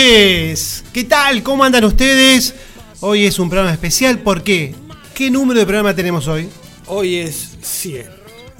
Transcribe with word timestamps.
noches. 0.00 0.84
¿Qué 0.92 1.04
tal? 1.04 1.42
¿Cómo 1.42 1.64
andan 1.64 1.84
ustedes? 1.84 2.54
Hoy 3.00 3.24
es 3.26 3.38
un 3.38 3.48
programa 3.48 3.72
especial. 3.72 4.18
¿Por 4.18 4.42
qué? 4.42 4.74
¿Qué 5.14 5.30
número 5.30 5.60
de 5.60 5.66
programa 5.66 5.94
tenemos 5.94 6.28
hoy? 6.28 6.48
Hoy 6.86 7.16
es 7.16 7.56
100. 7.62 8.06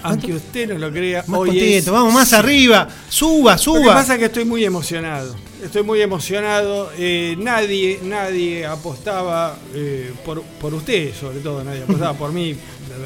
Aunque 0.02 0.34
usted 0.34 0.68
no 0.68 0.78
lo 0.78 0.90
crea, 0.92 1.24
Más 1.26 1.40
hoy 1.40 1.48
contento. 1.48 1.76
es 1.76 1.90
Vamos 1.90 2.14
más 2.14 2.28
100. 2.28 2.38
arriba. 2.40 2.88
Suba, 3.08 3.52
Lo 3.52 3.56
que 3.58 3.62
suba. 3.64 3.94
pasa 3.94 4.14
es 4.14 4.18
que 4.20 4.24
estoy 4.26 4.44
muy 4.44 4.64
emocionado. 4.64 5.34
Estoy 5.62 5.82
muy 5.82 6.00
emocionado. 6.00 6.90
Eh, 6.96 7.34
nadie, 7.38 7.98
nadie 8.02 8.64
apostaba 8.66 9.56
eh, 9.74 10.12
por, 10.24 10.42
por 10.42 10.72
usted, 10.74 11.12
sobre 11.14 11.40
todo. 11.40 11.62
Nadie 11.64 11.82
apostaba 11.82 12.14
por 12.14 12.32
mí. 12.32 12.56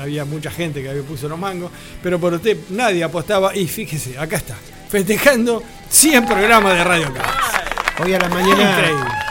Había 0.01 0.25
mucha 0.25 0.51
gente 0.51 0.83
que 0.83 0.89
había 0.91 1.03
puesto 1.03 1.29
los 1.29 1.39
mangos. 1.39 1.71
Pero 2.03 2.21
por 2.21 2.35
usted 2.35 2.57
nadie 2.71 3.03
apostaba. 3.03 3.57
Y 3.57 3.67
fíjese, 3.67 4.19
acá 4.19 4.37
está. 4.37 4.57
Festejando 4.89 5.63
100 5.89 6.27
programas 6.27 6.75
de 6.75 6.85
Radio 6.85 7.13
Caos. 7.15 7.40
Hoy 8.03 8.15
a 8.15 8.19
la 8.19 8.29
mañana, 8.29 8.77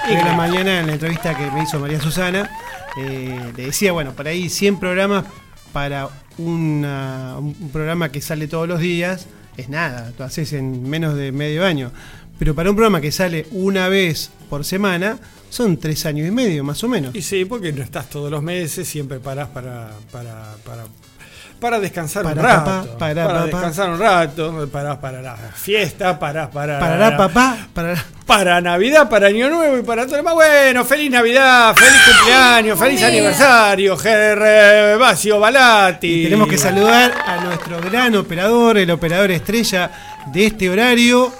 hoy 0.07 0.15
a 0.15 0.25
la 0.25 0.33
mañana 0.35 0.79
en 0.81 0.87
la 0.87 0.93
entrevista 0.93 1.35
que 1.35 1.49
me 1.51 1.63
hizo 1.63 1.79
María 1.79 1.99
Susana, 1.99 2.49
eh, 2.97 3.51
le 3.55 3.65
decía, 3.65 3.91
bueno, 3.91 4.13
por 4.13 4.27
ahí 4.27 4.49
100 4.49 4.79
programas 4.79 5.25
para 5.73 6.09
una- 6.37 7.35
un 7.39 7.69
programa 7.71 8.09
que 8.11 8.21
sale 8.21 8.47
todos 8.47 8.67
los 8.67 8.79
días, 8.79 9.25
es 9.57 9.69
nada, 9.69 10.11
lo 10.17 10.25
haces 10.25 10.53
en 10.53 10.87
menos 10.89 11.15
de 11.15 11.31
medio 11.31 11.65
año. 11.65 11.91
Pero 12.37 12.55
para 12.55 12.69
un 12.69 12.75
programa 12.75 13.01
que 13.01 13.11
sale 13.11 13.47
una 13.51 13.89
vez 13.89 14.29
por 14.49 14.63
semana, 14.63 15.17
son 15.49 15.77
tres 15.77 16.05
años 16.05 16.27
y 16.27 16.31
medio, 16.31 16.63
más 16.63 16.83
o 16.83 16.87
menos. 16.87 17.13
Y 17.15 17.21
sí, 17.21 17.45
porque 17.45 17.73
no 17.73 17.81
estás 17.83 18.09
todos 18.09 18.31
los 18.31 18.41
meses, 18.43 18.87
siempre 18.87 19.19
parás 19.19 19.49
para, 19.49 19.91
para, 20.11 20.55
para, 20.63 20.83
para 21.59 21.79
descansar 21.79 22.23
Para 22.23 22.35
un 22.41 22.47
rato. 22.47 22.65
papá, 22.65 22.97
para 22.97 23.25
papá. 23.27 23.45
descansar 23.45 23.89
un 23.89 23.99
rato, 23.99 24.69
parás 24.71 24.97
para 24.97 25.21
la 25.21 25.35
fiesta, 25.35 26.17
parás 26.17 26.47
para. 26.49 26.79
Parará 26.79 27.17
papá, 27.17 27.67
parará. 27.73 28.05
Para 28.25 28.61
Navidad, 28.61 29.09
para 29.09 29.27
Año 29.27 29.49
Nuevo 29.49 29.77
y 29.79 29.81
para 29.81 30.03
todo 30.03 30.11
lo 30.11 30.17
demás. 30.17 30.35
Bueno, 30.35 30.85
feliz 30.85 31.09
Navidad, 31.11 31.75
feliz 31.75 31.99
cumpleaños, 32.17 32.79
feliz 32.79 33.03
aniversario, 33.03 33.97
Gervasio 33.97 35.39
Balati. 35.39 36.21
Y 36.21 36.23
tenemos 36.25 36.47
que 36.47 36.57
saludar 36.57 37.11
a 37.25 37.43
nuestro 37.43 37.81
gran 37.81 38.15
operador, 38.15 38.77
el 38.77 38.91
operador 38.91 39.31
estrella 39.31 39.91
de 40.31 40.45
este 40.45 40.69
horario, 40.69 41.33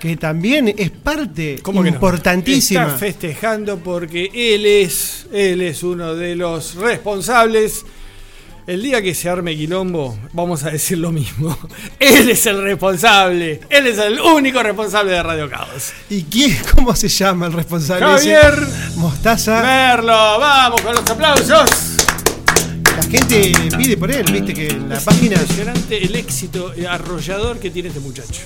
que 0.00 0.16
también 0.16 0.74
es 0.76 0.90
parte 0.90 1.60
¿Cómo 1.62 1.82
que 1.82 1.90
no? 1.90 1.94
importantísima. 1.94 2.82
Está 2.86 2.98
festejando 2.98 3.78
porque 3.78 4.28
él 4.34 4.66
es, 4.66 5.26
él 5.32 5.62
es 5.62 5.82
uno 5.82 6.14
de 6.14 6.34
los 6.36 6.74
responsables. 6.74 7.84
El 8.66 8.82
día 8.82 9.00
que 9.00 9.14
se 9.14 9.28
arme 9.28 9.56
quilombo, 9.56 10.18
vamos 10.32 10.64
a 10.64 10.70
decir 10.70 10.98
lo 10.98 11.12
mismo. 11.12 11.56
Él 12.00 12.28
es 12.28 12.46
el 12.46 12.60
responsable. 12.62 13.60
Él 13.70 13.86
es 13.86 13.98
el 13.98 14.18
único 14.20 14.60
responsable 14.60 15.12
de 15.12 15.22
Radio 15.22 15.48
Caos. 15.48 15.92
¿Y 16.10 16.24
quién, 16.24 16.56
cómo 16.74 16.94
se 16.96 17.08
llama 17.08 17.46
el 17.46 17.52
responsable? 17.52 18.04
ese? 18.16 18.34
Javier 18.34 18.66
Mostaza. 18.96 19.62
Merlo, 19.62 20.12
vamos 20.40 20.80
con 20.80 20.94
los 20.96 21.08
aplausos. 21.08 21.70
La 22.96 23.02
gente 23.04 23.52
pide 23.76 23.96
por 23.96 24.10
él, 24.10 24.24
viste 24.32 24.52
que 24.52 24.68
en 24.68 24.88
la 24.88 24.96
Es 24.96 25.04
página 25.04 25.36
impresionante 25.36 26.04
el 26.04 26.16
éxito 26.16 26.72
arrollador 26.90 27.60
que 27.60 27.70
tiene 27.70 27.88
este 27.90 28.00
muchacho. 28.00 28.40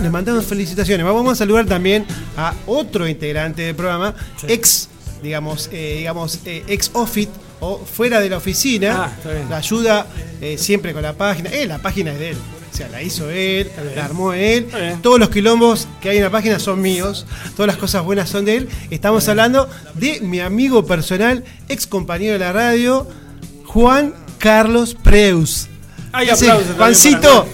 le 0.00 0.10
mandamos 0.10 0.44
felicitaciones. 0.46 1.04
Vamos 1.04 1.32
a 1.32 1.34
saludar 1.34 1.66
también 1.66 2.06
a 2.36 2.54
otro 2.66 3.08
integrante 3.08 3.62
del 3.62 3.74
programa, 3.74 4.14
Sí. 4.40 4.46
ex, 4.48 4.88
digamos, 5.24 5.68
eh, 5.72 5.96
digamos, 5.98 6.38
eh, 6.44 6.62
ex 6.68 6.90
office 6.92 7.30
o 7.60 7.78
fuera 7.78 8.20
de 8.20 8.28
la 8.28 8.38
oficina. 8.38 9.04
Ah, 9.04 9.12
está 9.16 9.32
bien. 9.32 9.48
la 9.48 9.56
ayuda 9.58 10.06
eh, 10.40 10.58
siempre 10.58 10.92
con 10.92 11.02
la 11.02 11.12
página. 11.12 11.50
Eh, 11.50 11.66
la 11.66 11.78
página 11.78 12.12
es 12.12 12.18
de 12.18 12.30
él. 12.30 12.36
O 12.72 12.76
sea, 12.76 12.88
la 12.88 13.02
hizo 13.02 13.28
él, 13.30 13.70
la 13.96 14.04
armó 14.04 14.32
él. 14.32 14.68
Todos 15.02 15.18
los 15.18 15.30
quilombos 15.30 15.88
que 16.00 16.10
hay 16.10 16.18
en 16.18 16.22
la 16.22 16.30
página 16.30 16.58
son 16.58 16.80
míos. 16.80 17.26
Todas 17.56 17.66
las 17.66 17.76
cosas 17.76 18.04
buenas 18.04 18.28
son 18.28 18.44
de 18.44 18.56
él. 18.56 18.68
Estamos 18.90 19.28
hablando 19.28 19.68
de 19.94 20.20
mi 20.20 20.40
amigo 20.40 20.86
personal, 20.86 21.44
ex 21.68 21.86
compañero 21.86 22.34
de 22.34 22.38
la 22.38 22.52
radio, 22.52 23.08
Juan 23.66 24.14
Carlos 24.38 24.94
Preus. 24.94 25.68
Hay 26.12 26.30
aplausos. 26.30 26.76
Juancito. 26.76 27.46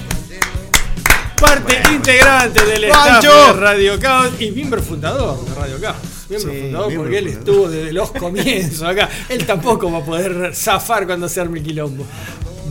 Parte 1.40 1.82
integrante 1.92 2.64
del 2.64 2.84
staff 2.84 3.22
de 3.22 3.52
Radio 3.54 4.00
Caos 4.00 4.30
y 4.38 4.50
miembro 4.52 4.82
fundador 4.82 5.44
de 5.44 5.54
Radio 5.54 5.80
Caos. 5.80 6.15
Miembro 6.28 6.52
Sí, 6.52 6.60
fundador 6.62 6.86
miembro 6.88 7.02
porque 7.04 7.18
él 7.18 7.26
estuvo 7.28 7.68
desde 7.68 7.92
los 7.92 8.10
comienzos 8.12 8.82
acá. 8.82 9.08
Él 9.28 9.46
tampoco 9.46 9.90
va 9.90 9.98
a 9.98 10.04
poder 10.04 10.54
zafar 10.54 11.06
cuando 11.06 11.28
se 11.28 11.40
arme 11.40 11.58
el 11.60 11.64
quilombo. 11.64 12.04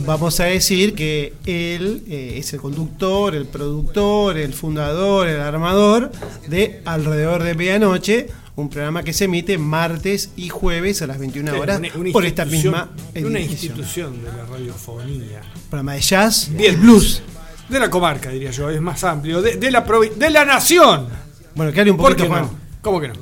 Vamos 0.04 0.38
a 0.40 0.44
decir 0.44 0.94
que 0.94 1.32
él 1.46 2.04
eh, 2.08 2.34
es 2.38 2.52
el 2.52 2.60
conductor, 2.60 3.34
el 3.34 3.46
productor, 3.46 4.36
el 4.36 4.52
fundador, 4.52 5.26
el 5.26 5.40
armador 5.40 6.12
de 6.48 6.80
Alrededor 6.84 7.42
de 7.42 7.54
Medianoche, 7.54 8.26
un 8.54 8.68
programa 8.70 9.02
que 9.02 9.12
se 9.12 9.24
emite 9.24 9.58
martes 9.58 10.30
y 10.36 10.48
jueves 10.48 11.02
a 11.02 11.06
las 11.06 11.18
21 11.18 11.50
Sí, 11.52 11.58
horas 11.58 11.78
una- 11.78 11.88
una 11.96 12.12
por 12.12 12.24
esta 12.24 12.44
misma 12.44 12.90
Una 13.16 13.38
edición. 13.40 13.50
institución 13.50 14.22
de 14.22 14.28
la 14.32 14.44
radiofonía. 14.46 15.40
Programa 15.70 15.94
de 15.94 16.00
jazz 16.00 16.50
Bien. 16.52 16.74
y 16.74 16.76
blues. 16.76 17.22
De 17.68 17.80
la 17.80 17.90
comarca, 17.90 18.30
diría 18.30 18.52
yo, 18.52 18.70
es 18.70 18.80
más 18.80 19.02
amplio. 19.02 19.42
De, 19.42 19.56
de 19.56 19.70
la, 19.72 19.84
de 20.16 20.30
la 20.30 20.44
nación. 20.44 21.08
Bueno, 21.56 21.72
que 21.72 21.82
un 21.90 21.96
¿Por 21.96 22.12
poquito, 22.12 22.28
Juan. 22.28 22.42
no? 22.42 22.65
¿Cómo 22.86 23.00
que 23.00 23.08
no? 23.08 23.14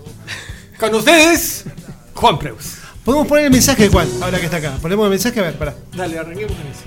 Con 0.78 0.94
ustedes, 0.94 1.64
Juan 2.12 2.38
Preus. 2.38 2.74
Podemos 3.02 3.26
poner 3.26 3.46
el 3.46 3.50
mensaje 3.50 3.84
de 3.84 3.88
Juan, 3.88 4.06
ahora 4.20 4.38
que 4.38 4.44
está 4.44 4.58
acá. 4.58 4.76
Ponemos 4.82 5.04
el 5.06 5.10
mensaje, 5.10 5.40
a 5.40 5.42
ver, 5.42 5.56
pará. 5.56 5.74
Dale, 5.96 6.18
arranquemos 6.18 6.54
con 6.54 6.66
eso. 6.66 6.82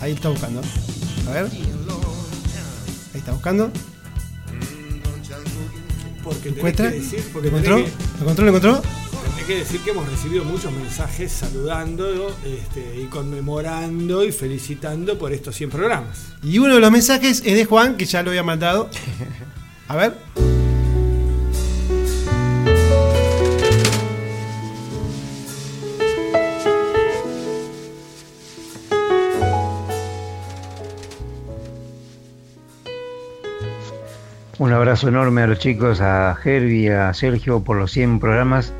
Ahí 0.00 0.12
está 0.12 0.28
buscando. 0.28 0.60
A 1.28 1.32
ver. 1.32 1.46
Ahí 1.46 3.18
está 3.18 3.32
buscando. 3.32 3.68
Porque 6.22 6.50
¿Encuentra? 6.50 6.92
que 6.92 7.00
decir, 7.00 7.24
¿Lo 7.26 7.32
porque 7.32 7.48
encontró? 7.48 7.78
¿Lo 7.78 7.84
encontró? 8.20 8.44
¿Lo 8.44 8.50
encontró? 8.50 8.82
Hay 9.36 9.44
que 9.44 9.58
decir 9.58 9.80
que 9.80 9.90
hemos 9.90 10.08
recibido 10.08 10.44
muchos 10.44 10.70
mensajes 10.70 11.32
saludando 11.32 12.32
este, 12.44 13.00
y 13.00 13.06
conmemorando 13.06 14.24
y 14.24 14.30
felicitando 14.30 15.18
por 15.18 15.32
estos 15.32 15.56
100 15.56 15.70
programas. 15.70 16.26
Y 16.44 16.60
uno 16.60 16.76
de 16.76 16.80
los 16.80 16.92
mensajes 16.92 17.42
es 17.44 17.56
de 17.56 17.64
Juan, 17.64 17.96
que 17.96 18.04
ya 18.04 18.22
lo 18.22 18.30
había 18.30 18.44
mandado. 18.44 18.88
A 19.88 19.96
ver. 19.96 20.63
Un 34.64 34.72
abrazo 34.72 35.08
enorme 35.08 35.42
a 35.42 35.46
los 35.46 35.58
chicos, 35.58 36.00
a 36.00 36.34
Herbie, 36.42 36.90
a 36.90 37.12
Sergio 37.12 37.62
por 37.62 37.76
los 37.76 37.92
100 37.92 38.18
programas, 38.18 38.72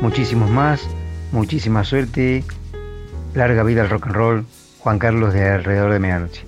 muchísimos 0.00 0.48
más, 0.48 0.80
muchísima 1.30 1.84
suerte, 1.84 2.42
larga 3.34 3.62
vida 3.62 3.82
al 3.82 3.90
rock 3.90 4.06
and 4.06 4.14
roll, 4.16 4.46
Juan 4.78 4.98
Carlos 4.98 5.34
de 5.34 5.46
alrededor 5.46 5.92
de 5.92 5.98
medianoche. 5.98 6.40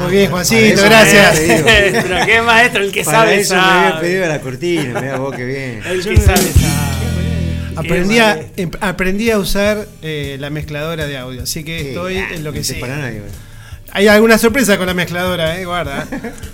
Muy 0.00 0.10
bien, 0.10 0.30
Juancito, 0.30 0.84
gracias. 0.84 1.38
Pero 1.66 2.24
qué 2.24 2.40
maestro, 2.40 2.82
el 2.82 2.90
que 2.90 3.04
Para 3.04 3.18
sabe 3.18 3.40
eso 3.40 3.54
me 3.54 3.60
había 3.60 4.00
pedido 4.00 4.26
la 4.26 4.40
cortina, 4.40 5.00
mira 5.02 5.18
vos 5.18 5.36
que 5.36 5.44
bien. 5.44 5.82
El 5.84 6.02
que 6.02 6.16
sabe 6.16 6.38
sabe. 6.38 7.76
Aprendí 7.76 8.14
Qué 8.14 8.20
a, 8.22 8.40
em- 8.56 8.70
aprendí 8.80 9.30
a 9.30 9.38
usar 9.38 9.86
eh, 10.00 10.38
la 10.40 10.48
mezcladora 10.48 11.06
de 11.06 11.18
audio, 11.18 11.42
así 11.42 11.62
que 11.62 11.90
estoy 11.90 12.16
en 12.16 12.42
lo 12.42 12.54
que 12.54 12.64
sé. 12.64 12.76
para 12.76 12.96
nadie, 12.96 13.20
Hay 13.96 14.08
alguna 14.08 14.38
sorpresa 14.38 14.76
con 14.76 14.88
la 14.88 14.94
mezcladora, 14.94 15.60
eh, 15.60 15.64
guarda. 15.64 16.08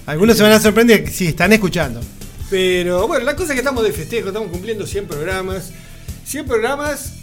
Algunos 0.05 0.37
se 0.37 0.43
van 0.43 0.53
a 0.53 0.61
sorprender 0.61 1.09
si 1.09 1.29
están 1.29 1.51
escuchando. 1.55 1.99
Pero 2.51 3.09
bueno, 3.09 3.25
la 3.25 3.35
cosa 3.35 3.53
es 3.53 3.55
que 3.55 3.61
estamos 3.61 3.83
de 3.83 3.95
festejo, 3.95 4.29
estamos 4.29 4.51
cumpliendo 4.51 4.87
100 4.87 5.07
programas. 5.07 5.73
100 6.27 6.45
programas 6.45 7.15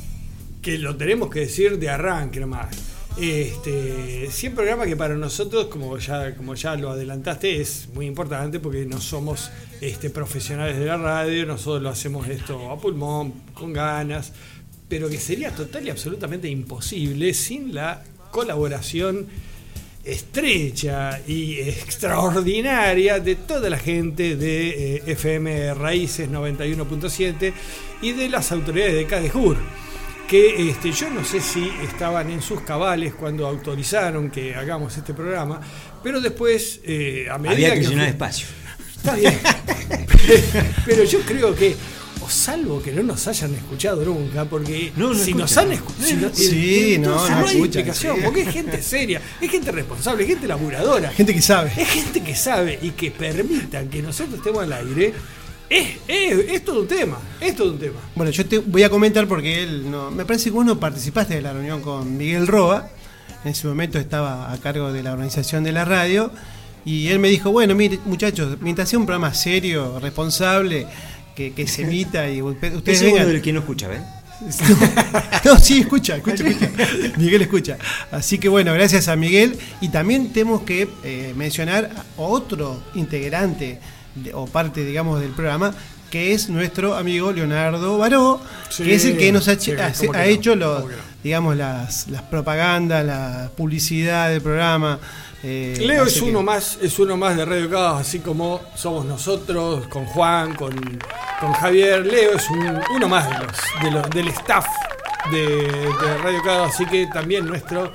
que 0.64 0.80
lo 0.80 0.98
tenemos 0.98 1.30
que 1.30 1.42
decir 1.42 1.78
de 1.78 1.90
arranque 1.90 2.40
nomás. 2.40 2.76
Este, 3.16 4.28
100 4.32 4.56
programas 4.56 4.88
que 4.88 4.96
para 4.96 5.14
nosotros, 5.14 5.68
como 5.68 5.96
ya, 6.00 6.36
como 6.36 6.56
ya 6.56 6.76
lo 6.76 6.90
adelantaste, 6.90 7.62
es 7.62 7.88
muy 7.94 8.08
importante 8.08 8.60
porque 8.60 8.88
no 8.88 9.00
somos 9.00 9.52
este, 9.82 10.10
profesionales 10.10 10.80
de 10.80 10.86
la 10.86 10.98
radio, 10.98 11.46
nosotros 11.46 11.84
lo 11.84 11.90
hacemos 11.90 12.28
esto 12.28 12.72
a 12.72 12.80
pulmón, 12.80 13.34
con 13.54 13.72
ganas, 13.72 14.34
pero 14.90 15.10
que 15.10 15.20
sería 15.20 15.52
total 15.52 15.86
y 15.86 15.92
absolutamente 15.92 16.48
imposible 16.48 17.36
sin 17.36 17.76
la 17.76 18.04
colaboración 18.32 19.28
estrecha 20.08 21.22
y 21.28 21.60
extraordinaria 21.60 23.20
de 23.20 23.36
toda 23.36 23.70
la 23.70 23.78
gente 23.78 24.36
de 24.36 24.96
eh, 24.96 25.04
FM 25.08 25.74
Raíces 25.74 26.30
91.7 26.30 27.54
y 28.02 28.12
de 28.14 28.30
las 28.30 28.52
autoridades 28.52 28.96
de 28.96 29.06
Cadejur 29.06 29.58
que 30.28 30.70
este, 30.70 30.92
yo 30.92 31.10
no 31.10 31.24
sé 31.24 31.40
si 31.40 31.72
estaban 31.84 32.30
en 32.30 32.42
sus 32.42 32.62
cabales 32.62 33.14
cuando 33.14 33.48
autorizaron 33.48 34.30
que 34.30 34.54
hagamos 34.54 34.98
este 34.98 35.14
programa, 35.14 35.62
pero 36.04 36.20
después, 36.20 36.82
eh, 36.84 37.28
a 37.32 37.38
medida 37.38 37.54
Había 37.54 37.74
que 37.76 37.82
que 37.82 37.88
llenar 37.88 38.10
espacio. 38.10 38.48
Está 38.98 39.16
bien. 39.16 39.40
Pero 40.86 41.04
yo 41.06 41.20
creo 41.22 41.56
que, 41.56 41.76
o 42.28 42.30
salvo 42.30 42.82
que 42.82 42.92
no 42.92 43.04
nos 43.04 43.26
hayan 43.28 43.54
escuchado 43.56 44.04
nunca, 44.04 44.44
porque 44.44 44.92
No, 44.98 45.14
no 45.14 45.16
si 45.16 45.34
nos 45.34 45.56
han 45.58 45.72
escuchado. 45.72 46.30
Sí, 46.34 46.98
no, 47.00 47.16
no 47.16 47.48
hay 47.48 47.58
explicación, 47.58 48.18
sí. 48.18 48.22
porque 48.26 48.42
es 48.42 48.50
gente 48.50 48.82
seria, 48.82 49.22
es 49.40 49.50
gente 49.50 49.72
responsable, 49.72 50.24
es 50.24 50.30
gente 50.30 50.46
laburadora. 50.46 51.10
Gente 51.12 51.34
que 51.34 51.42
sabe. 51.42 51.72
Es 51.78 51.88
gente 51.88 52.22
que 52.22 52.36
sabe 52.36 52.80
y 52.82 52.92
que 52.92 53.12
permitan 53.12 53.88
que 53.88 54.02
nosotros 54.02 54.40
estemos 54.40 54.64
al 54.64 54.74
aire. 54.74 55.14
Es, 55.70 55.88
es, 56.08 56.52
es 56.52 56.66
todo 56.66 56.82
un 56.82 56.88
tema, 56.88 57.18
es 57.40 57.56
todo 57.56 57.72
un 57.72 57.80
tema. 57.80 58.00
Bueno, 58.16 58.32
yo 58.32 58.46
te 58.46 58.60
voy 58.60 58.84
a 58.84 58.90
comentar 58.90 59.26
porque 59.28 59.64
él 59.64 59.90
no. 59.90 60.12
Me 60.12 60.26
parece 60.26 60.46
que 60.46 60.52
vos 60.52 60.66
no 60.66 60.78
participaste 60.78 61.36
de 61.36 61.42
la 61.42 61.54
reunión 61.54 61.82
con 61.82 62.18
Miguel 62.18 62.48
Roa. 62.48 62.90
En 63.46 63.52
ese 63.52 63.68
momento 63.68 64.00
estaba 64.00 64.52
a 64.52 64.58
cargo 64.58 64.92
de 64.92 65.02
la 65.02 65.14
organización 65.14 65.64
de 65.64 65.72
la 65.72 65.86
radio. 65.86 66.32
Y 66.84 67.10
él 67.10 67.20
me 67.20 67.28
dijo, 67.28 67.52
bueno, 67.52 67.76
mire, 67.76 68.00
muchachos, 68.06 68.58
mientras 68.62 68.88
sea 68.88 68.98
un 68.98 69.06
programa 69.06 69.34
serio, 69.34 70.00
responsable, 70.00 70.88
que, 71.38 71.54
que 71.54 71.68
se 71.68 71.84
emita 71.84 72.28
y 72.30 72.42
usted- 72.42 72.74
ustedes 72.76 73.04
vengan. 73.04 73.28
del 73.28 73.42
que 73.44 73.54
no 73.54 73.60
escucha, 73.60 73.88
¿ves? 73.88 74.02
No, 75.46 75.54
no, 75.54 75.60
sí, 75.60 75.82
escucha, 75.82 76.16
escucha, 76.16 76.44
escucha. 76.48 76.72
Miguel 77.18 77.44
escucha. 77.44 77.78
Así 78.12 78.40
que 78.40 78.50
bueno, 78.50 78.74
gracias 78.74 79.08
a 79.08 79.16
Miguel. 79.16 79.56
Y 79.82 79.90
también 79.90 80.34
tenemos 80.34 80.64
que 80.64 80.90
eh, 81.04 81.34
mencionar 81.38 81.92
a 81.96 82.22
otro 82.22 82.82
integrante 82.96 83.80
de- 84.16 84.34
o 84.34 84.48
parte, 84.48 84.84
digamos, 84.84 85.22
del 85.22 85.30
programa, 85.32 85.74
que 86.10 86.34
es 86.34 86.50
nuestro 86.50 86.96
amigo 86.96 87.32
Leonardo 87.32 87.98
Baró, 88.00 88.42
Sí, 88.70 88.84
que 88.84 88.96
es 88.96 89.06
el 89.06 89.18
que 89.18 89.32
nos 89.32 89.48
ha, 89.48 89.54
hecho 90.26 90.56
los, 90.56 90.86
digamos, 91.24 91.56
las, 91.56 92.08
las 92.08 92.22
propagandas, 92.24 93.06
la 93.06 93.52
publicidad 93.56 94.30
del 94.30 94.42
programa. 94.42 95.00
Eh, 95.44 95.76
Leo 95.80 96.06
es 96.06 96.16
que- 96.16 96.22
uno 96.22 96.42
más, 96.44 96.78
es 96.82 96.98
uno 97.00 97.16
más 97.18 97.38
de 97.38 97.46
Radio 97.46 97.70
Caos, 97.70 98.02
así 98.02 98.20
como 98.20 98.62
somos 98.76 99.06
nosotros, 99.06 99.88
con 99.88 100.06
Juan, 100.06 100.56
con, 100.56 100.74
con 101.40 101.54
Javier. 101.54 102.06
Leo 102.06 102.34
es 102.34 102.50
un- 102.50 102.82
uno 102.96 103.08
más 103.08 103.30
de 103.30 103.36
los, 103.46 103.58
de 103.84 103.92
los- 103.92 104.10
del 104.10 104.28
staff 104.30 104.66
de, 105.32 105.46
de 105.46 106.18
Radio 106.24 106.42
Caos, 106.44 106.74
así 106.74 106.86
que 106.86 107.08
también 107.14 107.46
nuestro 107.46 107.92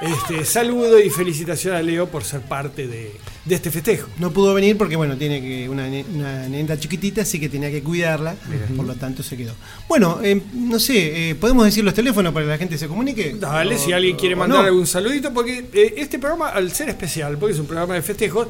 este, 0.00 0.44
saludo 0.44 0.98
y 1.00 1.10
felicitación 1.10 1.74
a 1.76 1.82
Leo 1.82 2.06
por 2.06 2.24
ser 2.24 2.40
parte 2.42 2.86
de, 2.86 3.14
de 3.44 3.54
este 3.54 3.70
festejo. 3.70 4.08
No 4.18 4.30
pudo 4.32 4.52
venir 4.54 4.76
porque, 4.76 4.96
bueno, 4.96 5.16
tiene 5.16 5.40
que 5.40 5.68
una, 5.68 5.86
una 6.14 6.48
nena 6.48 6.78
chiquitita, 6.78 7.22
así 7.22 7.40
que 7.40 7.48
tenía 7.48 7.70
que 7.70 7.82
cuidarla, 7.82 8.36
por 8.76 8.84
lo 8.86 8.94
tanto 8.94 9.22
se 9.22 9.36
quedó. 9.36 9.54
Bueno, 9.88 10.20
eh, 10.22 10.40
no 10.54 10.78
sé, 10.78 11.30
eh, 11.30 11.34
¿podemos 11.34 11.64
decir 11.64 11.82
los 11.82 11.94
teléfonos 11.94 12.32
para 12.34 12.44
que 12.46 12.50
la 12.52 12.58
gente 12.58 12.76
se 12.76 12.86
comunique? 12.86 13.36
Dale, 13.38 13.76
O- 13.76 13.78
si 13.78 13.92
alguien 13.92 14.16
quiere 14.16 14.36
mandar 14.36 14.60
no. 14.60 14.66
algún 14.66 14.86
saludito, 14.86 15.32
porque 15.32 15.64
eh, 15.72 15.94
este 15.96 16.18
programa, 16.18 16.50
al 16.50 16.70
ser 16.72 16.90
especial, 16.90 17.38
porque 17.38 17.54
es 17.54 17.60
un 17.60 17.66
programa 17.66 17.94
de 17.94 18.02
festejos, 18.02 18.48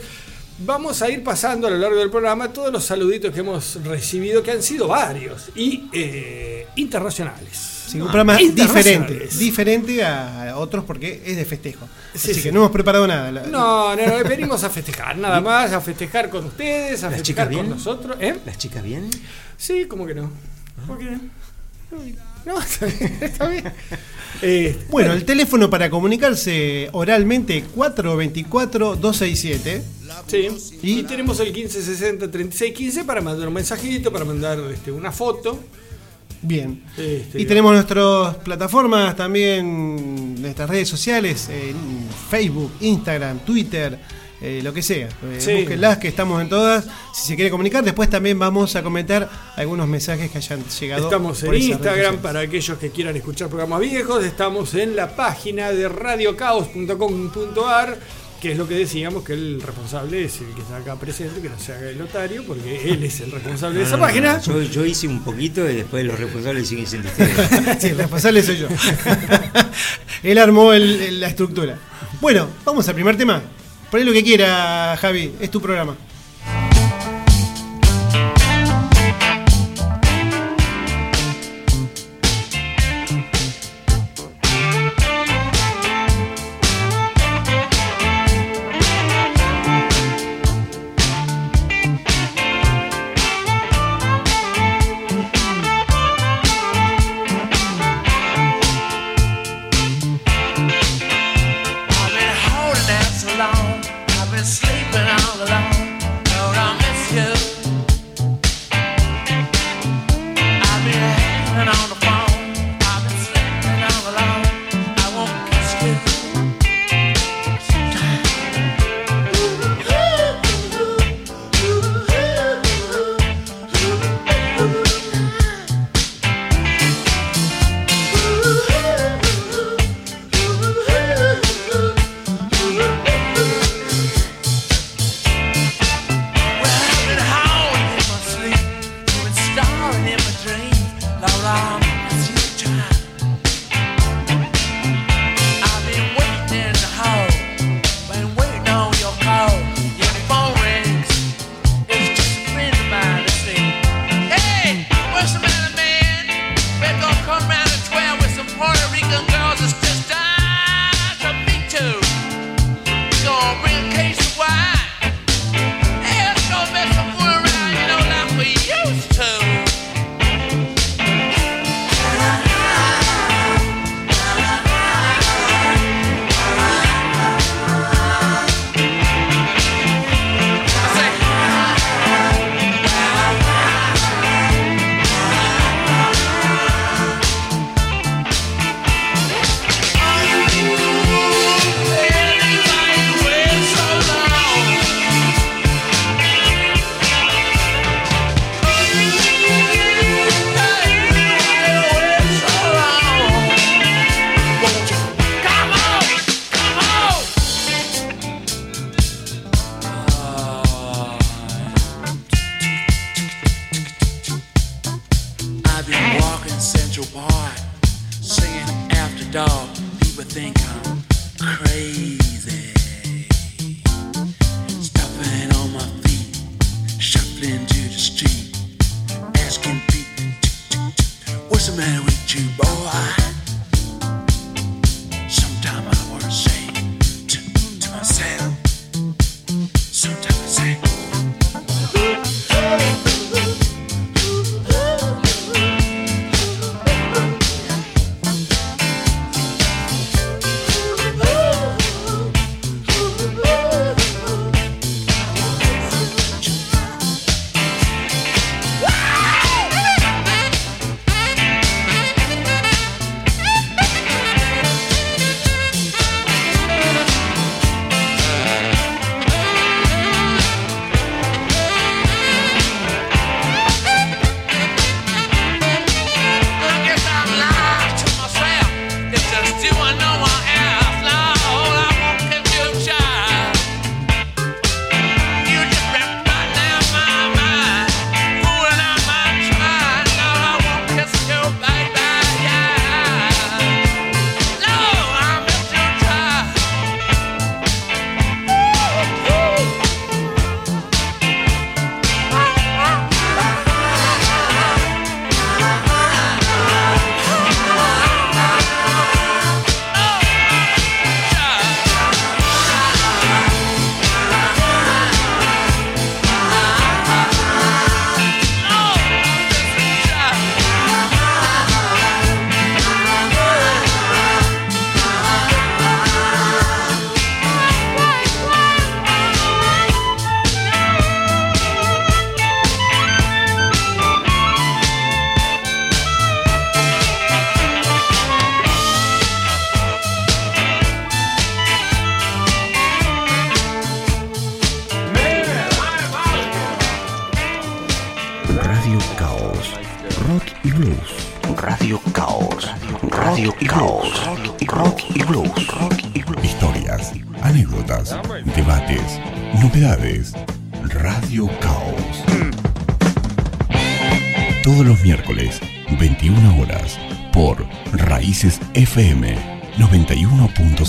vamos 0.61 1.01
a 1.03 1.11
ir 1.11 1.23
pasando 1.25 1.67
a 1.67 1.71
lo 1.71 1.79
largo 1.79 1.99
del 1.99 2.11
programa 2.11 2.53
todos 2.53 2.73
los 2.73 2.85
saluditos 2.85 3.33
que 3.33 3.41
hemos 3.41 3.79
recibido, 3.85 4.43
que 4.43 4.51
han 4.53 4.63
sido 4.63 4.89
varios 4.89 5.51
y 5.55 5.89
eh, 5.93 6.67
internacionales. 6.77 7.67
Sí, 7.91 7.99
un 8.01 8.07
programa 8.07 8.41
Internacionales. 8.41 9.37
diferente, 9.37 9.39
diferente 9.39 10.05
a 10.05 10.55
otros 10.57 10.85
porque 10.85 11.23
es 11.27 11.37
de 11.37 11.45
festejo. 11.45 11.89
Sí, 12.15 12.31
Así 12.31 12.35
sí. 12.35 12.43
que 12.43 12.53
no 12.53 12.61
hemos 12.61 12.71
preparado 12.71 13.05
nada. 13.07 13.33
No, 13.33 13.97
no, 13.97 14.07
no, 14.07 14.25
venimos 14.29 14.63
a 14.63 14.71
festejar, 14.71 15.17
nada 15.19 15.41
más, 15.41 15.73
a 15.73 15.81
festejar 15.81 16.31
con 16.31 16.45
ustedes, 16.45 17.03
a 17.03 17.07
¿Las 17.09 17.17
festejar 17.17 17.47
con 17.47 17.55
vienen? 17.55 17.71
nosotros. 17.73 18.17
¿Eh? 18.21 18.37
¿Las 18.47 18.59
chicas 18.59 18.85
vienen? 18.85 19.11
Sí, 19.57 19.87
¿cómo 19.89 20.07
que 20.07 20.15
no? 20.15 20.31
¿Por 20.87 20.99
qué 20.99 21.07
no? 21.07 21.21
No, 22.47 22.61
está 22.71 22.87
bien. 22.87 23.19
Está 23.21 23.49
bien. 23.49 23.73
Eh, 24.43 24.79
Bueno, 24.91 25.13
el 25.13 25.25
teléfono 25.25 25.69
para 25.69 25.91
comunicarse 25.91 26.89
oralmente 26.93 27.65
424-267. 27.77 29.83
Sí, 30.31 30.49
¿Y? 30.83 31.01
y, 31.01 31.03
tenemos 31.03 31.41
el 31.41 31.53
1560-3615 31.55 33.05
para 33.05 33.21
mandar 33.21 33.49
un 33.49 33.55
mensajito, 33.55 34.13
para 34.13 34.25
mandar 34.25 34.59
este, 34.73 34.93
una 34.93 35.11
foto. 35.11 35.59
Bien. 36.43 36.83
Este, 36.97 37.41
Y 37.41 37.45
tenemos 37.45 37.73
nuestras 37.73 38.37
plataformas 38.37 39.15
también, 39.15 40.41
nuestras 40.41 40.71
redes 40.71 40.89
sociales, 40.89 41.51
en 41.51 41.77
Facebook, 42.31 42.73
Instagram, 42.81 43.41
Twitter, 43.41 43.99
eh, 44.41 44.61
lo 44.63 44.73
que 44.73 44.81
sea. 44.81 45.09
Eh, 45.09 45.37
Sí. 45.39 45.53
Búsquenlas, 45.53 45.99
que 45.99 46.09
estamos 46.09 46.41
en 46.41 46.49
todas. 46.49 46.87
Si 47.13 47.27
se 47.29 47.35
quiere 47.35 47.51
comunicar, 47.51 47.85
después 47.85 48.09
también 48.09 48.39
vamos 48.39 48.75
a 48.75 48.83
comentar 48.83 49.29
algunos 49.57 49.87
mensajes 49.87 50.31
que 50.31 50.39
hayan 50.39 50.65
llegado. 50.65 51.05
Estamos 51.05 51.43
por 51.43 51.55
en 51.55 51.63
Instagram 51.63 52.19
para 52.19 52.41
aquellos 52.41 52.79
que 52.79 52.91
quieran 52.91 53.15
escuchar 53.17 53.49
programas 53.49 53.81
viejos. 53.81 54.25
Estamos 54.25 54.73
en 54.75 54.97
la 54.97 55.15
página 55.15 55.73
de 55.73 55.91
radiocaos.com.ar, 55.91 57.99
que 58.41 58.53
es 58.53 58.59
lo 58.59 58.67
que 58.67 58.75
decíamos 58.75 59.23
que 59.25 59.35
el 59.35 59.61
responsable 59.61 60.25
es 60.25 60.41
el 60.41 60.55
que 60.55 60.63
está 60.63 60.77
acá 60.77 60.97
presente, 60.97 61.41
que 61.43 61.49
no 61.51 61.59
se 61.59 61.73
haga 61.75 61.91
el 61.91 61.99
notario, 61.99 62.43
porque 62.47 62.91
él 62.91 63.05
es 63.05 63.21
el 63.21 63.31
responsable 63.33 63.79
de 63.81 63.85
esa 63.85 63.97
no, 63.97 64.03
página. 64.03 64.35
no, 64.39 64.43
Yo, 64.43 64.63
yo 64.63 64.85
hice 64.87 65.07
un 65.09 65.23
poquito 65.23 65.69
y 65.71 65.77
después 65.77 66.05
los 66.07 66.19
responsables 66.19 66.67
siguen 66.69 66.87
siendo 66.87 67.09
ustedes. 67.09 67.79
sí, 67.81 67.89
el 67.89 67.99
responsable 67.99 68.43
soy 68.43 68.57
yo. 68.59 68.69
Él 70.23 70.39
armó 70.39 70.73
el- 70.73 71.01
el- 71.03 71.21
la 71.21 71.29
estructura. 71.29 71.79
Bueno, 72.21 72.49
vamos 72.65 72.87
al 72.89 72.95
primer 72.95 73.17
tema. 73.17 73.43
Poné 73.91 74.05
lo 74.05 74.13
que 74.13 74.23
quiera, 74.23 74.97
Javi. 75.01 75.33
Es 75.41 75.51
tu 75.51 75.61
programa. 75.61 75.97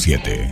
91.7. 0.02 0.52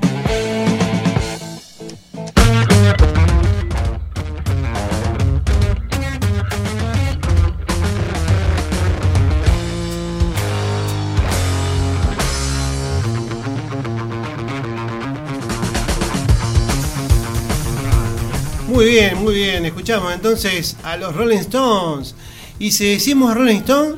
Muy 18.67 18.85
bien, 18.85 19.17
muy 19.17 19.33
bien. 19.33 19.65
Escuchamos 19.65 20.13
entonces 20.13 20.77
a 20.83 20.95
los 20.97 21.15
Rolling 21.15 21.39
Stones. 21.39 22.13
Y 22.59 22.71
si 22.71 22.91
decimos 22.91 23.33
Rolling 23.33 23.57
Stone, 23.61 23.95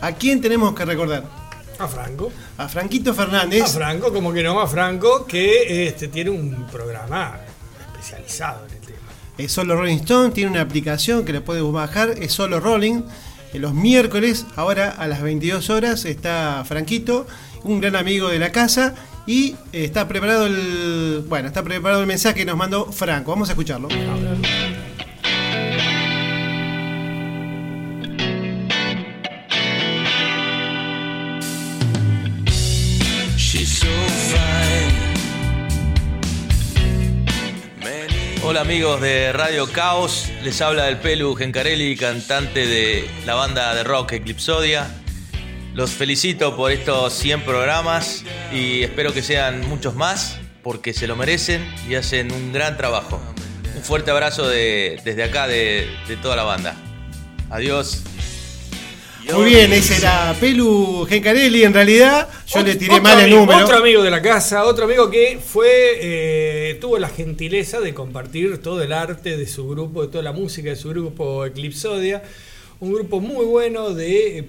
¿a 0.00 0.12
quién 0.12 0.40
tenemos 0.40 0.72
que 0.74 0.84
recordar? 0.84 1.24
A 1.80 1.88
Franco. 1.88 2.30
A 2.58 2.68
Franquito 2.68 3.14
Fernández. 3.14 3.62
A 3.62 3.66
Franco, 3.68 4.12
como 4.12 4.32
que 4.32 4.42
no, 4.42 4.60
a 4.60 4.66
Franco, 4.66 5.24
que 5.26 5.86
este, 5.86 6.08
tiene 6.08 6.30
un 6.30 6.66
programa 6.66 7.38
especializado 7.92 8.66
en 8.66 8.74
el 8.74 8.80
tema. 8.80 8.98
Es 9.38 9.52
solo 9.52 9.76
Rolling 9.76 9.98
Stone, 9.98 10.32
tiene 10.32 10.50
una 10.50 10.62
aplicación 10.62 11.24
que 11.24 11.32
le 11.32 11.40
puedes 11.40 11.62
bajar, 11.70 12.10
es 12.20 12.32
solo 12.32 12.58
Rolling. 12.58 13.02
En 13.52 13.62
los 13.62 13.72
miércoles, 13.74 14.44
ahora 14.56 14.90
a 14.90 15.06
las 15.06 15.22
22 15.22 15.70
horas, 15.70 16.04
está 16.04 16.64
Franquito, 16.66 17.28
un 17.62 17.80
gran 17.80 17.94
amigo 17.94 18.28
de 18.28 18.40
la 18.40 18.50
casa, 18.50 18.94
y 19.24 19.54
eh, 19.72 19.84
está 19.84 20.08
preparado 20.08 20.46
el. 20.46 21.24
Bueno, 21.28 21.46
está 21.46 21.62
preparado 21.62 22.00
el 22.00 22.08
mensaje 22.08 22.34
que 22.34 22.44
nos 22.44 22.56
mandó 22.56 22.90
Franco. 22.90 23.30
Vamos 23.30 23.50
a 23.50 23.52
escucharlo. 23.52 23.88
Hola 38.58 38.66
amigos 38.72 39.00
de 39.00 39.32
Radio 39.32 39.70
Caos, 39.70 40.28
les 40.42 40.60
habla 40.62 40.88
el 40.88 40.96
Pelu 40.96 41.36
Gencarelli, 41.36 41.94
cantante 41.96 42.66
de 42.66 43.08
la 43.24 43.34
banda 43.36 43.72
de 43.72 43.84
rock 43.84 44.14
Eclipsodia. 44.14 44.88
Los 45.74 45.92
felicito 45.92 46.56
por 46.56 46.72
estos 46.72 47.12
100 47.12 47.44
programas 47.44 48.24
y 48.52 48.82
espero 48.82 49.12
que 49.14 49.22
sean 49.22 49.60
muchos 49.68 49.94
más 49.94 50.40
porque 50.64 50.92
se 50.92 51.06
lo 51.06 51.14
merecen 51.14 51.72
y 51.88 51.94
hacen 51.94 52.32
un 52.32 52.52
gran 52.52 52.76
trabajo. 52.76 53.22
Un 53.76 53.82
fuerte 53.84 54.10
abrazo 54.10 54.48
de- 54.48 55.00
desde 55.04 55.22
acá 55.22 55.46
de 55.46 55.86
toda 56.20 56.34
la 56.34 56.42
banda. 56.42 56.74
Adiós. 57.50 58.02
Muy 59.34 59.50
bien, 59.50 59.72
ese 59.72 59.96
era 59.96 60.34
Pelu 60.40 61.04
Gencarelli. 61.08 61.62
En 61.62 61.74
realidad, 61.74 62.28
yo 62.46 62.62
le 62.62 62.76
tiré 62.76 63.00
mal 63.00 63.20
el 63.20 63.30
número. 63.30 63.64
Otro 63.64 63.76
amigo 63.78 64.02
de 64.02 64.10
la 64.10 64.22
casa, 64.22 64.64
otro 64.64 64.86
amigo 64.86 65.10
que 65.10 65.38
fue 65.44 65.68
eh, 66.00 66.78
tuvo 66.80 66.98
la 66.98 67.08
gentileza 67.08 67.80
de 67.80 67.92
compartir 67.92 68.58
todo 68.62 68.82
el 68.82 68.92
arte 68.92 69.36
de 69.36 69.46
su 69.46 69.68
grupo, 69.68 70.02
de 70.02 70.08
toda 70.08 70.24
la 70.24 70.32
música 70.32 70.70
de 70.70 70.76
su 70.76 70.88
grupo 70.90 71.44
Eclipsodia. 71.44 72.22
Un 72.80 72.92
grupo 72.92 73.20
muy 73.20 73.44
bueno 73.44 73.90
de. 73.90 74.46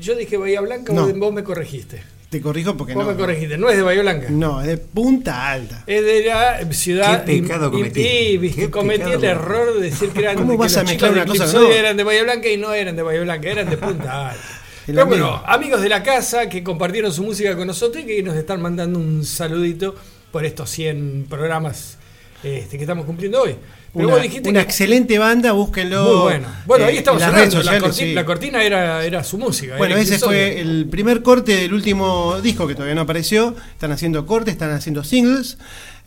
Yo 0.00 0.14
dije 0.14 0.36
Bahía 0.38 0.60
Blanca, 0.62 0.92
No. 0.94 1.06
vos 1.14 1.32
me 1.32 1.44
corregiste. 1.44 2.02
Te 2.32 2.40
corrijo 2.40 2.78
porque 2.78 2.94
Vos 2.94 3.04
no. 3.04 3.10
me 3.12 3.16
corregiste, 3.18 3.58
no 3.58 3.68
es 3.68 3.76
de 3.76 3.82
Bahía 3.82 4.00
Blanca. 4.00 4.26
No, 4.30 4.62
es 4.62 4.66
de 4.66 4.78
Punta 4.78 5.50
Alta. 5.52 5.84
Es 5.86 6.02
de 6.02 6.24
la 6.24 6.72
ciudad. 6.72 7.24
Qué 7.26 7.42
pecado 7.42 7.66
y- 7.66 7.68
y- 7.68 7.70
cometí. 7.78 8.00
y, 8.00 8.36
viste, 8.38 8.60
Qué 8.62 8.70
cometí 8.70 8.98
pecado 9.04 9.18
el 9.18 9.24
error 9.24 9.74
de 9.74 9.90
decir 9.90 10.08
que 10.12 10.20
eran 10.20 10.36
¿Cómo 10.36 10.52
que 10.52 10.56
vas 10.56 10.76
a 10.78 10.82
mezclar 10.82 11.12
una 11.12 11.26
cosa 11.26 11.44
eran 11.70 11.94
de 11.94 12.04
Bahía 12.04 12.22
Blanca 12.22 12.48
y 12.48 12.56
no 12.56 12.72
eran 12.72 12.96
de 12.96 13.02
Bahía 13.02 13.20
Blanca, 13.20 13.50
eran 13.50 13.68
de 13.68 13.76
Punta 13.76 14.30
Alta. 14.30 14.42
Pero 14.86 15.02
amigo. 15.02 15.16
bueno, 15.26 15.42
amigos 15.46 15.82
de 15.82 15.90
la 15.90 16.02
casa 16.02 16.48
que 16.48 16.64
compartieron 16.64 17.12
su 17.12 17.22
música 17.22 17.54
con 17.54 17.66
nosotros 17.66 18.02
y 18.02 18.06
que 18.06 18.22
nos 18.22 18.34
están 18.34 18.62
mandando 18.62 18.98
un 18.98 19.24
saludito 19.26 19.94
por 20.32 20.46
estos 20.46 20.70
100 20.70 21.26
programas 21.28 21.98
este, 22.42 22.78
que 22.78 22.82
estamos 22.84 23.04
cumpliendo 23.04 23.42
hoy. 23.42 23.56
Pero 23.94 24.06
Una, 24.06 24.14
vos 24.14 24.22
dijiste 24.22 24.48
una 24.48 24.60
que 24.60 24.64
excelente 24.64 25.18
banda, 25.18 25.52
búsquenlo. 25.52 26.02
muy 26.04 26.22
bueno. 26.22 26.48
Bueno, 26.64 26.84
ahí 26.86 26.96
estamos 26.96 27.20
en 27.20 27.28
las 27.28 27.34
redes 27.38 27.54
hablando. 27.54 27.70
La, 27.72 27.78
sociales, 27.80 27.96
corti- 27.98 28.08
sí. 28.08 28.14
la 28.14 28.24
cortina 28.24 28.62
era, 28.62 29.04
era 29.04 29.22
su 29.22 29.36
música. 29.36 29.76
Bueno, 29.76 29.96
ese 29.96 30.18
fue 30.18 30.60
el 30.60 30.86
primer 30.90 31.22
corte 31.22 31.56
del 31.56 31.74
último 31.74 32.40
disco 32.40 32.66
que 32.66 32.74
todavía 32.74 32.94
no 32.94 33.02
apareció. 33.02 33.54
Están 33.72 33.92
haciendo 33.92 34.24
cortes, 34.24 34.52
están 34.52 34.70
haciendo 34.70 35.04
singles. 35.04 35.58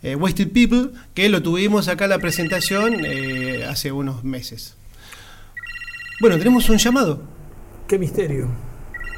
eh, 0.02 0.16
Wasted 0.16 0.50
People, 0.52 0.98
que 1.14 1.28
lo 1.28 1.42
tuvimos 1.42 1.86
acá 1.86 2.04
en 2.04 2.10
la 2.10 2.18
presentación 2.18 3.04
eh, 3.04 3.64
hace 3.68 3.92
unos 3.92 4.24
meses. 4.24 4.74
Bueno, 6.20 6.38
tenemos 6.38 6.68
un 6.68 6.78
llamado. 6.78 7.22
Qué 7.86 7.98
misterio. 7.98 8.48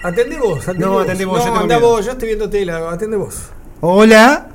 Atendé 0.02 0.36
vos, 0.38 0.66
No, 0.76 0.90
vos. 0.92 1.04
atendé 1.04 1.24
vos, 1.24 1.42
yo 1.44 1.54
No, 1.54 1.64
miedo. 1.64 1.80
vos, 1.80 2.04
yo 2.04 2.12
estoy 2.12 2.28
viendo 2.28 2.50
tela, 2.50 2.90
atendé 2.92 3.16
vos. 3.16 3.48
Hola. 3.80 4.48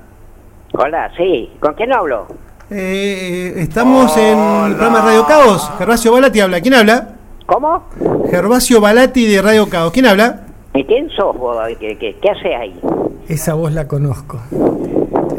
Hola, 0.73 1.11
sí. 1.17 1.49
¿Con 1.59 1.73
quién 1.73 1.91
hablo? 1.93 2.27
Eh, 2.73 3.53
estamos 3.57 4.17
en 4.17 4.37
el 4.37 4.75
programa 4.75 4.99
de 4.99 5.05
Radio 5.05 5.25
Caos. 5.25 5.71
Gervasio 5.77 6.11
Balati 6.11 6.39
habla. 6.39 6.61
¿Quién 6.61 6.73
habla? 6.73 7.09
¿Cómo? 7.45 7.83
Gervasio 8.29 8.81
Balati 8.81 9.27
de 9.27 9.41
Radio 9.41 9.69
Caos. 9.69 9.91
¿Quién 9.93 10.07
habla? 10.07 10.47
¿Y 10.73 10.83
quién 10.85 11.09
sos 11.11 11.37
vos? 11.37 11.57
¿Qué, 11.79 11.97
qué, 11.97 12.15
qué 12.19 12.29
haces 12.29 12.55
ahí? 12.59 12.79
Esa 13.27 13.53
voz 13.53 13.73
la 13.73 13.87
conozco. 13.87 14.39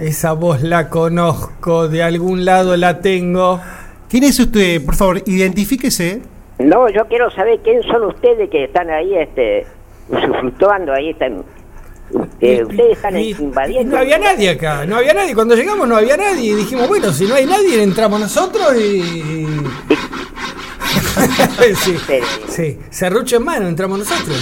Esa 0.01 0.33
voz 0.33 0.63
la 0.63 0.89
conozco, 0.91 1.89
de 1.89 2.03
algún 2.03 2.45
lado 2.45 2.77
la 2.77 3.01
tengo. 3.01 3.61
¿Quién 4.09 4.25
es 4.25 4.39
usted? 4.39 4.85
Por 4.85 4.95
favor, 4.95 5.23
identifíquese. 5.27 6.23
No, 6.59 6.89
yo 6.89 7.07
quiero 7.07 7.31
saber 7.31 7.59
quién 7.65 7.83
son 7.83 8.05
ustedes 8.05 8.49
que 8.49 8.65
están 8.65 8.91
ahí, 8.91 9.15
este, 9.17 9.67
fluctuando 10.09 10.93
ahí, 10.93 11.11
están, 11.11 11.43
eh, 12.41 12.63
ustedes 12.65 12.97
están 12.97 13.19
Y- 13.19 13.31
invadiendo. 13.31 13.95
No 13.97 14.01
había 14.03 14.19
nadie 14.19 14.51
acá, 14.51 14.87
no 14.87 14.97
había 14.97 15.15
nadie. 15.15 15.35
Cuando 15.35 15.55
llegamos 15.55 15.87
no 15.89 15.97
había 15.97 16.17
nadie 16.17 16.53
y 16.53 16.55
dijimos, 16.55 16.89
bueno, 16.89 17.13
si 17.13 17.27
no 17.27 17.35
hay 17.35 17.47
nadie, 17.47 17.83
entramos 17.83 18.21
nosotros 18.21 18.75
y. 18.77 19.47
sí, 21.77 21.97
sí, 22.49 22.79
serrucho 22.91 23.37
en 23.37 23.45
mano, 23.45 23.69
entramos 23.69 23.99
nosotros. 23.99 24.37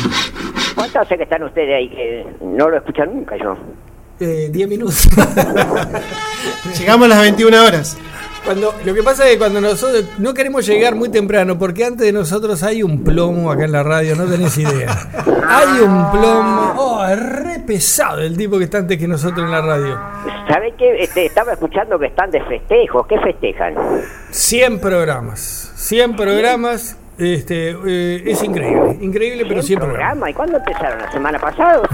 ¿Cuánto 0.75 1.01
hace 1.01 1.17
que 1.17 1.23
están 1.25 1.43
ustedes 1.43 1.77
ahí 1.77 1.89
que 1.89 2.27
no 2.41 2.69
lo 2.69 2.77
escuchan 2.79 3.15
nunca 3.15 3.37
yo? 3.37 3.57
Eh, 4.21 4.49
10 4.53 4.69
minutos. 4.69 5.09
Llegamos 6.79 7.07
a 7.07 7.09
las 7.09 7.21
21 7.23 7.65
horas. 7.65 7.97
Cuando, 8.45 8.75
lo 8.85 8.95
que 8.95 9.03
pasa 9.03 9.25
es 9.27 9.33
que 9.33 9.39
cuando 9.39 9.61
nosotros 9.61 10.05
no 10.19 10.35
queremos 10.35 10.67
llegar 10.67 10.95
muy 10.97 11.09
temprano, 11.09 11.59
porque 11.59 11.85
antes 11.85 12.07
de 12.07 12.13
nosotros 12.13 12.63
hay 12.65 12.83
un 12.83 13.05
plomo 13.05 13.53
acá 13.53 13.65
en 13.65 13.73
la 13.73 13.83
radio, 13.83 14.17
no 14.17 14.25
tenés 14.25 14.59
idea. 14.59 14.89
Hay 15.55 15.81
un 15.81 16.11
plomo, 16.11 16.75
oh, 16.79 17.05
es 17.05 17.19
re 17.19 17.59
pesado 17.61 18.21
el 18.21 18.37
tipo 18.37 18.57
que 18.59 18.65
está 18.65 18.79
antes 18.79 18.97
que 18.97 19.07
nosotros 19.07 19.45
en 19.45 19.51
la 19.51 19.61
radio. 19.61 19.99
¿Sabe 20.49 20.73
qué? 20.79 21.03
Este, 21.03 21.27
estaba 21.27 21.53
escuchando 21.53 21.99
que 21.99 22.07
están 22.07 22.31
de 22.31 22.41
festejos. 22.45 23.07
¿Qué 23.07 23.19
festejan? 23.19 23.75
100 24.31 24.79
programas, 24.81 25.73
100 25.77 26.17
programas, 26.17 26.97
este, 27.19 27.77
eh, 27.87 28.23
es 28.25 28.43
increíble, 28.43 28.99
increíble, 29.01 29.45
pero 29.47 29.63
100 29.63 29.79
programas. 29.79 30.01
programa? 30.01 30.31
¿Y 30.31 30.35
cuándo 30.35 30.57
empezaron? 30.59 30.99
¿La 31.01 31.13
semana 31.13 31.39
pasada? 31.39 31.83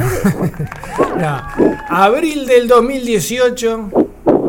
No, 1.18 1.42
Abril 1.88 2.46
del 2.46 2.68
2018, 2.68 3.90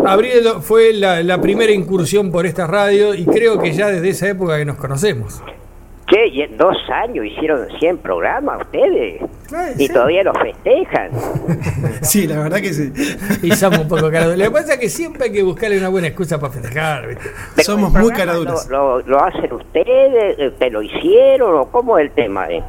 abril 0.09 0.43
fue 0.61 0.93
la, 0.93 1.21
la 1.23 1.39
primera 1.41 1.71
incursión 1.71 2.31
por 2.31 2.45
esta 2.45 2.67
radio 2.67 3.13
y 3.13 3.25
creo 3.25 3.59
que 3.59 3.73
ya 3.73 3.87
desde 3.87 4.09
esa 4.09 4.27
época 4.29 4.57
que 4.57 4.65
nos 4.65 4.77
conocemos. 4.77 5.41
¿Qué? 6.07 6.25
¿Y 6.27 6.41
en 6.41 6.57
dos 6.57 6.75
años 6.91 7.23
hicieron 7.23 7.67
100 7.79 7.99
programas 7.99 8.61
ustedes? 8.61 9.21
Y 9.77 9.85
sí. 9.85 9.93
todavía 9.93 10.23
los 10.23 10.35
festejan. 10.39 11.11
Sí, 12.01 12.25
la 12.27 12.39
verdad 12.39 12.61
que 12.61 12.73
sí. 12.73 12.91
Y 13.43 13.51
somos 13.51 13.79
un 13.79 13.87
poco 13.87 14.09
caraduras. 14.11 14.37
Lo 14.39 14.45
que 14.45 14.51
pasa 14.51 14.73
es 14.73 14.79
que 14.79 14.89
siempre 14.89 15.25
hay 15.25 15.31
que 15.31 15.43
buscarle 15.43 15.77
una 15.77 15.89
buena 15.89 16.07
excusa 16.07 16.39
para 16.39 16.51
festejar. 16.53 17.15
Somos 17.63 17.91
muy 17.91 18.11
caraduras. 18.11 18.67
Lo, 18.69 18.99
lo- 19.01 19.07
lo 19.07 19.23
hacen 19.23 19.51
ustedes? 19.53 20.35
eh, 20.39 20.51
¿Te 20.57 20.69
lo 20.71 20.81
hicieron? 20.81 21.53
¿O 21.59 21.65
cómo 21.69 21.99
es 21.99 22.05
el 22.07 22.11
tema? 22.15 22.47
eh? 22.49 22.63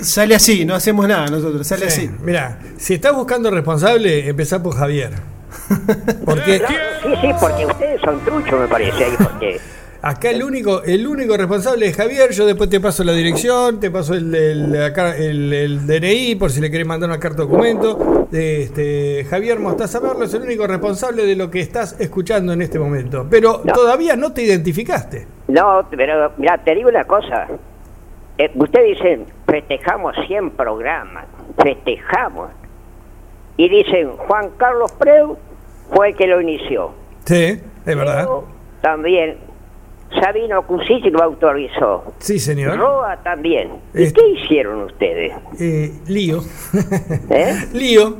Sale 0.00 0.34
así, 0.34 0.64
no 0.64 0.74
hacemos 0.74 1.08
nada 1.08 1.26
nosotros, 1.28 1.66
sale 1.66 1.90
Sí, 1.90 2.02
así. 2.06 2.10
Mira, 2.22 2.58
si 2.76 2.94
estás 2.94 3.14
buscando 3.14 3.50
responsable, 3.50 4.28
empezá 4.28 4.62
por 4.62 4.74
Javier. 4.76 5.10
Porque 6.24 6.58
sí, 6.58 7.08
sí, 7.20 7.28
porque 7.40 7.66
ustedes 7.66 8.00
son 8.00 8.20
truchos, 8.24 8.60
me 8.60 8.68
parece. 8.68 9.04
ahí, 9.04 9.12
Porque 9.18 9.60
acá 10.02 10.30
el 10.30 10.42
único, 10.42 10.82
el 10.82 11.06
único 11.06 11.36
responsable 11.36 11.86
es 11.86 11.96
Javier. 11.96 12.30
Yo 12.32 12.46
después 12.46 12.68
te 12.70 12.80
paso 12.80 13.04
la 13.04 13.12
dirección, 13.12 13.80
te 13.80 13.90
paso 13.90 14.14
el, 14.14 14.34
el- 14.34 14.74
el- 14.74 15.52
el 15.52 15.86
DNI 15.86 16.34
por 16.36 16.50
si 16.50 16.60
le 16.60 16.70
querés 16.70 16.86
mandar 16.86 17.08
una 17.10 17.18
carta 17.20 17.42
documento. 17.42 18.28
Este, 18.32 19.26
Javier 19.28 19.58
Mostaza 19.58 20.00
Merlo 20.00 20.24
es 20.24 20.34
el 20.34 20.42
único 20.42 20.66
responsable 20.66 21.24
de 21.26 21.36
lo 21.36 21.50
que 21.50 21.60
estás 21.60 22.00
escuchando 22.00 22.52
en 22.52 22.62
este 22.62 22.78
momento. 22.78 23.26
Pero 23.30 23.60
No. 23.64 23.72
todavía 23.72 24.16
no 24.16 24.32
te 24.32 24.42
identificaste. 24.42 25.26
No, 25.48 25.86
pero 25.90 26.32
mira, 26.38 26.58
te 26.64 26.74
digo 26.74 26.88
una 26.88 27.04
cosa. 27.04 27.46
Eh, 28.38 28.50
ustedes 28.54 28.96
dicen, 28.98 29.26
festejamos 29.46 30.14
100 30.26 30.52
programas, 30.52 31.26
festejamos. 31.62 32.48
Y 33.56 33.68
dicen, 33.68 34.10
Juan 34.16 34.50
Carlos 34.56 34.92
Preu 34.92 35.36
fue 35.94 36.10
el 36.10 36.16
que 36.16 36.26
lo 36.26 36.40
inició. 36.40 36.92
Sí, 37.24 37.34
es 37.84 37.96
verdad. 37.96 38.20
Pero 38.24 38.44
también, 38.80 39.36
Sabino 40.20 40.66
Cusic 40.66 41.04
lo 41.12 41.22
autorizó. 41.22 42.12
Sí, 42.18 42.38
señor. 42.38 42.76
Roa 42.78 43.16
también. 43.22 43.72
¿Y 43.94 44.04
Este- 44.04 44.20
qué 44.20 44.28
hicieron 44.30 44.82
ustedes? 44.82 45.32
Eh, 45.60 45.92
lío. 46.06 46.40
¿Eh? 47.30 47.68
lío. 47.72 48.16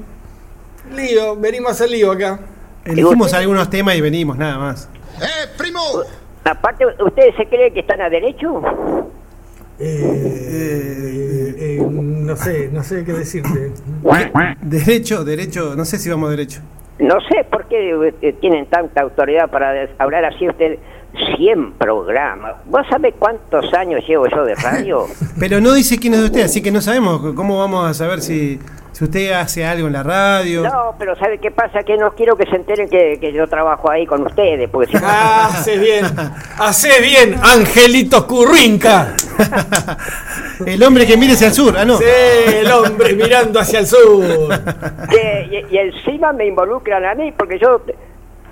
Lío. 0.95 1.37
Venimos 1.37 1.71
a 1.71 1.73
hacer 1.73 1.91
lío 1.91 2.13
acá. 2.13 2.41
Elegimos 2.85 3.27
usted- 3.27 3.39
algunos 3.39 3.69
temas 3.71 3.95
y 3.97 4.01
venimos, 4.01 4.37
nada 4.37 4.59
más. 4.59 4.89
Aparte, 6.45 6.85
¿ustedes 7.05 7.35
se 7.37 7.47
creen 7.47 7.73
que 7.73 7.81
están 7.81 8.01
a 8.01 8.11
derecho? 8.11 8.61
Eh, 9.79 11.32
eh, 11.59 11.79
no 11.91 12.37
sé, 12.37 12.69
no 12.73 12.83
sé 12.83 13.05
qué 13.05 13.13
decirte. 13.13 13.73
Derecho, 14.63 15.25
derecho, 15.25 15.75
no 15.77 15.85
sé 15.85 15.99
si 15.99 16.09
vamos 16.11 16.31
derecho. 16.31 16.61
No 16.99 17.17
sé 17.29 17.45
por 17.51 17.67
qué 17.69 17.91
eh, 18.23 18.33
tienen 18.41 18.67
tanta 18.67 19.03
autoridad 19.03 19.51
para 19.51 19.73
des- 19.73 19.91
hablar 19.99 20.25
así 20.25 20.49
ustedes. 20.49 20.79
100 21.37 21.73
programas. 21.75 22.55
¿Vos 22.67 22.87
sabés 22.89 23.15
cuántos 23.19 23.73
años 23.75 24.03
llevo 24.07 24.27
yo 24.29 24.45
de 24.45 24.55
radio? 24.55 25.07
Pero 25.39 25.61
no 25.61 25.73
dice 25.75 25.99
quién 25.99 26.15
es 26.15 26.21
de 26.21 26.27
usted, 26.27 26.43
así 26.43 26.63
que 26.63 26.71
no 26.71 26.81
sabemos 26.81 27.35
cómo 27.35 27.59
vamos 27.59 27.89
a 27.89 27.93
saber 27.95 28.21
si, 28.23 28.59
si 28.93 29.05
usted 29.05 29.33
hace 29.33 29.65
algo 29.67 29.87
en 29.89 29.93
la 29.93 30.03
radio. 30.03 30.63
No, 30.63 30.95
pero 30.99 31.15
¿sabe 31.17 31.39
qué 31.39 31.51
pasa? 31.51 31.83
Que 31.83 31.97
no 31.97 32.13
quiero 32.15 32.37
que 32.37 32.47
se 32.47 32.57
enteren 32.57 32.89
que, 32.89 33.19
que 33.21 33.33
yo 33.33 33.47
trabajo 33.47 33.91
ahí 33.91 34.07
con 34.07 34.23
ustedes, 34.27 34.69
porque 34.71 34.93
si 34.93 34.97
no... 35.03 35.07
Ah, 35.07 35.47
haces 35.53 35.81
bien, 35.81 36.07
haces 36.59 37.01
bien, 37.03 37.35
Angelito 37.43 38.27
Currinca. 38.27 39.15
El 40.67 40.83
hombre 40.83 41.07
que 41.07 41.17
mire 41.17 41.33
hacia 41.33 41.49
el 41.49 41.55
sur, 41.55 41.75
ah, 41.77 41.85
no. 41.85 41.99
Sí, 41.99 42.05
el 42.05 42.71
hombre 42.71 43.15
mirando 43.15 43.59
hacia 43.59 43.81
el 43.81 43.87
sur. 43.87 44.23
que- 45.11 45.67
y, 45.71 45.75
y 45.75 45.79
encima 45.79 46.33
me 46.33 46.47
involucran 46.47 47.05
a 47.05 47.15
mí, 47.15 47.33
porque 47.33 47.59
yo, 47.59 47.81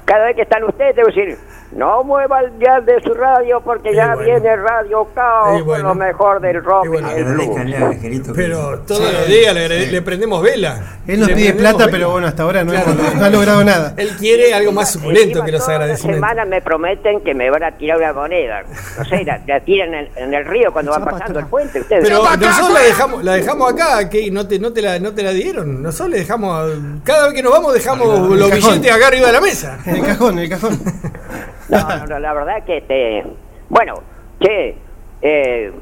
cada 0.05 0.27
vez 0.27 0.35
que 0.37 0.43
están 0.43 0.65
ustedes, 0.65 0.97
tengo 0.97 1.09
que 1.09 1.21
decir, 1.21 1.39
no 1.73 2.03
mueva 2.05 2.41
el 2.41 2.59
dial 2.59 2.85
de 2.85 3.01
su 3.03 3.15
radio, 3.15 3.61
porque 3.61 3.93
Y 3.93 3.95
ya 3.95 4.15
bueno. 4.15 4.23
viene 4.25 4.57
Radio 4.57 5.07
Caos, 5.15 5.65
bueno. 5.65 5.89
con 5.89 5.99
lo 6.01 6.07
mejor 6.07 6.41
del 6.41 6.63
rock. 6.65 6.85
Y 6.85 6.89
bueno, 6.89 7.09
y 7.13 7.19
el 7.21 7.25
blues". 7.25 8.31
Pero 8.35 8.81
todos 8.81 9.13
los 9.13 9.27
días 9.27 9.55
le, 9.55 9.87
le 9.87 10.03
prendemos 10.03 10.43
vela. 10.43 10.99
Él 11.07 11.21
nos 11.21 11.29
Le 11.29 11.35
pide 11.37 11.53
plata, 11.55 11.79
vela. 11.79 11.91
pero 11.91 12.11
bueno, 12.11 12.27
hasta 12.27 12.43
ahora 12.43 12.65
no, 12.65 12.73
Claro. 12.73 12.93
hemos- 12.93 13.15
no 13.15 13.25
ha 13.25 13.31
logrado 13.31 13.65
nada. 13.65 13.95
Él 13.97 14.11
quiere 14.19 14.53
algo 14.53 14.73
más 14.73 14.91
suculento 14.93 15.45
que 15.45 15.53
los 15.53 15.69
agradecimientos. 15.69 16.17
semanas 16.29 16.49
me 16.49 16.61
prometen 16.61 17.21
que 17.21 17.35
me 17.35 17.51
van 17.51 17.63
a 17.65 17.73
tirar 17.77 17.99
una 17.99 18.13
moneda. 18.13 18.63
No 18.99 19.05
sé, 19.05 19.25
la, 19.25 19.41
la 19.47 19.61
tiran 19.61 19.95
en, 19.95 20.09
en 20.17 20.35
el 20.35 20.45
río 20.47 20.73
cuando 20.73 20.91
van 20.93 21.05
pasando 21.05 21.39
el 21.39 21.47
puente. 21.47 21.81
Ustedes 21.81 22.03
Pero 22.03 22.23
nosotros 22.23 22.73
la 22.73 22.81
dejamos, 22.81 23.25
la 23.25 23.33
dejamos 23.35 23.73
acá, 23.73 24.09
que 24.09 24.31
no 24.31 24.47
te, 24.49 24.59
no 24.59 24.73
te 24.73 24.83
la, 24.83 24.99
no 24.99 25.13
te 25.15 25.23
la 25.23 25.31
dieron. 25.33 25.83
Nosotros 25.83 26.11
le 26.11 26.19
dejamos, 26.19 26.71
cada 27.05 27.27
vez 27.27 27.35
que 27.35 27.43
nos 27.43 27.53
vamos 27.53 27.75
dejamos 27.75 28.29
los 28.37 28.51
cajón. 28.51 28.71
billetes 28.73 28.93
acá 28.97 29.07
arriba 29.09 29.27
de 29.29 29.33
la 29.33 29.41
mesa. 29.41 29.79
En 29.87 29.97
el 29.97 30.03
cajón, 30.05 30.33
en 30.35 30.39
el 30.45 30.49
cajón. 30.51 30.81
No, 31.71 32.07
no, 32.07 32.19
la 32.19 32.33
verdad 32.35 32.65
que 32.65 32.79
este, 32.79 33.25
bueno, 33.69 33.95
che, 34.41 34.75
eh, 35.23 35.73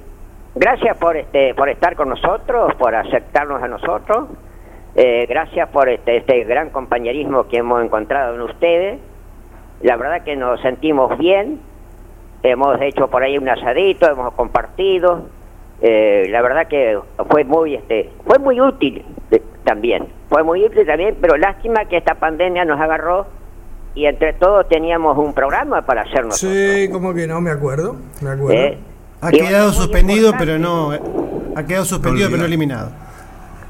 gracias 0.55 0.97
por 0.99 1.17
este, 1.17 1.55
por 1.55 1.69
estar 1.69 1.97
con 1.97 2.09
nosotros, 2.11 2.75
por 2.75 2.95
aceptarnos 2.95 3.63
a 3.63 3.69
nosotros, 3.69 4.29
eh, 4.95 5.27
gracias 5.29 5.69
por 5.71 5.89
este, 5.89 6.19
este 6.19 6.45
gran 6.45 6.71
compañerismo 6.71 7.49
que 7.49 7.59
hemos 7.59 7.83
encontrado 7.83 8.35
en 8.35 8.43
ustedes. 8.43 8.99
La 9.81 9.97
verdad 9.97 10.25
que 10.25 10.37
nos 10.37 10.61
sentimos 10.61 11.17
bien, 11.19 11.61
hemos 12.43 12.81
hecho 12.83 13.09
por 13.09 13.23
ahí 13.23 13.39
un 13.39 13.49
asadito, 13.49 14.11
hemos 14.11 14.35
compartido. 14.35 15.23
eh, 15.81 16.27
la 16.31 16.43
verdad 16.43 16.67
que 16.67 16.99
fue 17.31 17.45
muy, 17.45 17.77
este, 17.77 18.11
fue 18.27 18.39
muy 18.39 18.61
útil 18.61 19.05
eh, 19.31 19.41
también, 19.65 20.09
fue 20.29 20.43
muy 20.43 20.65
útil 20.65 20.85
también, 20.85 21.17
pero 21.21 21.37
lástima 21.37 21.85
que 21.85 21.97
esta 21.97 22.17
pandemia 22.17 22.65
nos 22.65 22.81
agarró 22.81 23.27
y 23.99 24.07
entre 24.07 24.33
todos 24.35 24.69
teníamos 24.69 25.19
un 25.19 25.33
programa 25.35 25.83
para 25.85 26.03
hacer 26.03 26.25
nosotros. 26.25 26.57
Sí, 26.57 26.89
como 26.91 27.13
que 27.15 27.27
no 27.27 27.41
me 27.41 27.51
acuerdo. 27.51 27.97
Me 28.21 28.31
acuerdo. 28.31 28.53
¿eh? 28.53 28.79
Ha 29.21 29.29
Y 29.29 29.33
bueno, 29.33 29.49
quedado 29.49 29.73
suspendido, 29.73 30.27
importante. 30.31 30.47
pero 30.47 30.59
no. 30.59 30.95
eh, 30.95 31.01
Ha 31.57 31.67
quedado 31.67 31.85
suspendido, 31.85 32.29
pero 32.29 32.39
no 32.39 32.45
eliminado. 32.45 32.91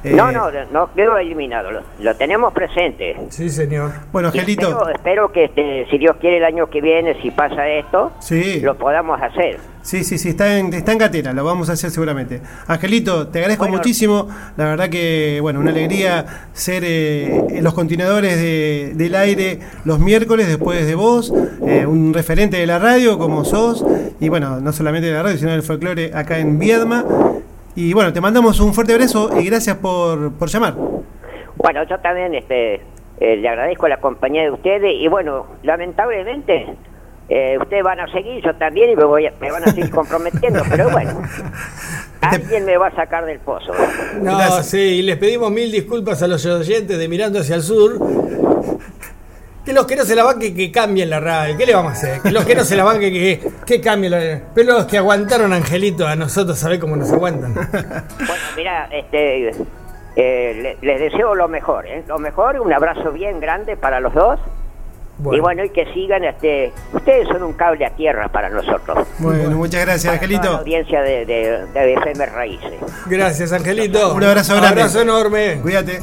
Eh, 0.04 0.12
No, 0.14 0.30
no, 0.30 0.48
no 0.72 0.90
quedó 0.94 1.16
eliminado, 1.18 1.72
lo, 1.72 1.80
lo 2.00 2.14
tenemos 2.16 2.52
presente. 2.52 3.16
Sí, 3.30 3.50
señor. 3.50 3.90
Bueno, 4.12 4.28
Angelito. 4.28 4.68
Espero, 4.68 4.88
espero 4.90 5.32
que, 5.32 5.44
este, 5.44 5.87
si 5.90 5.98
Dios 5.98 6.16
quiere, 6.20 6.37
el 6.38 6.44
año 6.44 6.68
que 6.70 6.80
viene, 6.80 7.20
si 7.20 7.30
pasa 7.32 7.66
esto, 7.68 8.12
Sí. 8.20 8.61
lo 8.61 8.76
podamos 8.76 9.20
hacer. 9.20 9.58
Sí, 9.82 10.04
sí, 10.04 10.18
sí, 10.18 10.28
está 10.30 10.58
en, 10.58 10.72
está 10.74 10.92
en 10.92 10.98
gatera, 10.98 11.32
lo 11.32 11.44
vamos 11.44 11.70
a 11.70 11.72
hacer 11.72 11.90
seguramente. 11.90 12.42
Angelito, 12.66 13.28
te 13.28 13.38
agradezco 13.38 13.64
Bueno. 13.64 13.78
muchísimo. 13.78 14.28
La 14.56 14.66
verdad 14.66 14.88
que, 14.90 15.38
bueno, 15.40 15.61
una 15.61 15.70
alegría 15.70 16.26
ser 16.52 16.82
eh, 16.84 17.58
los 17.62 17.74
continuadores 17.74 18.37
de- 18.37 18.92
del 18.94 19.14
aire 19.14 19.61
los 19.84 19.98
miércoles 19.98 20.46
después 20.46 20.87
de 20.87 20.94
vos, 20.94 21.32
eh, 21.66 21.87
un 21.87 22.12
referente 22.14 22.56
de 22.58 22.66
la 22.66 22.78
radio 22.78 23.18
como 23.18 23.44
sos, 23.44 23.84
y 24.20 24.28
bueno, 24.28 24.61
no 24.61 24.72
solamente 24.72 25.08
de 25.08 25.14
la 25.14 25.22
radio, 25.22 25.38
sino 25.38 25.52
del 25.52 25.62
folclore 25.62 26.12
acá 26.14 26.38
en 26.38 26.58
Viedma. 26.58 27.04
Y 27.80 27.92
bueno, 27.92 28.12
te 28.12 28.20
mandamos 28.20 28.58
un 28.58 28.74
fuerte 28.74 28.92
abrazo 28.92 29.30
y 29.40 29.44
gracias 29.44 29.76
por, 29.76 30.32
por 30.32 30.48
llamar. 30.48 30.74
Bueno, 31.54 31.84
yo 31.88 31.96
también 32.00 32.34
este, 32.34 32.74
eh, 33.20 33.36
le 33.36 33.48
agradezco 33.48 33.86
la 33.86 33.98
compañía 34.00 34.42
de 34.42 34.50
ustedes 34.50 34.94
y 34.98 35.06
bueno, 35.06 35.46
lamentablemente 35.62 36.66
eh, 37.28 37.56
ustedes 37.60 37.84
van 37.84 38.00
a 38.00 38.10
seguir, 38.10 38.42
yo 38.44 38.52
también 38.56 38.90
y 38.90 38.96
me, 38.96 39.04
voy 39.04 39.26
a- 39.26 39.32
me 39.40 39.52
van 39.52 39.62
a 39.62 39.66
seguir 39.66 39.90
comprometiendo, 39.90 40.60
pero 40.68 40.90
bueno, 40.90 41.22
alguien 42.20 42.64
me 42.64 42.76
va 42.78 42.88
a 42.88 42.96
sacar 42.96 43.24
del 43.26 43.38
pozo. 43.38 43.72
No, 44.22 44.36
Gracias. 44.38 44.70
sí, 44.70 44.78
y 44.80 45.02
les 45.02 45.16
pedimos 45.16 45.52
mil 45.52 45.70
disculpas 45.70 46.20
a 46.24 46.26
los 46.26 46.44
oyentes 46.46 46.98
de 46.98 47.06
Mirando 47.08 47.38
hacia 47.38 47.54
el 47.54 47.62
Sur. 47.62 47.96
Que 49.68 49.74
los 49.74 49.85
que 49.85 49.96
no 49.96 50.04
se 50.07 50.16
la 50.16 50.24
banquen 50.24 50.57
que 50.57 50.72
cambien 50.72 51.11
la 51.11 51.20
radio. 51.20 51.54
¿Qué 51.59 51.66
le 51.66 51.74
vamos 51.74 51.92
a 51.92 51.94
hacer? 51.96 52.22
Que 52.22 52.31
los 52.31 52.42
que 52.46 52.54
no 52.54 52.64
se 52.64 52.74
la 52.74 52.85
banquen 52.85 53.12
que, 53.12 53.40
que 53.66 53.81
cambien 53.83 54.12
la 54.12 54.18
radio. 54.18 54.40
Pero 54.54 54.72
los 54.72 54.87
que 54.87 54.96
aguantaron 54.96 55.52
Angelito 55.52 56.07
a 56.07 56.16
nosotros, 56.16 56.59
¿sabés 56.59 56.78
cómo 56.78 56.96
nos 56.96 57.12
aguantan? 57.12 57.52
Bueno, 57.54 58.42
mira, 58.57 58.88
este, 58.90 59.50
eh, 59.50 59.54
le- 60.62 60.78
les 60.81 61.00
deseo 61.00 61.35
lo 61.35 61.48
mejor, 61.48 61.87
¿eh? 61.87 62.02
Lo 62.09 62.18
mejor, 62.18 62.59
un 62.61 62.72
abrazo 62.72 63.12
bien 63.12 63.40
grande 63.40 63.76
para 63.76 64.00
los 64.00 64.14
dos. 64.14 64.40
Y 65.33 65.40
bueno, 65.40 65.62
y 65.64 65.68
que 65.70 65.85
sigan, 65.92 66.24
este, 66.24 66.72
ustedes 66.94 67.28
son 67.28 67.42
un 67.42 67.52
cable 67.52 67.85
a 67.85 67.90
tierra 67.90 68.28
para 68.28 68.48
nosotros. 68.48 69.07
Bueno, 69.18 69.50
muchas 69.50 69.85
gracias, 69.85 70.16
Para 70.16 70.26
toda 70.26 70.28
la 70.33 70.38
Angelito. 70.38 70.59
audiencia 70.61 71.02
de, 71.02 71.26
de, 71.26 71.66
de 71.74 71.92
FM 71.92 72.24
Raíces. 72.26 72.72
Gracias, 73.04 73.52
Angelito. 73.52 74.14
Un 74.14 74.24
abrazo 74.24 74.52
grande. 74.54 74.81
abrazo 74.81 75.02
enorme. 75.02 75.59
Cuídate. 75.61 76.00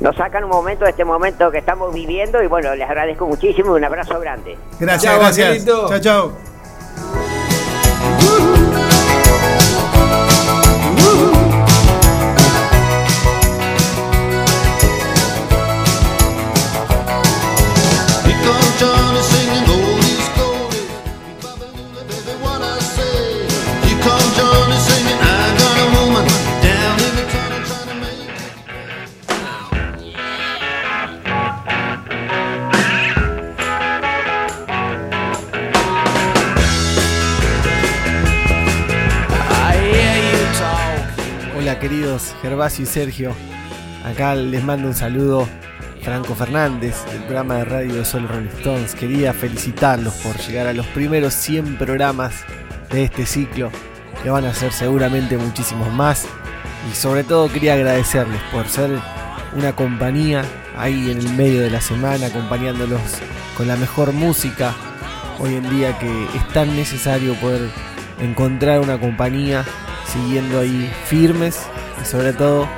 Nos 0.00 0.16
sacan 0.16 0.44
un 0.44 0.50
momento 0.50 0.84
de 0.84 0.90
este 0.90 1.04
momento 1.04 1.50
que 1.50 1.58
estamos 1.58 1.92
viviendo 1.94 2.42
y 2.42 2.46
bueno, 2.46 2.74
les 2.74 2.88
agradezco 2.88 3.26
muchísimo 3.26 3.74
y 3.74 3.78
un 3.78 3.84
abrazo 3.84 4.18
grande. 4.20 4.58
Gracias, 4.80 5.12
Chao, 5.12 5.20
gracias. 5.20 5.64
Chao, 5.64 6.00
chao. 6.00 6.53
Queridos 41.84 42.34
Gervasio 42.40 42.84
y 42.84 42.86
Sergio, 42.86 43.34
acá 44.06 44.34
les 44.34 44.64
mando 44.64 44.88
un 44.88 44.94
saludo 44.94 45.46
Franco 46.00 46.34
Fernández 46.34 47.04
del 47.12 47.24
programa 47.24 47.56
de 47.56 47.66
radio 47.66 47.94
de 47.96 48.06
Sol 48.06 48.26
Rolling 48.26 48.48
Stones. 48.56 48.94
Quería 48.94 49.34
felicitarlos 49.34 50.14
por 50.14 50.34
llegar 50.38 50.66
a 50.66 50.72
los 50.72 50.86
primeros 50.86 51.34
100 51.34 51.76
programas 51.76 52.36
de 52.90 53.04
este 53.04 53.26
ciclo, 53.26 53.70
que 54.22 54.30
van 54.30 54.46
a 54.46 54.54
ser 54.54 54.72
seguramente 54.72 55.36
muchísimos 55.36 55.92
más. 55.92 56.24
Y 56.90 56.94
sobre 56.94 57.22
todo 57.22 57.52
quería 57.52 57.74
agradecerles 57.74 58.40
por 58.50 58.66
ser 58.66 58.90
una 59.54 59.76
compañía 59.76 60.42
ahí 60.78 61.10
en 61.10 61.18
el 61.18 61.34
medio 61.34 61.60
de 61.60 61.68
la 61.68 61.82
semana, 61.82 62.28
acompañándolos 62.28 63.02
con 63.58 63.68
la 63.68 63.76
mejor 63.76 64.14
música. 64.14 64.72
Hoy 65.38 65.56
en 65.56 65.68
día 65.68 65.98
que 65.98 66.24
es 66.34 66.48
tan 66.48 66.74
necesario 66.74 67.34
poder 67.34 67.68
encontrar 68.20 68.80
una 68.80 68.98
compañía 68.98 69.66
siguiendo 70.14 70.60
ahí 70.60 70.90
firmes 71.06 71.58
y 72.00 72.06
sobre 72.06 72.32
todo 72.32 72.68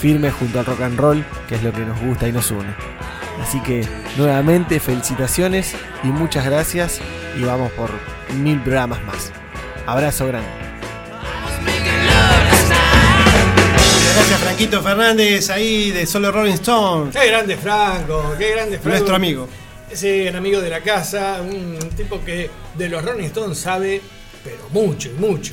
firmes 0.00 0.32
junto 0.34 0.58
al 0.58 0.66
rock 0.66 0.80
and 0.80 0.98
roll, 0.98 1.24
que 1.48 1.56
es 1.56 1.62
lo 1.62 1.72
que 1.72 1.80
nos 1.80 2.00
gusta 2.00 2.26
y 2.26 2.32
nos 2.32 2.50
une. 2.50 2.74
Así 3.42 3.60
que 3.60 3.86
nuevamente 4.16 4.80
felicitaciones 4.80 5.74
y 6.02 6.08
muchas 6.08 6.46
gracias 6.46 7.00
y 7.38 7.44
vamos 7.44 7.70
por 7.72 7.90
mil 8.34 8.60
programas 8.62 9.02
más. 9.04 9.30
Abrazo 9.86 10.26
grande. 10.26 10.48
Gracias, 14.14 14.40
Franquito 14.40 14.82
Fernández, 14.82 15.50
ahí 15.50 15.90
de 15.90 16.06
Solo 16.06 16.32
Rolling 16.32 16.54
Stone. 16.54 17.10
Qué 17.12 17.26
grande 17.26 17.56
Franco, 17.58 18.34
qué 18.38 18.52
grande 18.52 18.78
Franco. 18.78 18.88
Nuestro 18.88 19.16
amigo. 19.16 19.48
Ese 19.90 20.30
amigo 20.30 20.60
de 20.60 20.70
la 20.70 20.80
casa, 20.80 21.42
un 21.42 21.78
tipo 21.96 22.24
que 22.24 22.50
de 22.74 22.88
los 22.88 23.04
Rolling 23.04 23.26
Stones 23.26 23.58
sabe, 23.58 24.00
pero 24.42 24.68
mucho 24.70 25.10
y 25.10 25.12
mucho. 25.12 25.52